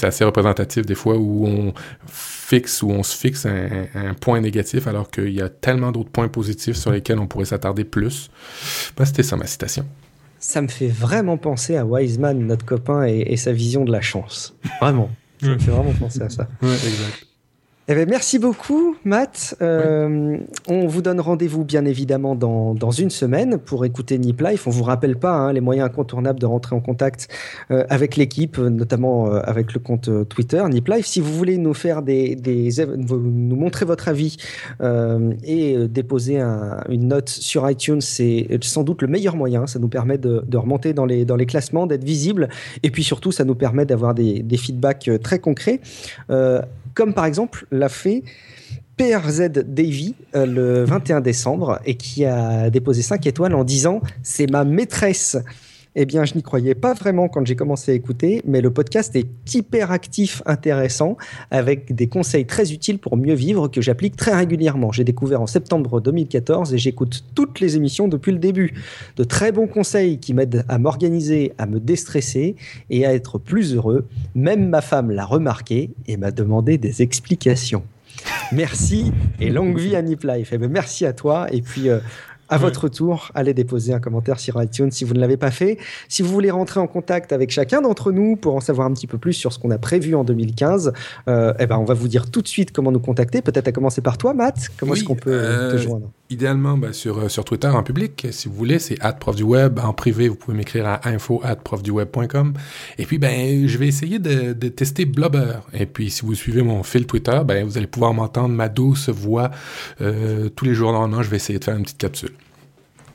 assez 0.03 0.25
représentatif 0.25 0.87
des 0.87 0.95
fois 0.95 1.17
où 1.17 1.47
on 1.47 1.73
fixe 2.07 2.83
ou 2.83 2.91
on 2.91 3.03
se 3.03 3.17
fixe 3.17 3.47
un, 3.47 4.15
point 4.21 4.41
négatif 4.41 4.87
alors 4.87 5.11
qu'il 5.11 5.31
y 5.31 5.41
a 5.41 5.49
tellement 5.49 5.91
d'autres 5.93 6.11
points 6.11 6.29
positifs 6.29 6.77
sur 6.77 6.93
lesquels 6.93 7.19
on 7.19 7.27
pourrait 7.27 7.47
s'attarder 7.47 7.85
plus. 7.85 8.31
Ben, 8.97 9.05
C'était 9.05 9.23
ça 9.23 9.37
ma 9.37 9.47
citation. 9.47 9.87
Ça 10.39 10.61
me 10.61 10.69
fait 10.69 10.89
vraiment 10.89 11.37
penser 11.37 11.77
à 11.77 11.87
Wiseman, 11.87 12.47
notre 12.47 12.65
copain, 12.67 13.05
et, 13.05 13.37
sa 13.37 13.53
vision 13.53 13.85
de 13.85 13.93
la 13.93 14.01
chance. 14.01 14.55
Vraiment. 14.81 15.09
Ça 15.41 15.49
me 15.49 15.59
fait 15.59 15.71
vraiment 15.71 15.93
penser 15.93 16.23
à 16.23 16.29
ça. 16.31 16.49
Ouais, 16.61 16.75
exact. 16.75 17.27
Eh 17.89 17.97
ben, 17.97 18.09
merci 18.09 18.39
beaucoup, 18.39 18.95
Matt. 19.05 19.57
Euh, 19.61 20.39
on 20.69 20.87
vous 20.87 21.03
donne 21.03 21.19
rendez-vous, 21.19 21.65
bien 21.65 21.85
évidemment, 21.85 22.37
dans, 22.37 22.91
une 22.93 23.11
semaine 23.11 23.59
pour 23.59 23.85
écouter 23.85 24.19
Nip 24.19 24.41
Life. 24.41 24.69
On 24.69 24.71
vous 24.71 24.85
rappelle 24.85 25.17
pas 25.17 25.33
hein, 25.33 25.53
les 25.53 25.61
moyens 25.61 25.89
incontournables 25.89 26.39
de 26.39 26.47
rentrer 26.47 26.77
en 26.77 26.81
contact 26.81 27.27
euh, 27.73 27.85
avec 27.89 28.15
l'équipe, 28.15 28.57
notamment 28.59 29.27
euh, 29.27 29.41
avec 29.43 29.75
le 29.75 29.81
compte 29.81 30.09
Twitter 30.29 30.63
Nip 30.69 30.87
Life. 30.87 31.07
Si 31.07 31.21
vous 31.21 31.35
voulez 31.35 31.59
nous 31.59 31.75
faire 31.75 32.03
des, 32.03 32.37
nous 32.47 33.57
montrer 33.57 33.85
votre 33.85 34.07
avis 34.07 34.37
et 35.43 35.89
déposer 35.89 36.41
une 36.89 37.09
note 37.09 37.31
sur 37.31 37.69
iTunes, 37.69 38.01
c'est 38.01 38.47
sans 38.61 38.85
doute 38.85 39.03
le 39.03 39.09
meilleur 39.09 39.35
moyen. 39.35 39.67
Ça 39.67 39.81
nous 39.81 39.89
permet 39.89 40.19
de, 40.19 40.57
remonter 40.57 40.93
dans 40.93 41.05
les, 41.05 41.25
dans 41.25 41.37
les 41.37 41.47
classements, 41.47 41.89
d'être 41.89 42.05
visible, 42.05 42.49
et 42.85 42.91
puis 42.91 43.03
surtout, 43.03 43.33
ça 43.33 43.45
nous 43.45 43.57
permet 43.57 43.87
d'avoir 43.87 44.15
des 44.15 44.57
feedbacks 44.57 45.11
très 45.21 45.41
concrets 45.41 45.81
comme 46.95 47.15
par 47.15 47.25
exemple 47.25 47.67
l'a 47.71 47.89
fait 47.89 48.23
PRZ 48.97 49.51
Davy 49.51 50.15
euh, 50.35 50.47
le 50.47 50.85
21 50.85 51.21
décembre 51.21 51.81
et 51.85 51.97
qui 51.97 52.25
a 52.25 52.71
déposé 52.71 53.03
5 53.03 53.27
étoiles 53.27 53.55
en 53.55 53.65
disant 53.65 54.01
c'est 54.23 54.51
ma 54.51 54.65
maîtresse. 54.65 55.37
Eh 55.95 56.07
bien, 56.07 56.25
je 56.25 56.35
n'y 56.35 56.43
croyais 56.43 56.75
pas 56.75 56.95
vraiment 56.95 57.29
quand 57.29 57.45
j'ai 57.45 57.55
commencé 57.55 57.93
à 57.93 57.95
écouter, 57.95 58.41
mais 58.47 58.63
le 58.63 58.71
podcast 58.71 59.15
est 59.15 59.27
hyper 59.55 59.91
actif, 59.91 60.43
intéressant, 60.47 61.19
avec 61.51 61.95
des 61.95 62.07
conseils 62.07 62.47
très 62.47 62.73
utiles 62.73 62.99
pour 62.99 63.19
mieux 63.19 63.35
vivre 63.35 63.69
que 63.69 63.83
j'applique 63.83 64.17
très 64.17 64.35
régulièrement. 64.35 64.91
J'ai 64.91 65.05
découvert 65.05 65.43
en 65.43 65.47
septembre 65.47 66.01
2014 66.01 66.73
et 66.73 66.79
j'écoute 66.79 67.25
toutes 67.35 67.61
les 67.61 67.77
émissions 67.77 68.09
depuis 68.09 68.33
le 68.33 68.39
début. 68.39 68.73
De 69.17 69.25
très 69.25 69.53
bons 69.53 69.67
conseils 69.67 70.19
qui 70.19 70.33
m'aident 70.33 70.65
à 70.67 70.79
m'organiser, 70.79 71.53
à 71.59 71.67
me 71.67 71.79
déstresser 71.79 72.57
et 72.89 73.05
à 73.05 73.13
être 73.13 73.39
plus 73.39 73.75
heureux. 73.75 74.07
Même 74.35 74.71
ma 74.71 74.81
femme 74.81 75.11
l'a 75.11 75.27
remarqué 75.27 75.91
et 76.07 76.17
m'a 76.17 76.31
demandé 76.31 76.79
des 76.79 77.03
explications. 77.03 77.83
Merci 78.53 79.13
et 79.41 79.51
longue 79.51 79.79
vie 79.79 79.97
à 79.97 80.03
Nip 80.03 80.25
Life. 80.25 80.51
Eh 80.53 80.59
ben, 80.59 80.71
merci 80.71 81.07
à 81.07 81.13
toi 81.13 81.47
et 81.51 81.63
puis 81.63 81.89
euh, 81.89 81.99
à 82.53 82.59
votre 82.59 82.89
tour, 82.89 83.31
allez 83.35 83.55
déposer 83.55 83.95
un 83.95 84.01
commentaire 84.01 84.39
sur 84.39 84.63
iTunes 84.63 84.91
si 84.91 85.05
vous 85.05 85.15
ne 85.15 85.21
l'avez 85.21 85.37
pas 85.37 85.51
fait. 85.51 85.79
Si 86.09 86.23
vous 86.23 86.29
voulez 86.29 86.51
rentrer 86.51 86.81
en 86.81 86.87
contact 86.87 87.33
avec 87.33 87.51
chacun 87.51 87.81
d'entre 87.81 88.13
nous 88.13 88.37
pour 88.37 88.55
en 88.55 88.61
savoir 88.61 88.87
un 88.87 88.93
petit 88.93 89.07
peu 89.07 89.19
plus 89.19 89.33
sur 89.33 89.53
ce 89.53 89.59
qu'on 89.59 89.71
a 89.71 89.79
prévu 89.79 90.15
en 90.15 90.23
2015, 90.23 90.93
euh, 91.29 91.55
eh 91.59 91.67
ben 91.67 91.79
on 91.79 91.85
va 91.85 91.95
vous 91.95 92.09
dire 92.09 92.31
tout 92.31 92.43
de 92.43 92.49
suite 92.49 92.73
comment 92.73 92.93
nous 92.93 93.01
contacter. 93.01 93.43
Peut-être 93.43 93.69
à 93.69 93.73
commencer 93.73 94.03
par 94.03 94.19
toi, 94.19 94.35
Matt. 94.35 94.69
Comment 94.77 94.95
est-ce 94.95 95.05
qu'on 95.05 95.15
peut 95.15 95.31
te 95.31 95.37
euh, 95.37 95.79
joindre? 95.79 96.11
Idéalement, 96.33 96.79
ben, 96.79 96.95
sur, 96.95 97.19
euh, 97.19 97.29
sur 97.29 97.45
Twitter 97.45 97.69
en 97.69 97.83
public, 97.83 98.27
si 98.31 98.49
vous 98.49 98.55
voulez, 98.55 98.79
c'est 98.79 98.97
prof 99.21 99.37
du 99.37 99.43
web. 99.43 99.79
En 99.79 99.93
privé, 99.93 100.29
vous 100.29 100.35
pouvez 100.35 100.57
m'écrire 100.57 100.87
à 100.87 101.07
info 101.07 101.43
profduweb.com. 101.63 102.55
Et 102.97 103.05
puis, 103.05 103.19
ben, 103.19 103.69
je 103.69 103.77
vais 103.77 103.87
essayer 103.87 104.19
de, 104.19 104.55
de, 104.55 104.69
tester 104.69 105.05
Blubber. 105.05 105.59
Et 105.75 105.85
puis, 105.85 106.11
si 106.11 106.23
vous 106.23 106.35
suivez 106.35 106.63
mon 106.63 106.83
fil 106.85 107.07
Twitter, 107.07 107.39
ben, 107.45 107.67
vous 107.67 107.77
allez 107.77 107.87
pouvoir 107.87 108.15
m'entendre 108.15 108.55
ma 108.55 108.71
douce 108.71 109.11
voix 109.11 109.51
euh, 110.01 110.49
tous 110.49 110.65
les 110.65 110.73
jours. 110.73 110.93
Normalement, 110.93 111.23
je 111.23 111.29
vais 111.29 111.37
essayer 111.37 111.59
de 111.59 111.65
faire 111.65 111.77
une 111.77 111.83
petite 111.83 111.99
capsule 111.99 112.33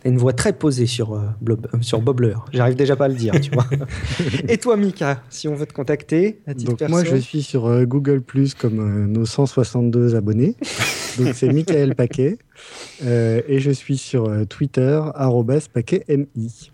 une 0.06 0.18
voix 0.18 0.34
très 0.34 0.54
posée 0.54 0.86
sur, 0.86 1.14
euh, 1.14 1.22
Blob, 1.41 1.68
euh, 1.74 1.78
sur. 1.82 2.02
J'arrive 2.54 2.76
déjà 2.76 2.95
pas 2.95 3.06
à 3.06 3.08
le 3.08 3.16
dire, 3.16 3.34
tu 3.39 3.52
vois. 3.52 3.66
Et 4.48 4.58
toi, 4.58 4.78
Mika, 4.78 5.22
si 5.30 5.48
on 5.48 5.56
veut 5.56 5.66
te 5.66 5.74
contacter, 5.74 6.39
à 6.48 6.54
titre 6.54 6.76
Donc, 6.76 6.89
moi, 6.89 7.04
je 7.04 7.16
suis 7.16 7.41
sur 7.41 7.66
euh, 7.66 7.86
Google 7.86 8.22
Plus 8.22 8.54
comme 8.54 9.08
nos 9.08 9.26
162 9.26 10.16
abonnés. 10.16 10.56
Donc, 11.18 11.34
c'est 11.34 11.52
Michael 11.52 11.95
Paquet. 11.95 12.38
Et 13.03 13.60
je 13.60 13.72
suis 13.72 13.97
sur 13.97 14.30
Twitter, 14.47 15.01
paquetmi. 15.74 16.72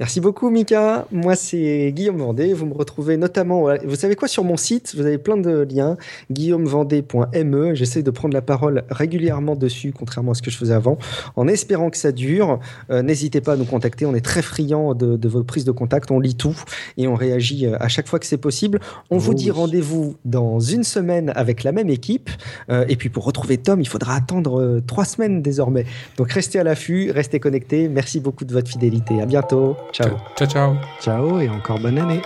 Merci 0.00 0.20
beaucoup, 0.20 0.50
Mika. 0.50 1.06
Moi, 1.12 1.36
c'est 1.36 1.92
Guillaume 1.92 2.18
Vendée. 2.18 2.52
Vous 2.52 2.66
me 2.66 2.74
retrouvez 2.74 3.16
notamment, 3.16 3.68
vous 3.84 3.96
savez 3.96 4.16
quoi, 4.16 4.28
sur 4.28 4.44
mon 4.44 4.56
site, 4.56 4.94
vous 4.96 5.06
avez 5.06 5.18
plein 5.18 5.36
de 5.36 5.66
liens, 5.70 5.96
guillaumevendée.me. 6.30 7.74
J'essaie 7.74 8.02
de 8.02 8.10
prendre 8.10 8.34
la 8.34 8.42
parole 8.42 8.84
régulièrement 8.90 9.54
dessus, 9.54 9.92
contrairement 9.96 10.32
à 10.32 10.34
ce 10.34 10.42
que 10.42 10.50
je 10.50 10.56
faisais 10.56 10.74
avant, 10.74 10.98
en 11.36 11.46
espérant 11.48 11.90
que 11.90 11.96
ça 11.96 12.12
dure. 12.12 12.58
Euh, 12.90 13.02
n'hésitez 13.02 13.40
pas 13.40 13.52
à 13.52 13.56
nous 13.56 13.64
contacter. 13.64 14.06
On 14.06 14.14
est 14.14 14.24
très 14.24 14.42
friands 14.42 14.94
de, 14.94 15.16
de 15.16 15.28
votre 15.28 15.46
prise 15.46 15.64
de 15.64 15.72
contact. 15.72 16.10
On 16.10 16.18
lit 16.18 16.34
tout 16.34 16.56
et 16.96 17.06
on 17.06 17.14
réagit 17.14 17.66
euh, 17.66 17.76
à 17.78 17.88
chaque 17.88 18.08
fois 18.08 18.18
que 18.18 18.26
c'est 18.26 18.38
possible. 18.38 18.80
On 19.10 19.18
vous 19.18 19.34
dit 19.34 19.50
rendez-vous 19.50 20.16
dans 20.24 20.60
une 20.60 20.84
semaine 20.84 21.32
avec 21.36 21.62
la 21.62 21.72
même 21.72 21.90
équipe. 21.90 22.30
Euh, 22.70 22.84
et 22.88 22.96
puis, 22.96 23.08
pour 23.08 23.24
retrouver 23.24 23.58
Tom, 23.58 23.80
il 23.80 23.88
faudra 23.88 24.14
attendre 24.14 24.80
trois 24.86 25.04
semaines 25.22 25.42
désormais. 25.42 25.84
Donc, 26.16 26.32
restez 26.32 26.58
à 26.58 26.64
l'affût, 26.64 27.10
restez 27.10 27.40
connectés. 27.40 27.88
Merci 27.88 28.20
beaucoup 28.20 28.44
de 28.44 28.52
votre 28.52 28.70
fidélité. 28.70 29.20
À 29.20 29.26
bientôt. 29.26 29.76
Ciao. 29.92 30.10
Ciao, 30.36 30.48
ciao. 30.48 30.74
Ciao 31.00 31.40
et 31.40 31.48
encore 31.48 31.78
bonne 31.78 31.98
année. 31.98 32.20